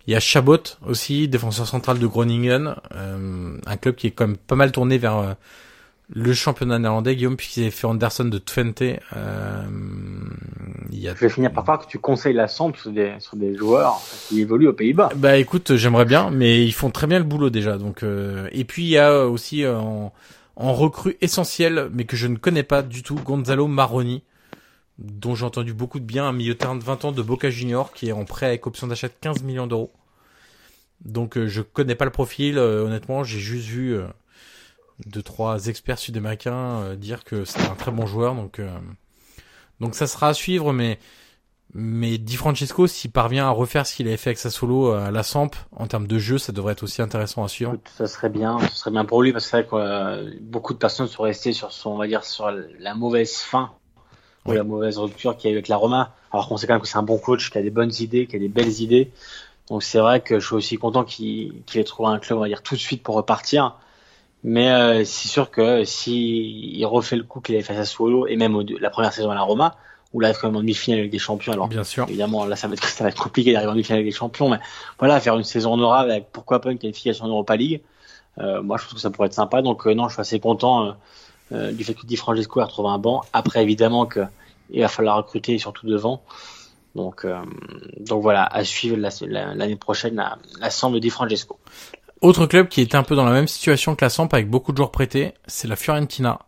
[0.08, 4.38] Il y a Chabot aussi, défenseur central de Groningen, un club qui est quand même
[4.38, 5.36] pas mal tourné vers
[6.10, 8.82] le championnat néerlandais, Guillaume, puisqu'il avait fait Anderson de Twente.
[8.82, 9.64] Euh,
[10.92, 11.16] il y a...
[11.16, 14.00] Je vais finir par croire que tu conseilles la Samp sur des, sur des joueurs
[14.28, 15.10] qui évoluent aux Pays-Bas.
[15.16, 17.78] Bah écoute, j'aimerais bien, mais ils font très bien le boulot déjà.
[17.78, 18.48] Donc euh...
[18.54, 20.14] Et puis il y a aussi euh, en,
[20.56, 24.24] en recrue essentiel, mais que je ne connais pas du tout, Gonzalo Maroni,
[25.00, 27.50] dont j'ai entendu beaucoup de bien, un milieu de terrain de 20 ans de Boca
[27.50, 29.92] Junior, qui est en prêt avec option d'achat de 15 millions d'euros.
[31.04, 34.00] Donc euh, je connais pas le profil, euh, honnêtement, j'ai juste vu
[35.06, 38.70] deux trois experts sud-américains euh, dire que c'est un très bon joueur donc euh,
[39.80, 41.00] donc ça sera à suivre mais
[41.74, 45.08] mais Di Francesco s'il parvient à refaire ce qu'il avait fait avec sa solo euh,
[45.08, 47.76] à la Samp en termes de jeu ça devrait être aussi intéressant à suivre.
[47.98, 51.54] Ça serait bien ce serait bien pour lui parce que beaucoup de personnes sont restées
[51.54, 52.50] sur son on va dire sur
[52.80, 53.72] la mauvaise fin
[54.46, 56.74] ou la mauvaise rupture qu'il y a eu avec la Roma alors qu'on sait quand
[56.74, 58.82] même que c'est un bon coach qui a des bonnes idées qui a des belles
[58.82, 59.12] idées.
[59.70, 62.42] Donc c'est vrai que je suis aussi content qu'il qu'il ait trouvé un club on
[62.42, 63.76] va dire tout de suite pour repartir
[64.48, 68.28] mais euh, c'est sûr que si il refait le coup qu'il avait fait à Solo
[68.28, 69.76] et même la première saison à la Roma,
[70.14, 71.52] où là, quand même en demi-finale avec des champions.
[71.52, 72.06] Alors, bien sûr.
[72.08, 74.50] Évidemment, là, ça va être, ça va être compliqué d'arriver en demi-finale avec des champions,
[74.50, 74.60] mais
[75.00, 77.82] voilà, faire une saison honorable avec pourquoi pas une qualification en Europa League.
[78.38, 79.62] Euh, moi, je trouve que ça pourrait être sympa.
[79.62, 80.96] Donc, euh, non, je suis assez content
[81.52, 83.24] euh, du fait que Di Francesco a retrouvé un banc.
[83.34, 84.22] Après, évidemment, que
[84.70, 86.22] il va falloir recruter surtout devant.
[86.96, 87.26] Donc,
[88.00, 91.60] donc voilà, à suivre l'année prochaine la, la de Di Francesco.
[92.22, 94.72] Autre club qui était un peu dans la même situation que la Samp avec beaucoup
[94.72, 96.40] de joueurs prêtés, c'est la Fiorentina.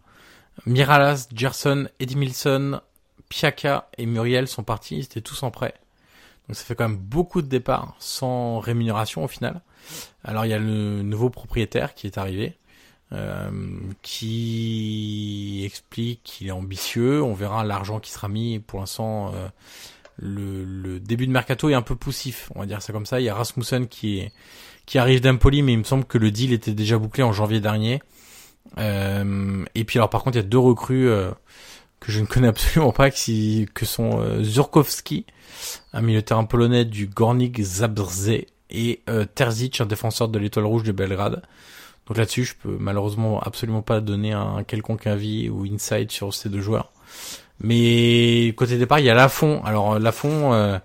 [0.65, 2.81] Miralas, Gerson, Edmilson,
[3.29, 5.75] Piaka et Muriel sont partis, ils étaient tous en prêt.
[6.47, 9.61] Donc ça fait quand même beaucoup de départs sans rémunération au final.
[10.23, 12.57] Alors il y a le nouveau propriétaire qui est arrivé,
[13.11, 13.51] euh,
[14.01, 17.21] qui explique qu'il est ambitieux.
[17.21, 18.57] On verra l'argent qui sera mis.
[18.57, 19.47] Pour l'instant, euh,
[20.17, 23.19] le, le, début de mercato est un peu poussif, on va dire ça comme ça.
[23.19, 24.31] Il y a Rasmussen qui est
[24.89, 27.59] qui arrive d'Empoli, mais il me semble que le deal était déjà bouclé en janvier
[27.59, 28.01] dernier.
[28.79, 31.29] Euh, et puis alors par contre, il y a deux recrues euh,
[31.99, 35.27] que je ne connais absolument pas, qui, que sont euh, Zurkowski,
[35.93, 38.31] un milieu terrain polonais du Gornik Zabrze,
[38.71, 41.43] et euh, Terzic, un défenseur de l'Étoile Rouge de Belgrade.
[42.07, 46.49] Donc là-dessus, je peux malheureusement absolument pas donner un quelconque avis ou insight sur ces
[46.49, 46.91] deux joueurs.
[47.59, 49.61] Mais côté départ, il y a Lafont.
[49.63, 50.79] Alors Lafont,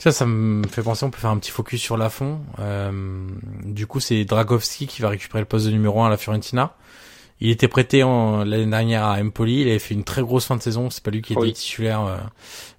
[0.00, 2.40] Ça, ça me fait penser, on peut faire un petit focus sur Lafont.
[2.58, 3.28] Euh,
[3.64, 6.74] du coup, c'est Dragowski qui va récupérer le poste de numéro 1 à la Fiorentina.
[7.38, 9.60] Il était prêté l'année dernière à Empoli.
[9.60, 10.88] Il avait fait une très grosse fin de saison.
[10.88, 12.16] C'est pas lui qui était titulaire, euh,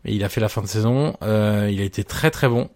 [0.04, 1.16] mais il a fait la fin de saison.
[1.22, 2.72] Euh, il a été très très bon.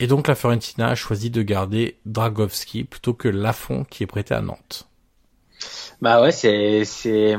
[0.00, 4.34] Et donc la Fiorentina a choisi de garder Dragowski plutôt que Lafont qui est prêté
[4.34, 4.88] à Nantes.
[6.02, 7.36] Bah ouais, c'est c'est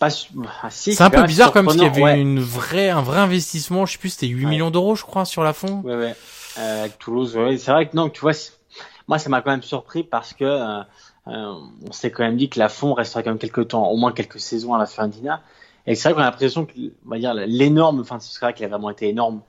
[0.00, 3.84] ah, c'est un peu bizarre comme s'il y avait une vraie, un vrai investissement.
[3.86, 5.82] Je sais plus, c'était 8 millions d'euros, je crois, sur la fond.
[5.84, 6.14] Ouais, ouais.
[6.58, 7.58] Euh, Toulouse, ouais.
[7.58, 8.32] C'est vrai que non, tu vois,
[9.08, 10.80] moi, ça m'a quand même surpris parce que euh,
[11.28, 11.54] euh,
[11.86, 14.12] on s'est quand même dit que la fond restera quand même quelques temps, au moins
[14.12, 15.42] quelques saisons à la Fiorentina.
[15.86, 16.72] Et c'est vrai qu'on a l'impression que,
[17.06, 19.42] on va dire, l'énorme, c'est vrai qu'il a vraiment été énorme.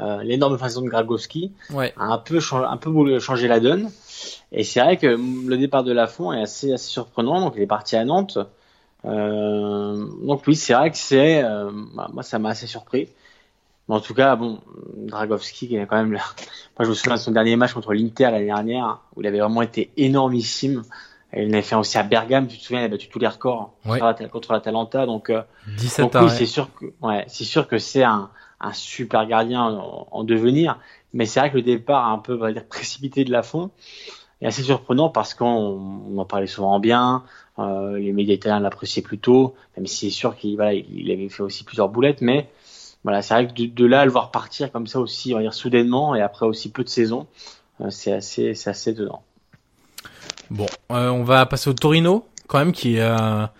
[0.00, 1.92] Euh, l'énorme fin de saison de Gragowski ouais.
[1.96, 3.90] a un peu, un peu changé la donne.
[4.52, 7.40] Et c'est vrai que le départ de Lafont est assez, assez surprenant.
[7.40, 8.38] Donc il est parti à Nantes.
[9.04, 13.08] Euh, donc oui, c'est vrai que c'est, euh, bah, moi ça m'a assez surpris.
[13.88, 14.60] Mais en tout cas, bon,
[14.96, 16.20] Dragowski, qui est quand même, moi
[16.80, 19.62] je me souviens de son dernier match contre l'Inter l'année dernière, où il avait vraiment
[19.62, 20.82] été énormissime.
[21.32, 23.74] il avait fait aussi à Bergame, tu te souviens, il a battu tous les records
[24.30, 25.06] contre l'Atalanta.
[25.06, 25.42] Donc, euh,
[25.98, 28.30] donc oui, c'est sûr que, ouais, c'est sûr que c'est un,
[28.60, 30.78] un super gardien en, devenir.
[31.12, 33.70] Mais c'est vrai que le départ un peu, on va dire, précipité de la fond
[34.40, 37.24] est assez surprenant parce qu'on on en parlait souvent bien.
[37.58, 41.42] Euh, les médias italiens l'appréciaient plutôt, même si c'est sûr qu'il voilà, il avait fait
[41.42, 42.48] aussi plusieurs boulettes, mais
[43.02, 45.42] voilà, c'est vrai que de, là à le voir partir comme ça aussi, on va
[45.42, 47.26] dire soudainement et après aussi peu de saisons,
[47.80, 49.22] euh, c'est assez, c'est assez dedans.
[50.50, 53.50] Bon, euh, on va passer au Torino quand même qui a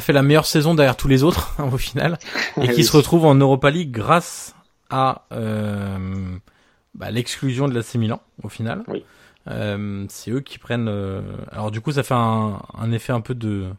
[0.00, 2.18] fait la meilleure saison derrière tous les autres au final
[2.60, 4.54] et qui se retrouve en Europa League grâce
[4.90, 8.84] à bah, l'exclusion de l'AC Milan au final.
[8.88, 9.04] Oui.
[9.48, 10.88] Euh, c'est eux qui prennent.
[10.88, 13.72] Euh, alors du coup, ça fait un, un, effet un peu de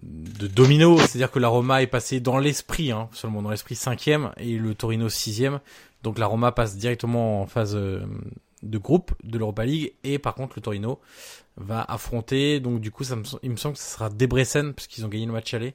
[0.00, 4.56] domino, c'est-à-dire que la Roma est passée dans l'esprit, hein, seulement dans l'esprit cinquième et
[4.56, 5.60] le Torino sixième.
[6.02, 8.02] Donc la Roma passe directement en phase euh,
[8.62, 11.00] de groupe de l'Europa League et par contre le Torino
[11.56, 12.60] va affronter.
[12.60, 15.08] Donc du coup, ça me, il me semble que ce sera Debrecen parce qu'ils ont
[15.08, 15.74] gagné le match aller.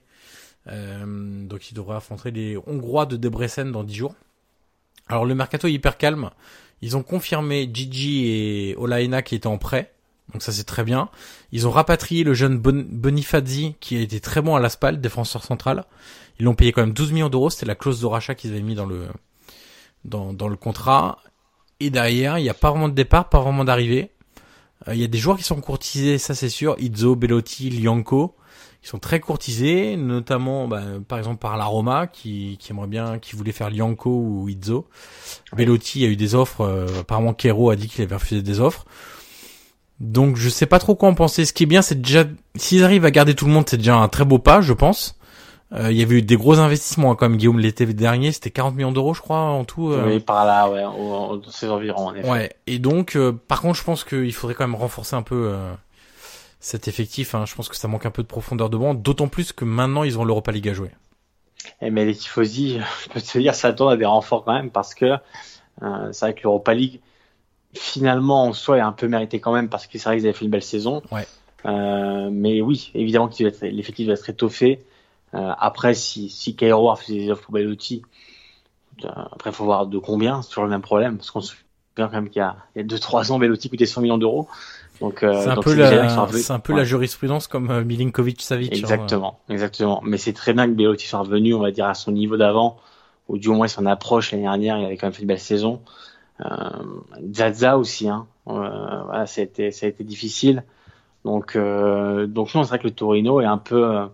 [0.67, 4.15] Euh, donc ils devraient affronter les Hongrois de Debrecen dans 10 jours.
[5.07, 6.29] Alors le mercato est hyper calme.
[6.81, 9.93] Ils ont confirmé Gigi et Olaina qui étaient en prêt.
[10.33, 11.09] Donc ça c'est très bien.
[11.51, 15.85] Ils ont rapatrié le jeune Bonifazzi qui a été très bon à l'Aspal, défenseur central.
[16.39, 17.49] Ils l'ont payé quand même 12 millions d'euros.
[17.49, 19.07] C'était la clause de rachat qu'ils avaient mis dans le
[20.05, 21.19] dans, dans le contrat.
[21.79, 24.11] Et derrière, il n'y a pas vraiment de départ, pas vraiment d'arrivée.
[24.87, 26.75] Euh, il y a des joueurs qui sont courtisés, ça c'est sûr.
[26.79, 28.35] Izzo, Bellotti, Lianco
[28.81, 33.19] qui sont très courtisés, notamment bah, par exemple par la Roma qui, qui aimerait bien,
[33.19, 34.87] qui voulait faire Lianco ou Izzo.
[35.55, 38.85] Bellotti a eu des offres, euh, apparemment Kero a dit qu'il avait refusé des offres.
[39.99, 41.45] Donc je sais pas trop quoi en penser.
[41.45, 42.25] Ce qui est bien, c'est déjà
[42.55, 45.17] s'ils arrivent à garder tout le monde, c'est déjà un très beau pas, je pense.
[45.73, 48.93] Euh, il y avait eu des gros investissements, comme Guillaume l'été dernier, c'était 40 millions
[48.93, 49.91] d'euros, je crois, en tout.
[49.91, 50.05] Euh...
[50.07, 52.07] Oui, par là, ouais, dans ces environs.
[52.07, 52.29] En effet.
[52.29, 52.53] Ouais.
[52.67, 55.53] Et donc, euh, par contre, je pense qu'il faudrait quand même renforcer un peu
[56.67, 57.33] cet effectif.
[57.33, 57.45] Hein.
[57.45, 60.03] Je pense que ça manque un peu de profondeur de banc, d'autant plus que maintenant
[60.03, 60.89] ils ont l'Europa League à jouer.
[61.81, 64.53] Et eh, mais les tifosi, je peux te dire, ça tourne à des renforts quand
[64.53, 65.05] même parce que
[65.81, 66.99] euh, c'est vrai que l'Europa League,
[67.73, 70.37] finalement, en soi, est un peu mérité quand même parce que c'est vrai qu'ils avaient
[70.37, 71.01] fait une belle saison.
[71.09, 71.25] Ouais.
[71.65, 74.83] Euh, mais oui, évidemment que l'effectif doit être étoffé.
[75.35, 78.01] Euh, après, si, si Cairo a fait des offres pour Bellotti,
[79.05, 82.07] après, il faut voir de combien, c'est toujours le même problème, parce qu'on se souvient
[82.07, 84.49] quand même qu'il y a 2-3 ans, Bellotti coûtait 100 millions d'euros.
[85.01, 88.73] Donc, euh, c'est un, peu la, c'est un peu la jurisprudence comme euh, Milinkovic Savic.
[88.73, 88.77] Hein.
[88.77, 90.01] Exactement, exactement.
[90.03, 92.77] Mais c'est très bien que Belotti soit revenu, on va dire, à son niveau d'avant,
[93.27, 95.81] ou du moins son approche l'année dernière, il avait quand même fait une belle saison.
[96.43, 96.69] Euh,
[97.33, 98.27] Zaza aussi, hein.
[98.49, 100.63] Euh, voilà, ça a été, ça a été difficile.
[101.25, 104.05] Donc, euh, donc non, c'est vrai que le Torino est un peu, euh,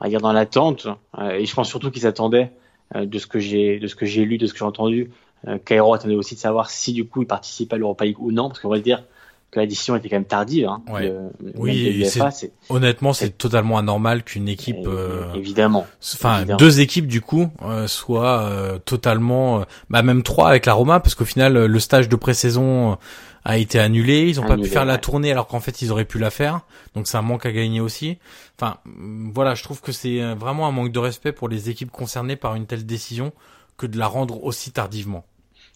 [0.00, 0.86] on va dire, dans l'attente.
[1.32, 2.52] et je pense surtout qu'ils attendaient,
[2.94, 5.10] de ce que j'ai, de ce que j'ai lu, de ce que j'ai entendu,
[5.66, 8.48] Cairo attendait aussi de savoir si du coup il participait à l'Europa League ou non,
[8.48, 9.04] parce qu'on va le dire,
[9.50, 10.66] que la décision était quand même tardive.
[10.66, 10.82] Hein,
[11.56, 12.04] oui,
[12.68, 18.42] honnêtement, c'est totalement anormal qu'une équipe, euh, évidemment, enfin deux équipes du coup, euh, soient
[18.42, 22.98] euh, totalement, bah même trois avec la Roma, parce qu'au final le stage de pré-saison
[23.44, 26.04] a été annulé, ils ont pas pu faire la tournée alors qu'en fait ils auraient
[26.04, 26.60] pu la faire,
[26.94, 28.18] donc c'est un manque à gagner aussi.
[28.60, 28.78] Enfin,
[29.32, 32.54] voilà, je trouve que c'est vraiment un manque de respect pour les équipes concernées par
[32.54, 33.32] une telle décision
[33.78, 35.24] que de la rendre aussi tardivement.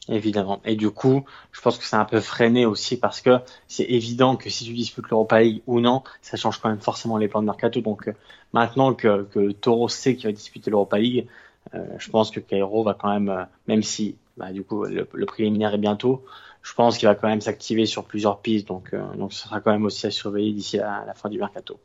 [0.08, 0.60] Évidemment.
[0.64, 3.38] Et du coup, je pense que c'est un peu freiné aussi parce que
[3.68, 7.18] c'est évident que si tu disputes l'Europa League ou non, ça change quand même forcément
[7.18, 7.80] les plans de mercato.
[7.80, 8.12] Donc euh,
[8.52, 11.28] maintenant que, que Toro sait qu'il va disputer l'Europa League,
[11.74, 15.26] euh, je pense que Cairo va quand même, euh, même si bah, du coup le,
[15.26, 16.24] préliminaire est bientôt,
[16.62, 18.66] je pense qu'il va quand même s'activer sur plusieurs pistes.
[18.66, 21.78] Donc, donc ce sera quand même aussi à surveiller d'ici la, la, fin du mercato.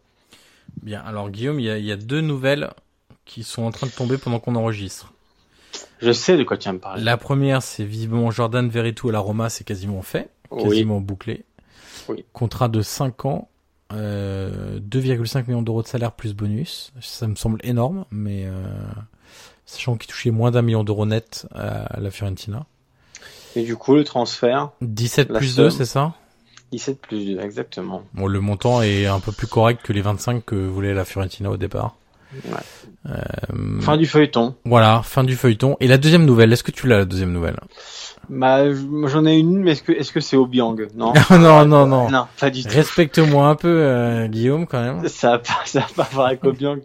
[0.81, 1.01] Bien.
[1.01, 2.71] Alors Guillaume, il y a deux nouvelles
[3.25, 5.13] qui sont en train de tomber pendant qu'on enregistre.
[5.99, 7.03] Je sais de quoi tu vas me parler.
[7.03, 10.63] La première, c'est vivement Jordan Veretout à la Roma, c'est quasiment fait, Oui.
[10.63, 11.43] quasiment bouclé.
[12.07, 12.23] Oui.
[12.33, 13.49] Contrat de 5 ans,
[13.93, 16.91] euh, 2,5 millions d'euros de salaire plus bonus.
[17.01, 18.51] Ça me semble énorme, mais euh,
[19.65, 22.65] sachant qu'il touchait moins d'un million d'euros net à la Fiorentina.
[23.55, 25.77] Et du coup, le transfert, 17 La plus 2, somme.
[25.79, 26.13] c'est ça?
[26.71, 28.03] 17 plus 2, exactement.
[28.13, 31.49] Bon, le montant est un peu plus correct que les 25 que voulait la Fiorentina
[31.49, 31.95] au départ.
[32.33, 33.11] Ouais.
[33.11, 34.55] Euh, Fin du feuilleton.
[34.65, 35.77] Voilà, fin du feuilleton.
[35.79, 37.57] Et la deuxième nouvelle, est-ce que tu l'as la deuxième nouvelle?
[38.29, 40.75] Bah, j'en ai une, mais est-ce que est-ce que c'est Obiang?
[40.95, 41.13] Non.
[41.31, 42.09] Non, non, non.
[42.09, 42.69] Non, pas du tout.
[42.69, 45.07] Respecte-moi un peu, euh, Guillaume, quand même.
[45.07, 46.79] Ça va pas, ça va pas voir avec Obiang.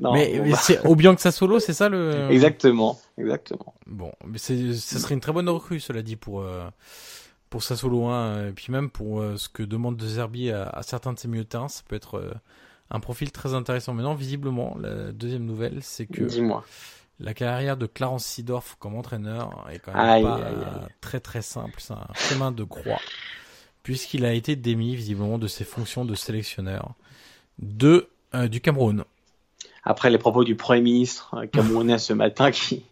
[0.00, 0.12] Non.
[0.12, 3.74] mais bon, mais bah, c'est Obiang Sassolo, c'est ça le Exactement, exactement.
[3.86, 6.64] Bon, mais c'est ce serait une très bonne recrue, cela dit, pour euh,
[7.50, 10.82] pour Sassolo 1, et puis même pour euh, ce que demande De Zerbi à, à
[10.82, 12.20] certains de ses milieux de terrain, ça peut être
[12.90, 13.92] un profil très intéressant.
[13.94, 16.64] Maintenant, visiblement, la deuxième nouvelle, c'est que Dis-moi.
[17.20, 20.88] la carrière de Clarence Seedorf comme entraîneur est quand même Aïe, pas aïe, aïe.
[21.00, 21.74] très très simple.
[21.78, 23.00] C'est un chemin de croix,
[23.82, 26.94] puisqu'il a été démis visiblement de ses fonctions de sélectionneur
[27.58, 29.04] de euh, du Cameroun.
[29.84, 32.84] Après les propos du Premier ministre euh, camerounais ce matin qui,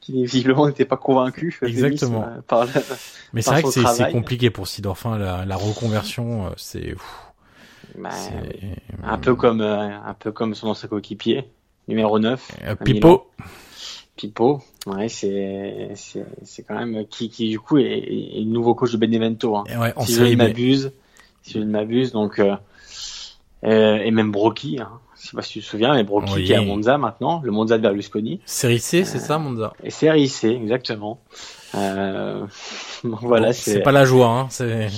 [0.00, 1.58] qui visiblement n'était pas convaincu.
[1.62, 2.24] euh, Exactement.
[2.24, 2.66] euh, Par.
[3.32, 5.04] Mais c'est vrai que c'est compliqué pour Seedorf.
[5.06, 6.94] hein, la, la reconversion, euh, c'est
[7.98, 8.32] Bah, c'est-
[8.62, 8.70] oui.
[9.04, 11.44] un peu comme euh, un peu comme son ancien coéquipier,
[11.88, 12.50] numéro 9.
[12.64, 13.30] Euh, Pipo,
[14.16, 14.60] Pipo.
[14.86, 18.92] Ouais, c'est c'est c'est quand même qui qui du coup est, est le nouveau coach
[18.92, 19.56] de Benevento.
[19.56, 19.64] Hein.
[19.78, 20.92] Ouais, si je série ne m'abuse,
[21.42, 22.56] si je ne m'abuse, donc euh,
[23.64, 24.78] euh, et même Brocky.
[24.80, 24.90] Hein.
[25.20, 26.44] Je sais pas si tu te souviens, mais Brocky Oui.
[26.44, 28.40] qui est à Monza maintenant, le Monza de Berlusconi.
[28.44, 29.72] Série C, c'est ça, Monza?
[29.84, 31.20] Et c'est RIC, exactement.
[31.76, 32.44] Euh,
[33.04, 34.26] donc voilà, Bon, c'est c'est pas la joie.
[34.28, 34.88] Hein, c'est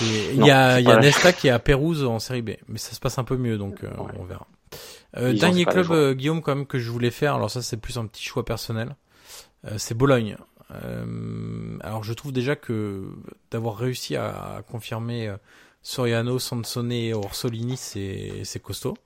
[0.00, 2.92] il y a y a Nesta qui est à Pérouse en série B, mais ça
[2.94, 4.12] se passe un peu mieux, donc euh, Ouais.
[4.18, 4.46] on verra.
[5.16, 7.34] Euh, dernier club euh, Guillaume quand même que je voulais faire.
[7.34, 8.96] Alors ça c'est plus un petit choix personnel.
[9.78, 10.36] C'est Bologne.
[11.80, 13.04] Alors je trouve déjà que
[13.50, 15.34] d'avoir réussi à confirmer
[15.82, 18.96] Soriano, Sansone et Orsolini, c'est c'est costaud.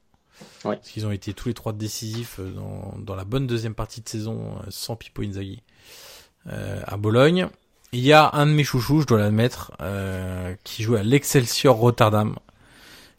[0.65, 0.77] Ouais.
[0.77, 4.09] Parce qu'ils ont été tous les trois décisifs dans, dans la bonne deuxième partie de
[4.09, 5.63] saison sans Pippo Inzaghi
[6.47, 7.49] à Bologne.
[7.93, 11.75] Il y a un de mes chouchous, je dois l'admettre, euh, qui joue à l'Excelsior
[11.75, 12.37] Rotterdam,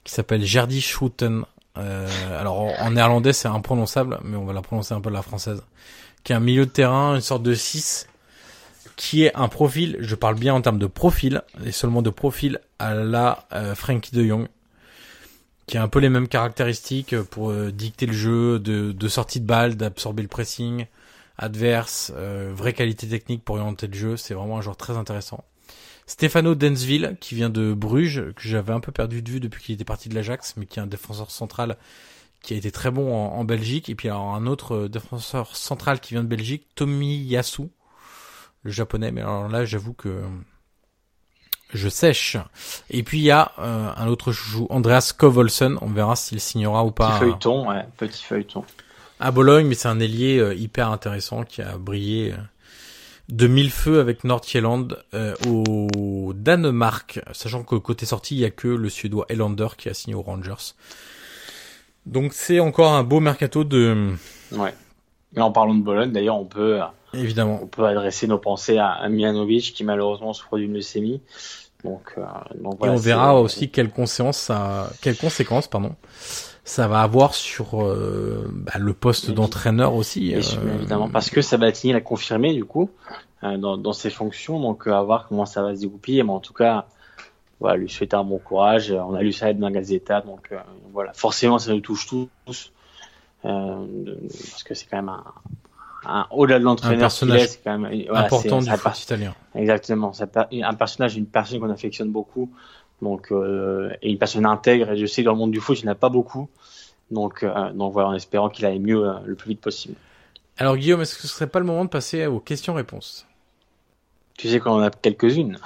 [0.03, 1.43] qui s'appelle Gerdy Schouten.
[1.77, 5.23] Euh, alors en, néerlandais c'est imprononçable, mais on va la prononcer un peu à la
[5.23, 5.63] française.
[6.23, 8.07] Qui est un milieu de terrain, une sorte de 6,
[8.95, 12.59] qui est un profil, je parle bien en termes de profil, et seulement de profil
[12.77, 14.47] à la euh, Frankie de Jong,
[15.65, 19.39] qui a un peu les mêmes caractéristiques pour euh, dicter le jeu, de, de sortie
[19.39, 20.85] de balle, d'absorber le pressing
[21.39, 25.43] adverse, euh, vraie qualité technique pour orienter le jeu, c'est vraiment un joueur très intéressant.
[26.05, 29.75] Stefano Densville, qui vient de Bruges, que j'avais un peu perdu de vue depuis qu'il
[29.75, 31.77] était parti de l'Ajax, mais qui est un défenseur central
[32.41, 33.89] qui a été très bon en, en Belgique.
[33.89, 37.69] Et puis alors un autre euh, défenseur central qui vient de Belgique, Tomiyasu,
[38.63, 39.11] le japonais.
[39.11, 40.23] Mais alors là, j'avoue que
[41.73, 42.37] je sèche.
[42.89, 45.77] Et puis il y a euh, un autre chouchou, Andreas Kovolsen.
[45.81, 48.65] On verra s'il signera ou petit pas feuilleton, ouais, petit feuilleton.
[49.19, 52.37] À Bologne, mais c'est un ailier euh, hyper intéressant qui a brillé euh,
[53.29, 58.49] de mille feux avec Nordjylland euh, au Danemark, sachant que côté sortie, il y a
[58.49, 60.73] que le suédois Elander qui a signé aux Rangers.
[62.05, 64.13] Donc c'est encore un beau mercato de
[64.51, 64.73] Ouais.
[65.35, 66.79] Mais en parlant de Bologne, d'ailleurs, on peut,
[67.13, 67.59] évidemment.
[67.61, 71.21] on peut adresser nos pensées à, à qui malheureusement souffre d'une leucémie.
[71.83, 72.23] Donc, euh,
[72.55, 75.95] donc Et voilà, on c'est- verra aussi quelles conséquences ça, quelles conséquences pardon,
[76.63, 80.35] ça va avoir sur euh, bah, le poste d'entraîneur aussi.
[80.43, 82.89] Sûr, euh, évidemment, parce que Sabatini l'a confirmé du coup
[83.43, 86.23] euh, dans, dans ses fonctions, donc euh, à voir comment ça va se dégoupiller.
[86.23, 86.85] Mais en tout cas,
[87.59, 88.91] voilà, lui souhaiter un bon courage.
[88.91, 90.53] Euh, On a lu ça dans la Gazeta, donc
[90.93, 92.71] voilà, forcément ça nous touche tous,
[93.43, 94.19] de-
[94.51, 95.23] parce que c'est quand même un,
[96.05, 99.33] un au-delà de l'entraîneur c'est quand même voilà, important du foot italien.
[99.55, 102.49] Exactement, ça un personnage, une personne qu'on affectionne beaucoup,
[103.01, 104.91] donc euh, et une personne intègre.
[104.91, 106.49] Et je sais que dans le monde du foot, il n'y en a pas beaucoup.
[107.11, 109.95] Donc, euh, donc voilà, en espérant qu'il aille mieux euh, le plus vite possible.
[110.57, 113.25] Alors Guillaume, est-ce que ce serait pas le moment de passer aux questions-réponses?
[114.37, 115.57] Tu sais qu'on en a quelques-unes.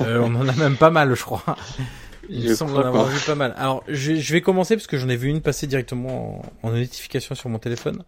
[0.00, 1.42] Euh, on en a même pas mal, je crois.
[2.28, 3.10] Il me Je semble en avoir pas.
[3.10, 3.52] vu pas mal.
[3.56, 6.72] Alors, je, je vais commencer parce que j'en ai vu une passer directement en, en
[6.72, 8.04] notification sur mon téléphone.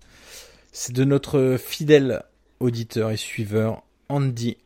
[0.70, 2.22] C'est de notre fidèle
[2.60, 4.56] auditeur et suiveur Andy,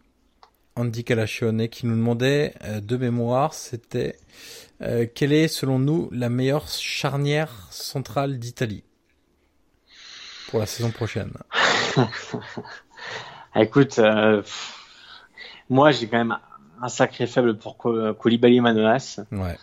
[0.78, 4.16] Andy Calachione, qui nous demandait euh, de mémoire, c'était
[4.80, 8.84] euh, quelle est selon nous la meilleure charnière centrale d'Italie
[10.48, 11.32] pour la saison prochaine?
[13.56, 14.42] Écoute, euh,
[15.68, 16.38] moi j'ai quand même
[16.80, 19.20] un sacré faible pour Ko- Koulibaly Manolas.
[19.32, 19.56] Ouais.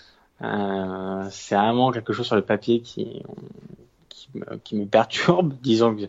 [1.32, 3.24] C'est vraiment quelque chose sur le papier qui,
[4.10, 5.54] qui, me, qui me perturbe.
[5.62, 6.04] Disons que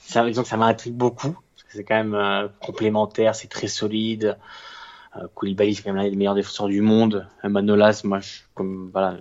[0.00, 1.36] ça, disons que ça m'intrigue beaucoup.
[1.74, 4.36] C'est quand même euh, complémentaire, c'est très solide.
[5.16, 7.26] Euh, Koulibaly, c'est quand même l'un des meilleurs défenseurs du monde.
[7.42, 9.16] Manolas, moi, je, comme voilà,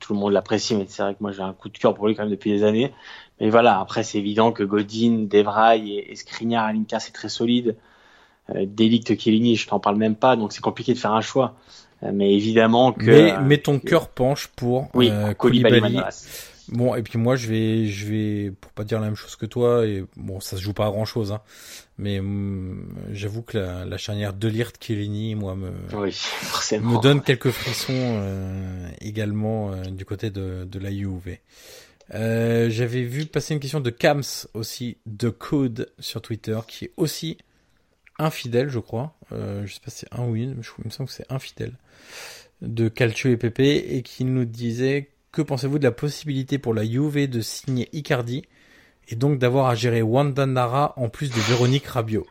[0.00, 2.06] tout le monde l'apprécie, mais c'est vrai que moi j'ai un coup de cœur pour
[2.08, 2.92] lui quand même depuis des années.
[3.40, 7.28] Mais voilà, après c'est évident que Godin, Devray et, et Skriniar à l'Inter c'est très
[7.28, 7.76] solide.
[8.50, 11.54] Euh, Delict, Chiellini, je t'en parle même pas, donc c'est compliqué de faire un choix.
[12.02, 13.04] Euh, mais évidemment que.
[13.04, 16.02] Mais, mais ton cœur penche pour oui, Koulibaly, Koulibaly.
[16.68, 19.44] Bon, et puis moi, je vais, je vais, pour pas dire la même chose que
[19.46, 21.42] toi, et bon, ça se joue pas à grand chose, hein,
[21.98, 26.96] mais hum, j'avoue que la, la charnière de Lirt Chiellini, moi, me, Oui, forcément.
[26.96, 31.36] me donne quelques frissons euh, également euh, du côté de, de la Juve.
[32.14, 34.22] Euh, J'avais vu passer une question de Kams
[34.54, 37.36] aussi, de Code sur Twitter, qui est aussi
[38.18, 39.14] infidèle, je crois.
[39.32, 41.14] Euh, je sais pas si c'est un ou une, mais je, il me semble que
[41.14, 41.72] c'est infidèle
[42.62, 46.84] de Calcio et PP et qui nous disait que pensez-vous de la possibilité pour la
[46.84, 48.44] Juve de signer Icardi
[49.08, 52.26] et donc d'avoir à gérer Wanda Nara en plus de Véronique Rabiot?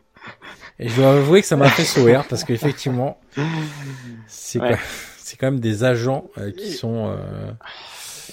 [0.78, 3.20] Et je dois avouer que ça m'a fait sourire parce qu'effectivement,
[4.26, 4.76] c'est Ouais.
[5.38, 7.52] quand, même des agents euh, qui sont euh,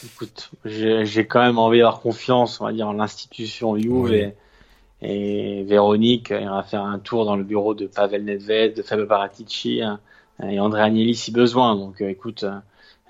[0.03, 4.15] Écoute, j'ai quand même envie d'avoir confiance, on va dire, en l'institution Juve Oui.
[4.15, 9.05] et, et Véronique ira faire un tour dans le bureau de Pavel Nedved, de Fabio
[9.05, 9.99] Paratici hein,
[10.41, 11.75] et André Agnelli si besoin.
[11.75, 12.45] Donc, euh, écoute,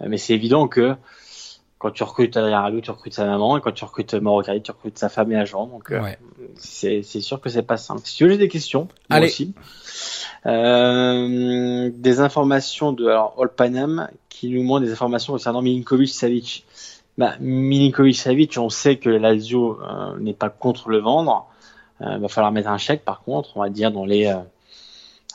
[0.05, 0.95] mais c'est évident que
[1.81, 4.71] quand tu recrutes Adrien Rabiot, tu recrutes sa maman, et quand tu recrutes Mauro tu
[4.71, 5.65] recrutes sa femme et agent.
[5.65, 6.17] Donc, euh, ouais.
[6.55, 8.01] c'est c'est sûr que c'est pas simple.
[8.03, 8.87] Si tu veux, j'ai des questions.
[9.09, 9.27] moi Allez.
[9.27, 9.55] aussi.
[10.45, 16.65] Euh, des informations de alors All Panam qui nous montrent des informations concernant Milinkovic Savic.
[17.17, 21.47] Bah, Milinkovic Savic, on sait que Lazio euh, n'est pas contre le vendre.
[22.01, 24.37] Euh, va falloir mettre un chèque par contre, on va dire dans les euh,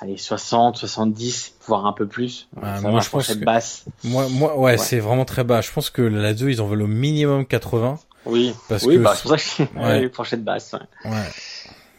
[0.00, 2.48] allez 60, 70, voire un peu plus.
[2.60, 3.84] Ah, Ça moi, je pense que- basse.
[4.04, 5.60] Moi, moi, ouais, c'est vraiment très bas.
[5.60, 7.98] Je pense que la 2, ils en veulent au minimum 80.
[8.26, 9.84] Oui, Parce oui, que- bah, c'est pour ça que Ouais.
[10.00, 10.72] ouais, fourchette basse.
[11.04, 11.10] ouais.
[11.10, 11.26] Ouais.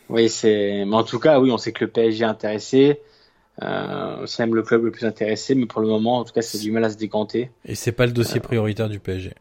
[0.10, 0.84] Oui, c'est.
[0.86, 3.02] Mais en tout cas, oui, on sait que le PSG est intéressé.
[3.64, 6.42] Euh, c'est même le club le plus intéressé, mais pour le moment, en tout cas,
[6.44, 7.50] c'est du mal à se décanter.
[7.66, 9.34] Et c'est pas le dossier prioritaire du PSG.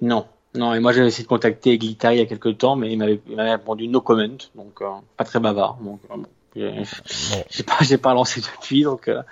[0.00, 0.74] Non, non.
[0.74, 3.20] Et moi, j'avais essayé de contacter Guittari il y a quelques temps, mais il m'avait,
[3.28, 4.26] il m'avait répondu no comment,
[4.56, 4.86] donc euh,
[5.16, 5.78] pas très bavard.
[5.82, 7.44] Donc, euh, bon, j'ai, Bon.
[7.50, 9.08] j'ai pas, j'ai pas lancé depuis, donc.
[9.08, 9.22] euh,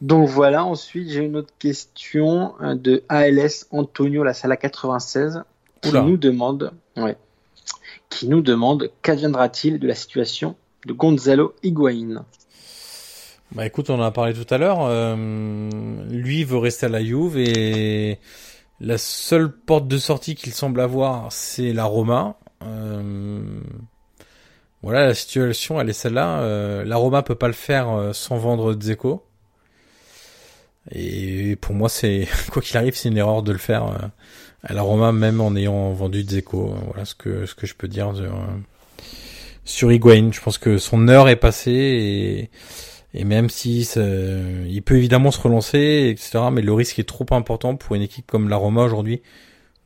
[0.00, 0.64] Donc voilà.
[0.64, 5.42] Ensuite, j'ai une autre question euh, de ALS Antonio La Sala 96
[5.80, 6.02] qui Oula.
[6.02, 7.16] nous demande, ouais,
[8.10, 10.56] qui nous demande qu'adviendra-t-il de la situation
[10.86, 12.24] de Gonzalo Higuain.
[13.52, 14.80] Bah écoute, on en a parlé tout à l'heure.
[14.82, 15.16] euh,
[16.10, 18.18] lui veut rester à la Juve et
[18.80, 22.36] la seule porte de sortie qu'il semble avoir, c'est la Roma.
[22.62, 23.40] Euh,
[24.82, 26.40] voilà, la situation, elle est celle-là.
[26.40, 29.24] Euh, la Roma peut pas le faire euh, sans vendre Dzeko.
[30.92, 33.98] Et pour moi, c'est quoi qu'il arrive, c'est une erreur de le faire euh,
[34.62, 36.74] à la Roma, même en ayant vendu Dzeko.
[36.86, 38.14] Voilà ce que ce que je peux dire
[39.64, 39.90] sur, sur.
[39.90, 42.50] Je pense que son heure est passée
[43.14, 47.74] et même si il peut évidemment se relancer, etc., mais le risque est trop important
[47.74, 49.22] pour une équipe comme la Roma aujourd'hui,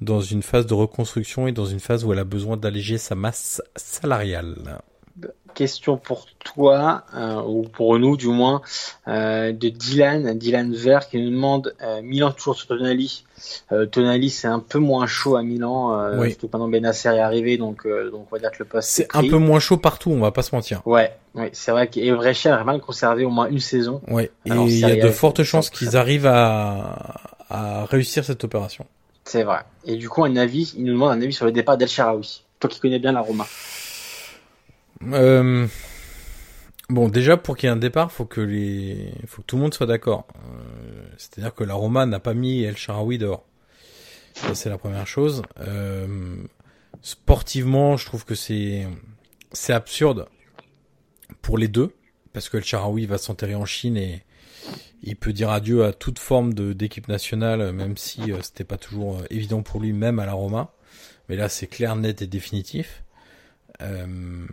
[0.02, 3.14] dans une phase de reconstruction et dans une phase où elle a besoin d'alléger sa
[3.14, 4.78] masse salariale.
[5.54, 8.62] Question pour toi, euh, ou pour nous du moins,
[9.06, 13.24] euh, de Dylan, Dylan Vert qui nous demande euh, Milan toujours sur Tonali.
[13.90, 16.30] Tonali c'est un peu moins chaud à Milan, Oui.
[16.30, 19.02] surtout que maintenant Benasser est arrivé, donc, donc on va dire que le poste est
[19.02, 20.80] C'est un peu moins chaud partout, on va pas se mentir.
[20.86, 24.00] Ouais, ouais c'est vrai que Evrecha a vraiment conservé au moins une saison.
[24.08, 24.30] Ouais.
[24.46, 27.20] Et il y a de fortes chances qu'ils arrivent à,
[27.50, 28.86] à réussir cette opération.
[29.24, 29.61] C'est vrai.
[29.85, 32.44] Et du coup un avis, il nous demande un avis sur le départ d'El Sharawi.
[32.61, 33.47] Toi qui connais bien la Roma.
[35.12, 35.66] Euh,
[36.93, 39.86] Bon, déjà pour qu'il y ait un départ, faut faut que tout le monde soit
[39.86, 40.27] d'accord.
[40.36, 43.47] Euh, C'est-à-dire que la Roma n'a pas mis El Sharawi dehors.
[44.35, 45.43] Ça c'est la première chose.
[45.61, 46.36] Euh,
[47.01, 48.86] sportivement, je trouve que c'est,
[49.53, 50.28] c'est absurde
[51.40, 51.94] pour les deux
[52.35, 54.23] parce que El va s'enterrer en Chine et
[55.02, 59.18] il peut dire adieu à toute forme d'équipe nationale, même si euh, c'était pas toujours
[59.18, 60.72] euh, évident pour lui, même à la Roma.
[61.28, 63.02] Mais là, c'est clair, net et définitif.
[63.80, 64.47] Euh,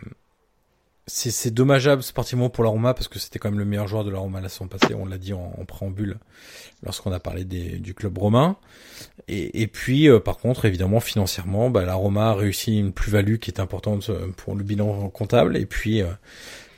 [1.06, 4.10] c'est dommageable sportivement pour la Roma parce que c'était quand même le meilleur joueur de
[4.10, 6.18] la Roma la saison passée, on l'a dit en, préambule
[6.84, 8.56] lorsqu'on a parlé du club romain.
[9.26, 13.58] Et, puis par contre évidemment financièrement, bah, la Roma a réussi une plus-value qui est
[13.58, 16.04] importante pour le bilan comptable et puis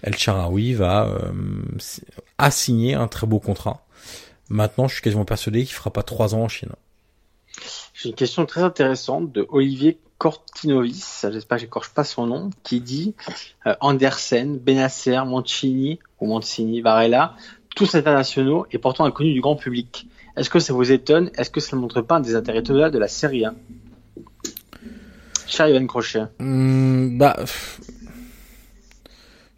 [0.02, 1.32] El Charaoui va euh,
[1.78, 2.04] s-
[2.38, 3.84] a signé un très beau contrat.
[4.48, 6.70] Maintenant, je suis quasiment persuadé qu'il fera pas trois ans en Chine.
[7.94, 12.80] J'ai une question très intéressante de Olivier Cortinovis, j'espère que j'écorche pas son nom, qui
[12.80, 13.14] dit
[13.66, 17.34] euh, Andersen, Benasser, Mancini ou Mancini, Varela,
[17.74, 20.06] tous internationaux et pourtant inconnus du grand public.
[20.36, 21.30] Est-ce que ça vous étonne?
[21.36, 23.54] Est-ce que ça ne montre pas un désintérêt total de la Serie A?
[25.46, 26.22] Cher Ivan Crochet.
[26.40, 27.36] Hum, bah,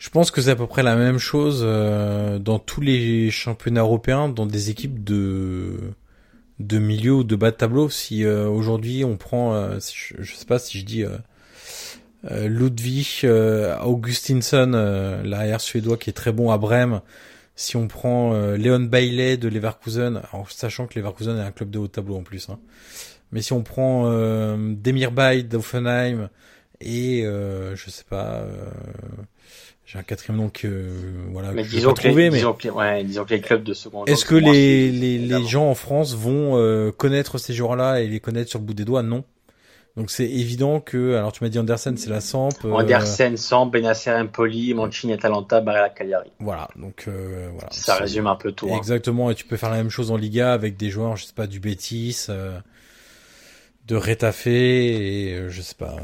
[0.05, 3.81] Je pense que c'est à peu près la même chose euh, dans tous les championnats
[3.81, 5.95] européens, dans des équipes de
[6.59, 7.89] de milieu ou de bas de tableau.
[7.89, 11.05] Si euh, aujourd'hui on prend, euh, je, je, sais pas si je dis
[12.31, 13.27] Ludwig
[13.83, 14.73] Augustinsson,
[15.25, 17.01] l'arrière suédois qui est très bon à Brême.
[17.57, 21.79] Si on prend Leon Bailey de Leverkusen, en sachant que Leverkusen est un club de
[21.79, 22.51] haut tableau en plus.
[22.51, 22.59] Hein.
[23.33, 26.29] Mais si on prend Demir Bay d'Offenheim
[26.83, 28.45] et je sais pas
[29.87, 30.91] j'ai un quatrième nom que
[31.31, 33.75] voilà mais que disons je trouver, mais disons que, ouais, disons que les clubs de
[33.75, 38.07] second est-ce que les les, les gens en France vont euh, connaître ces joueurs-là et
[38.07, 39.03] les connaître sur le bout des doigts?
[39.03, 39.25] Non.
[39.97, 42.49] Donc c'est évident que alors tu m'as dit Andersen c'est la Samp.
[42.65, 46.33] Euh, Andersen, Samp, Benacer, Empoli, Mancini, Atalanta, Barella, Cagliari.
[46.41, 47.69] Voilà donc euh, voilà.
[47.71, 48.69] Ça résume un peu tout.
[48.73, 48.77] Hein.
[48.79, 51.35] Exactement et tu peux faire la même chose en Liga avec des joueurs je sais
[51.35, 52.27] pas du Betis.
[52.29, 52.59] Euh,
[53.87, 55.97] de Retafe et je sais pas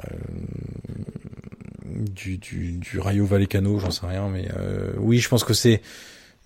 [2.00, 5.82] du, du, du Rayo Vallecano, j'en sais rien, mais euh, oui, je pense que c'est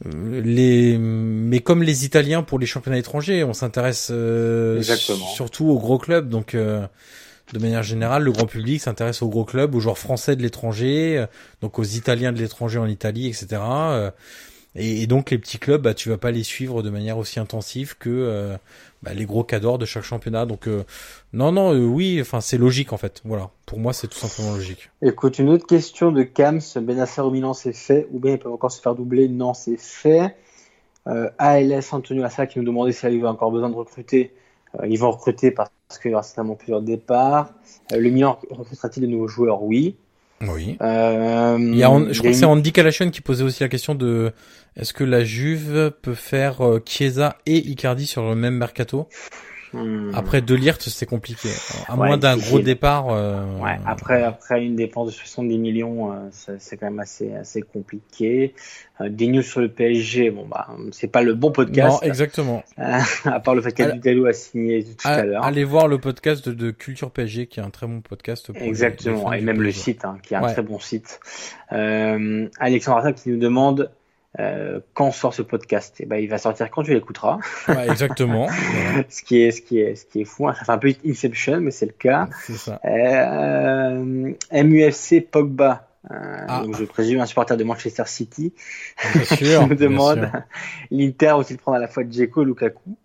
[0.06, 4.82] euh, les mais comme les Italiens pour les championnats étrangers, on s'intéresse euh,
[5.34, 9.74] surtout aux gros clubs, donc de manière générale, le grand public s'intéresse aux gros clubs,
[9.74, 11.24] aux joueurs français de l'étranger,
[11.60, 13.60] donc aux Italiens de l'étranger en Italie, etc.
[14.76, 17.96] Et, donc les petits clubs, bah, tu vas pas les suivre de manière aussi intensive
[17.96, 18.56] que euh,
[19.02, 20.46] bah, les gros cadors de chaque championnat.
[20.46, 20.84] Donc euh,
[21.32, 23.22] non, non, euh, oui, enfin c'est logique en fait.
[23.24, 24.90] Voilà, pour moi c'est tout simplement logique.
[25.02, 28.50] Écoute, une autre question de Kams, Benacer au Milan c'est fait, ou bien il peut
[28.50, 29.28] encore se faire doubler?
[29.28, 30.36] Non, c'est fait.
[31.06, 34.32] ALS Antonio Assa qui nous demandait si il avait encore besoin de recruter.
[34.88, 35.70] ils vont recruter parce
[36.00, 37.52] qu'il y aura certainement plusieurs départs.
[37.92, 39.62] le Milan recrutera-t-il de nouveaux joueurs?
[39.62, 39.96] Oui.
[40.40, 40.76] Oui.
[40.82, 43.94] Euh, il y a, je crois que c'est Andy Kalachon qui posait aussi la question
[43.94, 44.32] de
[44.76, 49.08] est-ce que la Juve peut faire euh, Chiesa et Icardi sur le même mercato?
[49.74, 50.12] Hmm.
[50.14, 51.48] Après De Ligt, c'est compliqué.
[51.88, 53.06] À moins d'un gros départ.
[53.10, 53.44] Euh...
[53.58, 56.16] Ouais, après, après une dépense de 70 millions, euh,
[56.58, 58.54] c'est quand même assez, assez compliqué.
[59.00, 62.00] Euh, des news sur le PSG, bon bah, c'est pas le bon podcast.
[62.02, 62.62] Non, exactement.
[62.76, 65.44] à part le fait qu'Abdelou a signé tout à, l'heure.
[65.44, 68.52] Allez voir le podcast de, Culture PSG, qui est un très bon podcast.
[68.52, 71.18] Pour exactement, et même le site, hein, qui est un très bon site.
[71.72, 73.90] Euh, Alexandre qui nous demande
[74.40, 75.96] euh, quand sort ce podcast?
[76.00, 77.38] Eh ben, il va sortir quand tu l'écouteras.
[77.68, 78.48] Ouais, exactement.
[79.08, 80.48] ce qui est ce qui est ce qui est fou.
[80.48, 80.54] Hein.
[80.54, 82.28] Ça fait un peu Inception, mais c'est le cas.
[82.44, 82.80] C'est ça.
[82.84, 85.88] Euh, MUFC Pogba.
[86.10, 86.62] Euh, ah.
[86.62, 88.52] donc je présume un supporter de Manchester City
[89.14, 90.30] bien sûr, qui nous demande
[90.90, 92.96] l'Inter aussi de prendre à la fois Dzeko et Lukaku?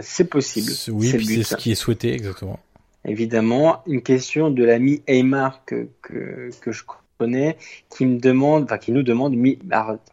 [0.00, 0.72] C'est possible.
[0.88, 2.58] Oui, c'est ce qui est souhaité exactement.
[3.06, 6.84] Évidemment, une question de l'ami Aymar que, que, que je
[7.18, 9.34] qui me demande, enfin qui nous demande,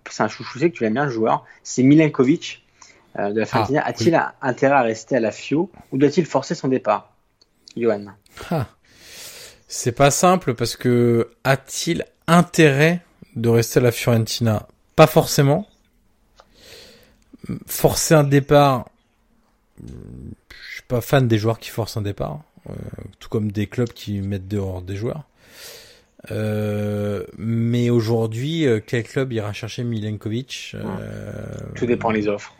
[0.09, 2.63] c'est un chouchou, c'est que tu l'aimes bien le joueur, c'est Milenkovic
[3.17, 3.81] euh, de la Fiorentina.
[3.83, 7.11] Ah, A-t-il intérêt à rester à la FIO ou doit-il forcer son départ,
[7.75, 8.05] Johan?
[8.49, 8.67] Ah.
[9.67, 13.01] C'est pas simple parce que a-t-il intérêt
[13.35, 14.67] de rester à la Fiorentina?
[14.95, 15.67] Pas forcément.
[17.65, 18.89] Forcer un départ,
[19.81, 22.73] je suis pas fan des joueurs qui forcent un départ, euh,
[23.19, 25.23] tout comme des clubs qui mettent dehors des joueurs.
[26.29, 31.33] Euh, mais aujourd'hui, euh, quel club ira chercher Milenkovic euh,
[31.75, 32.53] Tout dépend des offres.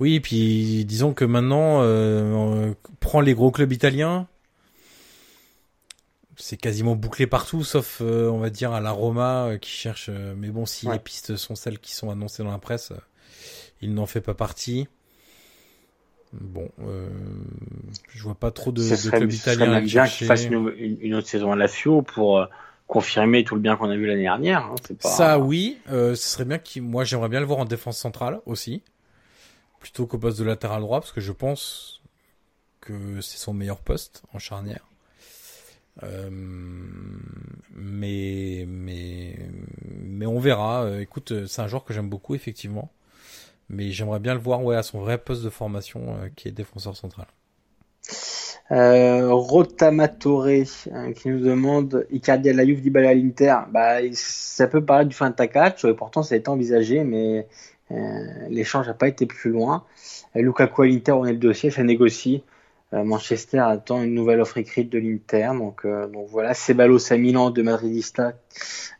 [0.00, 4.26] Oui, et puis disons que maintenant, euh, on prend les gros clubs italiens.
[6.36, 10.08] C'est quasiment bouclé partout, sauf on va dire à la Roma qui cherche.
[10.36, 12.92] mais bon, si les pistes sont celles qui sont annoncées dans la presse,
[13.80, 14.86] il n'en fait pas partie.
[16.32, 17.08] Bon, euh,
[18.10, 19.80] je vois pas trop de, de clubs italiens.
[19.80, 22.46] bien qu'il fasse une, une, autre saison à la FIO pour
[22.88, 24.64] confirmer tout le bien qu'on a vu l'année dernière.
[24.64, 25.08] Hein, pas...
[25.08, 25.78] Ça, oui.
[25.90, 26.82] Euh, ce serait bien qu'il.
[26.82, 28.82] Moi, j'aimerais bien le voir en défense centrale aussi,
[29.78, 32.02] plutôt qu'au poste de latéral droit, parce que je pense
[32.80, 34.88] que c'est son meilleur poste en charnière.
[36.02, 36.28] Euh,
[37.74, 39.36] mais mais
[39.84, 40.84] mais on verra.
[40.84, 42.90] Euh, écoute, c'est un joueur que j'aime beaucoup effectivement,
[43.68, 46.52] mais j'aimerais bien le voir ouais à son vrai poste de formation euh, qui est
[46.52, 47.26] défenseur central.
[48.70, 50.48] Euh, Rotamatore
[50.92, 53.56] hein, qui nous demande Icardi à la Juve, Dybala à l'Inter.
[53.70, 57.46] Bah, ça peut paraître du fin de catch, et pourtant ça a été envisagé, mais
[57.90, 57.96] euh,
[58.50, 59.84] l'échange n'a pas été plus loin.
[60.36, 62.42] Euh, Lukaku à l'Inter, on est le dossier, ça négocie.
[62.92, 66.52] Euh, Manchester attend une nouvelle offre écrite de l'Inter, donc, euh, donc voilà.
[66.52, 68.34] Ceballos à Milan de Madridista.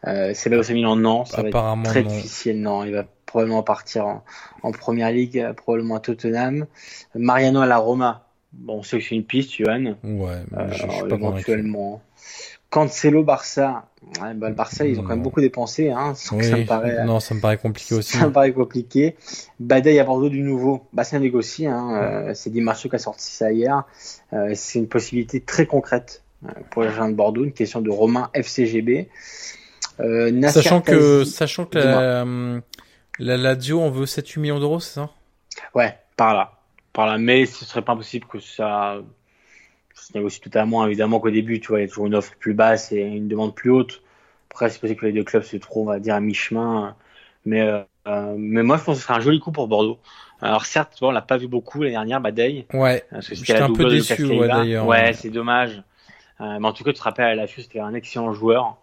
[0.07, 2.85] Euh, Ceballos à Milan, non, ça va être très difficile, non.
[2.85, 4.25] Il va probablement partir en,
[4.63, 6.67] en première ligue, probablement à Tottenham.
[7.15, 9.95] Mariano à la Roma, Bon, c'est une piste, Johan.
[10.03, 12.03] Ouais, euh, je, suis pas éventuellement.
[12.71, 13.87] Cancelo Barça,
[14.21, 15.91] bah, le Barça, ils ont quand même beaucoup dépensé.
[15.91, 18.19] Hein, ça me paraît, non, ça me paraît compliqué aussi.
[18.19, 19.17] Ça me paraît compliqué.
[19.59, 21.67] Badei à Bordeaux du nouveau, bah, ça négocie.
[21.67, 23.85] Hein, euh, c'est Di Marcio qui a sorti ça hier.
[24.35, 27.45] Euh, c'est une possibilité très concrète euh, pour les gens de Bordeaux.
[27.45, 29.09] Une question de Romain FCGB.
[30.01, 32.25] Euh, sachant que, sachant que la,
[33.19, 35.11] la Lazio, on veut 7-8 millions d'euros, c'est ça?
[35.75, 36.58] Ouais, par là.
[36.99, 37.17] Par là.
[37.17, 38.97] Mais ce serait pas impossible que ça
[39.95, 42.55] se négocie totalement, évidemment qu'au début, tu vois, il y a toujours une offre plus
[42.55, 44.03] basse et une demande plus haute.
[44.51, 46.97] Après, c'est possible que les deux clubs se trouvent, on va dire, à mi-chemin.
[47.45, 47.61] Mais,
[48.09, 50.01] euh, mais moi, je pense que ce serait un joli coup pour Bordeaux.
[50.41, 52.67] Alors certes, on l'a pas vu beaucoup l'année dernière, Badei.
[52.73, 53.05] Ouais.
[53.31, 54.85] J'étais un peu déçu, ouais, d'ailleurs.
[54.85, 55.81] Ouais, c'est dommage.
[56.41, 58.77] Euh, mais en tout cas, tu te rappelles, à la FIU, c'était un excellent joueur.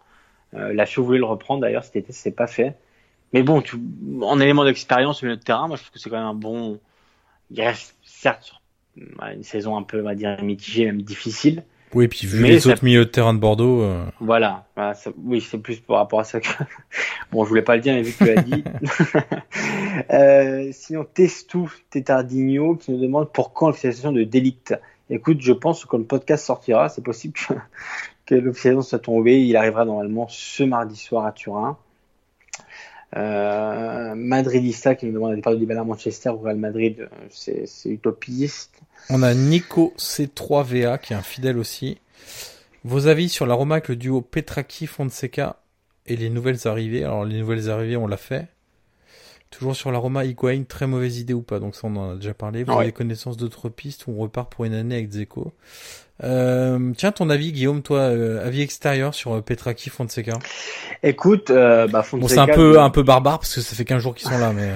[0.54, 2.78] Euh, voulait le reprendre, d'ailleurs, cet été, c'est pas fait.
[3.34, 3.76] Mais bon, tu,
[4.22, 6.32] en élément d'expérience au milieu de terrain, moi, je trouve que c'est quand même un
[6.32, 6.80] bon.
[7.50, 8.60] Il reste certes
[9.32, 11.64] une saison un peu, on va dire, mitigée, même difficile.
[11.94, 13.80] Oui, puis vu les autres milieux de terrain de Bordeaux.
[13.82, 14.04] Euh...
[14.20, 15.10] Voilà, voilà ça...
[15.24, 16.48] oui, c'est plus par rapport à ça que.
[17.32, 18.64] bon, je voulais pas le dire, mais vu que tu l'as dit.
[20.12, 24.74] euh, sinon, Testou Tétardinho qui nous demande pour quand l'officialisation de Délict.
[25.08, 27.54] Écoute, je pense que quand le podcast sortira, c'est possible que,
[28.26, 29.44] que l'officialisation soit tombée.
[29.44, 31.78] Il arrivera normalement ce mardi soir à Turin.
[33.14, 38.80] Euh, Madridista qui nous demande un départ Dybala à Manchester ou Real Madrid, c'est utopiste.
[39.10, 41.98] On a Nico C3VA qui est un fidèle aussi.
[42.84, 45.56] Vos avis sur la Roma avec le duo Petraki Fonseca
[46.06, 47.04] et les nouvelles arrivées?
[47.04, 48.48] Alors les nouvelles arrivées, on l'a fait.
[49.50, 52.14] Toujours sur la Roma, Higuain, très mauvaise idée ou pas Donc ça, on en a
[52.16, 52.64] déjà parlé.
[52.64, 55.52] Vous avez connaissance d'autres pistes ou on repart pour une année avec Zeko
[56.24, 60.38] euh, Tiens, ton avis, Guillaume, toi, euh, avis extérieur sur euh, Petraki, Fonseca?
[61.02, 62.22] Écoute, euh, bah Fonseca...
[62.22, 64.38] Bon, c'est un peu, un peu barbare parce que ça fait 15 jours qu'ils sont
[64.38, 64.70] là, mais...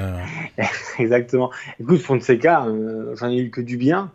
[0.99, 1.51] Exactement.
[1.81, 2.67] Écoute, Fonseca,
[3.15, 4.13] j'en ai eu que du bien.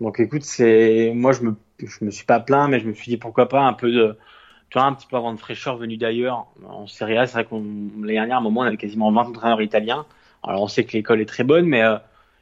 [0.00, 3.10] Donc écoute, c'est moi je me je me suis pas plaint, mais je me suis
[3.10, 4.16] dit pourquoi pas un peu de
[4.74, 7.28] tu vois un petit peu avant de fraîcheur venu d'ailleurs en Serie A.
[7.28, 7.62] C'est vrai qu'on
[8.00, 10.04] l'année dernière à un moment on avait quasiment 20 entraîneurs italiens.
[10.42, 11.96] Alors on sait que l'école est très bonne, mais euh,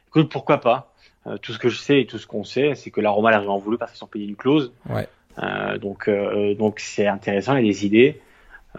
[0.07, 0.91] écoute pourquoi pas?
[1.27, 3.29] Euh, tout ce que je sais et tout ce qu'on sait, c'est que la Roma
[3.29, 4.73] l'a vraiment voulu parce qu'ils sont payés une clause.
[4.89, 5.07] Ouais.
[5.43, 6.09] Euh, donc
[6.57, 8.19] donc c'est intéressant, il y a des idées.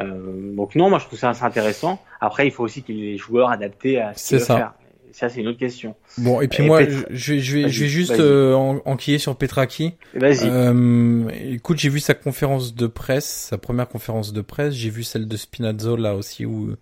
[0.00, 2.02] Donc non, moi je trouve ça assez intéressant.
[2.20, 4.72] Après, il faut aussi qu'il y ait des joueurs adaptés à ce qu'ils veulent faire
[5.14, 5.94] ça c'est une autre question.
[6.18, 8.52] Bon et puis moi je, je, je, vais, je vais juste euh,
[8.84, 9.94] enquiller sur Petraki.
[10.14, 10.48] Vas-y.
[10.48, 14.74] Euh, écoute, j'ai vu sa conférence de presse, sa première conférence de presse.
[14.74, 16.74] J'ai vu celle de Spinazzo là aussi où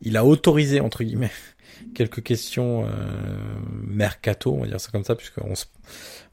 [0.00, 1.30] il a autorisé entre guillemets
[1.94, 2.88] quelques questions euh,
[3.86, 5.52] mercato, on va dire ça comme ça, puisque on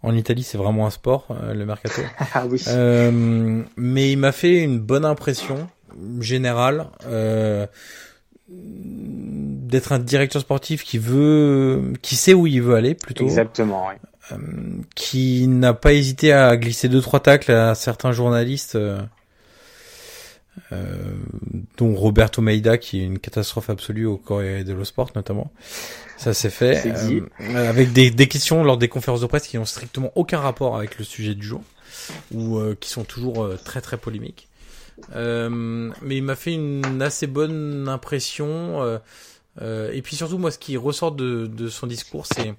[0.01, 2.01] en Italie c'est vraiment un sport euh, le mercato.
[2.33, 2.63] ah oui.
[2.69, 5.67] Euh, mais il m'a fait une bonne impression
[6.21, 6.87] générale.
[7.05, 7.67] Euh,
[9.73, 13.23] d'être un directeur sportif qui veut, qui sait où il veut aller plutôt.
[13.25, 13.87] Exactement.
[13.87, 13.95] Oui.
[14.31, 14.37] Euh,
[14.95, 19.01] qui n'a pas hésité à glisser deux trois tacles à certains journalistes, euh,
[20.71, 20.95] euh,
[21.77, 25.51] dont Roberto Meida qui est une catastrophe absolue au Corée de Sport notamment.
[26.17, 29.65] Ça s'est fait euh, avec des, des questions lors des conférences de presse qui n'ont
[29.65, 31.63] strictement aucun rapport avec le sujet du jour
[32.31, 34.47] ou qui sont toujours très très polémiques.
[35.13, 38.99] Mais il m'a fait une assez bonne impression.
[39.61, 42.55] Euh, euh, et puis surtout, moi, ce qui ressort de, de son discours, c'est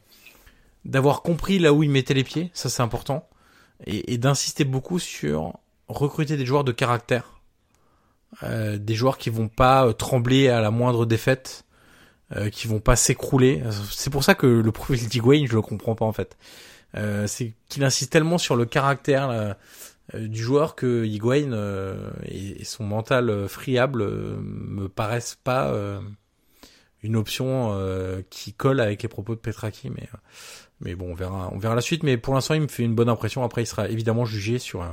[0.85, 2.51] d'avoir compris là où il mettait les pieds.
[2.55, 3.29] Ça, c'est important.
[3.87, 5.59] Et, et d'insister beaucoup sur
[5.89, 7.41] recruter des joueurs de caractère.
[8.43, 11.65] Euh, des joueurs qui vont pas trembler à la moindre défaite,
[12.35, 13.63] euh, qui vont pas s'écrouler.
[13.91, 16.37] C'est pour ça que le profil d'Higuain, je le comprends pas en fait.
[16.97, 19.57] Euh, c'est qu'il insiste tellement sur le caractère, là,
[20.13, 25.39] euh, du joueur que Higuain euh, et, et, son mental euh, friable euh, me paraissent
[25.43, 25.73] pas
[27.05, 27.77] une option
[28.31, 30.09] qui colle avec les propos de Petraki mais
[30.81, 32.03] mais bon on verra on verra la suite.
[32.03, 33.45] Mais pour l'instant il me fait une bonne impression.
[33.45, 34.85] Après il sera évidemment jugé sur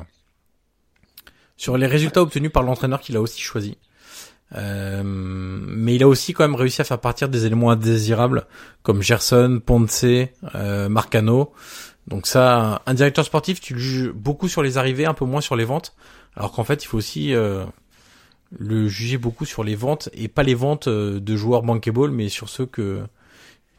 [1.57, 3.77] sur les résultats obtenus par l'entraîneur qu'il a aussi choisi.
[4.55, 8.47] Euh, mais il a aussi quand même réussi à faire partir des éléments indésirables
[8.83, 11.53] comme Gerson, Ponce, euh, Marcano,
[12.07, 15.41] donc ça, un directeur sportif, tu le juges beaucoup sur les arrivées, un peu moins
[15.41, 15.95] sur les ventes.
[16.35, 17.65] Alors qu'en fait, il faut aussi euh,
[18.57, 22.29] le juger beaucoup sur les ventes et pas les ventes euh, de joueurs bankable, mais
[22.29, 23.01] sur ceux que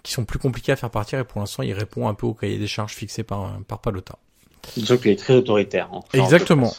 [0.03, 1.19] qui sont plus compliqués à faire partir.
[1.20, 4.19] Et pour l'instant, il répond un peu au cahier des charges fixé par par Palota.
[4.77, 5.90] Disons qu'il est très autoritaire.
[5.93, 6.73] Hein, Exactement.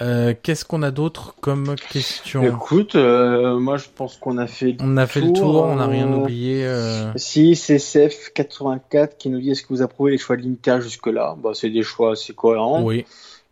[0.00, 2.42] Euh, Qu'est-ce qu'on a d'autre comme question?
[2.44, 4.76] Écoute, euh, moi je pense qu'on a fait.
[4.80, 6.64] On a fait le tour, on n'a rien oublié.
[6.64, 7.12] Euh...
[7.16, 11.08] Si CCF 84 qui nous dit est-ce que vous approuvez les choix de l'Inter jusque
[11.08, 12.82] là Bah c'est des choix assez cohérents.
[12.82, 13.04] Oui.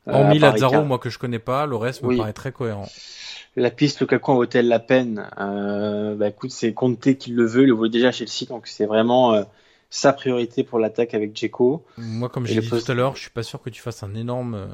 [0.08, 2.16] Hormis euh, Lazaro, moi que je connais pas, le reste me oui.
[2.16, 2.88] paraît très cohérent.
[3.56, 5.28] La piste Lukaku en vaut-elle la peine?
[5.38, 8.50] Euh, Bah écoute, c'est Conte qui le veut, il le veut déjà chez le site,
[8.50, 9.42] donc c'est vraiment euh,
[9.90, 11.84] sa priorité pour l'attaque avec Djeko.
[11.96, 14.14] Moi, comme j'ai dit tout à l'heure, je suis pas sûr que tu fasses un
[14.14, 14.54] énorme.
[14.54, 14.66] Euh,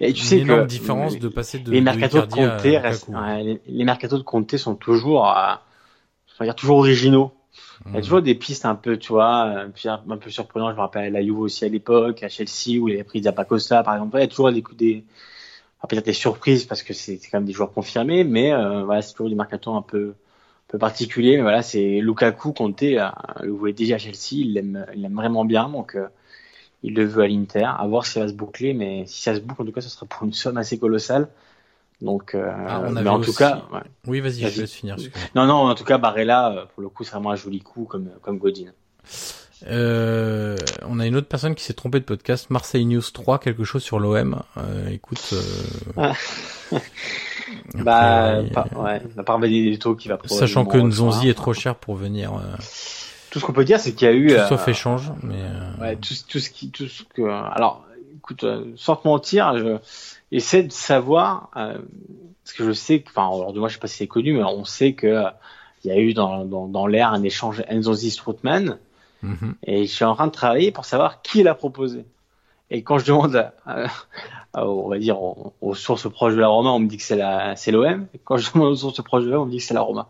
[0.00, 3.42] et tu sais une énorme différence de passer de les mercatos de, de Conte ouais,
[3.42, 5.54] les, les mercatos de Conte sont toujours, euh,
[6.42, 7.32] dire toujours originaux.
[7.84, 7.90] Mmh.
[7.90, 10.70] Il y a toujours des pistes un peu, tu vois, un peu surprenantes.
[10.72, 13.82] Je me rappelle la Juve aussi à l'époque, à Chelsea où il avait pris Zappacosta
[13.82, 14.16] par exemple.
[14.16, 15.04] Il y a toujours des, des
[15.88, 19.12] peut-être des surprises parce que c'est quand même des joueurs confirmés, mais euh, voilà, c'est
[19.12, 21.36] toujours des mercato un peu, un peu particulier.
[21.36, 23.08] Mais voilà, c'est Lukaku, Conte, euh,
[23.42, 26.08] le voulait déjà à Chelsea, il l'aime, il l'aime vraiment bien, donc euh,
[26.82, 27.64] il le veut à l'Inter.
[27.64, 29.80] À voir si ça va se boucler, mais si ça se boucle, en tout cas,
[29.80, 31.28] ce sera pour une somme assez colossale.
[32.02, 33.80] Donc, euh, Ah, on mais en tout aussi- cas, ouais.
[34.08, 34.96] Oui, vas-y, je laisse finir.
[35.36, 37.84] non, non, en tout cas, Barella, euh, pour le coup, c'est vraiment un joli coup
[37.84, 38.72] comme, comme Godin.
[39.68, 40.56] Euh,
[40.88, 43.82] on a une autre personne qui s'est trompée de podcast, Marseille News 3, quelque chose
[43.84, 44.42] sur l'OM.
[44.56, 45.40] Euh, écoute, euh,
[45.96, 46.12] Ah.
[46.72, 51.52] après, Bah, euh, pas, ouais, à part Benedetto qui va sachant que Nzonzi est trop
[51.54, 52.56] cher pour venir, euh,
[53.30, 54.28] Tout ce qu'on peut dire, c'est qu'il y a eu.
[54.28, 57.22] tout euh, sauf échange, mais euh, Ouais, tout, tout ce qui, tout ce que.
[57.22, 57.84] Alors,
[58.16, 59.76] écoute, euh, sans te mentir, je
[60.36, 61.78] essaie de savoir euh,
[62.44, 64.32] parce que je sais que, enfin, alors de moi, je sais pas si c'est connu,
[64.34, 65.30] mais on sait que euh,
[65.84, 68.78] il y a eu dans, dans, dans l'air un échange Nzonzi Strootman,
[69.22, 69.54] mhm.
[69.64, 72.04] et je suis en train de travailler pour savoir qui l'a proposé.
[72.70, 73.86] Et quand je demande, à- à-
[74.54, 77.02] à- on va dire, aux, aux sources proches de la Roma, on me dit que
[77.02, 78.06] c'est la, l'OM.
[78.14, 79.82] Et quand je demande aux sources proches de l'OM, on me dit que c'est la
[79.82, 80.08] Roma.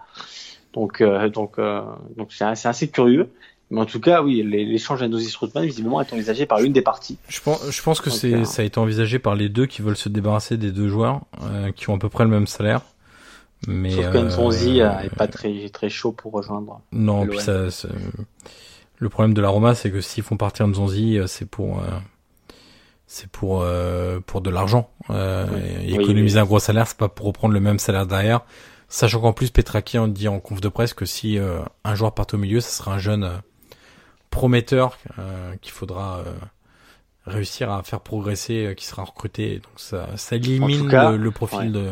[0.73, 1.83] Donc, euh, donc, euh,
[2.17, 3.31] donc c'est assez, assez curieux.
[3.73, 7.17] Mais en tout cas, oui, l'échange Nzonzi Strootman, visiblement, est envisagé par l'une des parties.
[7.29, 9.81] je pense, je pense que c'est, euh, ça a été envisagé par les deux qui
[9.81, 12.83] veulent se débarrasser des deux joueurs euh, qui ont à peu près le même salaire.
[13.67, 16.83] Mais Sauf que euh, Nzonzi euh, est pas très, très chaud pour rejoindre.
[16.93, 17.89] Non, puis ça, ça-
[18.99, 21.87] le problème de la Roma, c'est que s'ils font partir Nzonzi, euh, c'est pour, euh,
[23.07, 24.91] c'est pour, euh, pour de l'argent.
[25.09, 25.61] Euh, Oui.
[25.93, 26.43] et Oui, économiser oui.
[26.43, 28.43] un gros salaire, c'est pas pour reprendre le même salaire derrière.
[28.89, 32.13] Sachant qu'en plus, Petraki en dit en conf de presse que si euh, un joueur
[32.13, 33.31] part au milieu, ce sera un jeune euh,
[34.33, 36.33] prometteur euh, qu'il faudra euh,
[37.27, 39.59] réussir à faire progresser, euh, qui sera recruté.
[39.59, 41.67] Donc ça, ça élimine cas, le, le profil ouais.
[41.69, 41.91] de,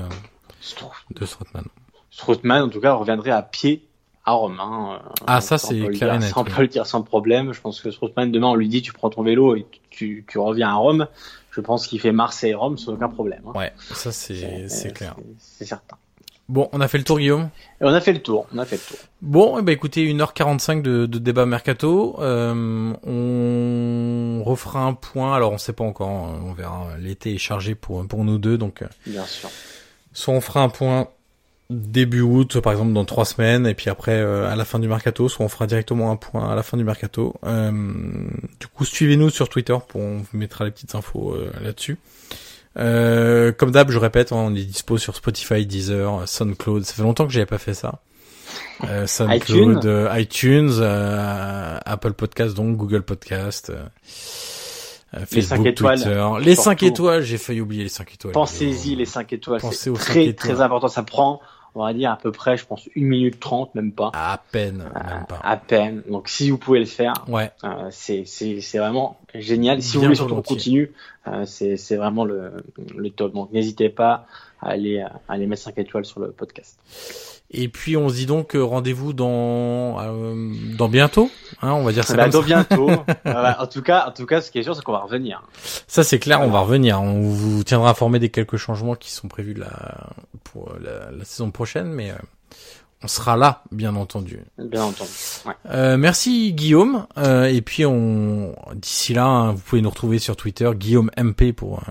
[1.21, 1.65] de Strootman.
[2.11, 3.87] Strootman, en tout cas, reviendrait à pied
[4.25, 4.59] à Rome.
[4.59, 5.01] Hein.
[5.27, 7.53] Ah, ça, c'est clair et net, On peut le dire sans problème.
[7.53, 10.39] Je pense que Strootman, demain, on lui dit, tu prends ton vélo et tu, tu
[10.39, 11.07] reviens à Rome.
[11.51, 13.43] Je pense qu'il fait Marseille-Rome sans aucun problème.
[13.47, 13.59] hein.
[13.59, 15.17] Ouais, ça c'est, clair.
[15.39, 15.97] C'est certain.
[16.51, 17.49] Bon, on a fait le tour, Guillaume.
[17.81, 18.47] Et on a fait le tour.
[18.53, 18.99] On a fait le tour.
[19.23, 22.17] Bon, eh ben écoutez, 1h45 de, de débat mercato.
[22.19, 25.35] Euh, on refera un point.
[25.35, 26.09] Alors, on sait pas encore.
[26.09, 26.89] hein, On verra.
[26.99, 29.49] L'été est chargé pour pour nous deux, donc euh, Bien sûr.
[30.13, 31.09] soit on fera un point
[31.71, 34.89] début août, par exemple dans trois semaines, et puis après euh, à la fin du
[34.89, 37.35] mercato, soit on fera directement un point à la fin du mercato.
[37.45, 37.71] Euh,
[38.59, 41.97] du coup, suivez-nous sur Twitter pour on vous mettra les petites infos euh, là-dessus.
[42.79, 46.85] Euh, comme d'hab, je répète, hein, on est dispo sur Spotify, Deezer, SoundCloud.
[46.85, 48.01] Ça fait longtemps que j'avais pas fait ça.
[48.89, 49.81] Euh, SoundCloud, iTunes.
[49.85, 53.85] euh, iTunes, euh, Apple Podcast, donc Google Podcast, euh,
[55.15, 56.31] Les Facebook, cinq étoiles, Twitter.
[56.41, 56.71] Les surtout.
[56.71, 58.33] 5 étoiles, j'ai failli oublier les 5 étoiles.
[58.33, 59.61] Pensez-y, les 5 étoiles.
[59.61, 60.55] Pensez C'est aux cinq très, étoiles.
[60.55, 60.89] très important.
[60.89, 61.41] Ça prend,
[61.75, 64.11] on va dire, à peu près, je pense, 1 minute 30, même pas.
[64.15, 65.41] À peine, même pas.
[65.43, 66.03] À peine.
[66.09, 67.51] Donc, si vous pouvez le faire, Ouais.
[67.65, 69.83] Euh, c'est c'est c'est vraiment génial.
[69.83, 70.93] Si vous voulez surtout continue,
[71.29, 72.53] euh, c'est c'est vraiment le
[72.97, 73.33] le top.
[73.33, 74.27] Donc n'hésitez pas
[74.61, 76.79] à aller à aller mettre 5 étoiles sur le podcast.
[77.53, 81.31] Et puis on se dit donc euh, rendez-vous dans euh, dans bientôt,
[81.63, 82.47] hein, on va dire ça Bah, dans ça.
[82.47, 82.91] bientôt.
[83.25, 85.43] En tout cas, en tout cas, ce qui est sûr, c'est qu'on va revenir.
[85.89, 87.01] Ça c'est clair, on va revenir.
[87.03, 90.11] On vous tiendra informé des quelques changements qui sont prévus là
[90.45, 92.15] pour la, la saison prochaine, mais euh,
[93.03, 94.41] on sera là, bien entendu.
[94.59, 95.11] Bien entendu.
[95.47, 95.55] Ouais.
[95.71, 97.07] Euh, merci Guillaume.
[97.19, 101.53] Euh, et puis on d'ici là, hein, vous pouvez nous retrouver sur Twitter, Guillaume MP
[101.53, 101.83] pour euh,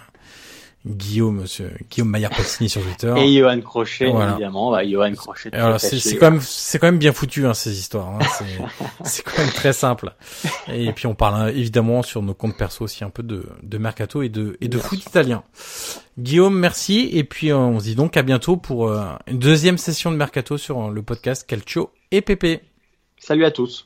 [0.86, 3.14] Guillaume, monsieur, Guillaume Maillard Pazzini sur Twitter.
[3.18, 4.32] Et Johan Crochet, Voilà.
[4.32, 4.72] évidemment.
[4.72, 5.50] Bah, Johan Crochet.
[5.78, 8.08] C'est quand même c'est quand même bien foutu hein, ces histoires.
[8.08, 8.20] Hein.
[9.04, 10.14] C'est quand même très simple.
[10.70, 13.78] Et puis on parle hein, évidemment sur nos comptes perso aussi un peu de de
[13.78, 15.44] mercato et de et de foot italien.
[16.18, 17.10] Guillaume, merci.
[17.12, 20.16] Et puis euh, on se dit donc à bientôt pour euh, une deuxième session de
[20.16, 22.62] mercato sur euh, le podcast Calcio et Pépé.
[23.18, 23.86] Salut à tous.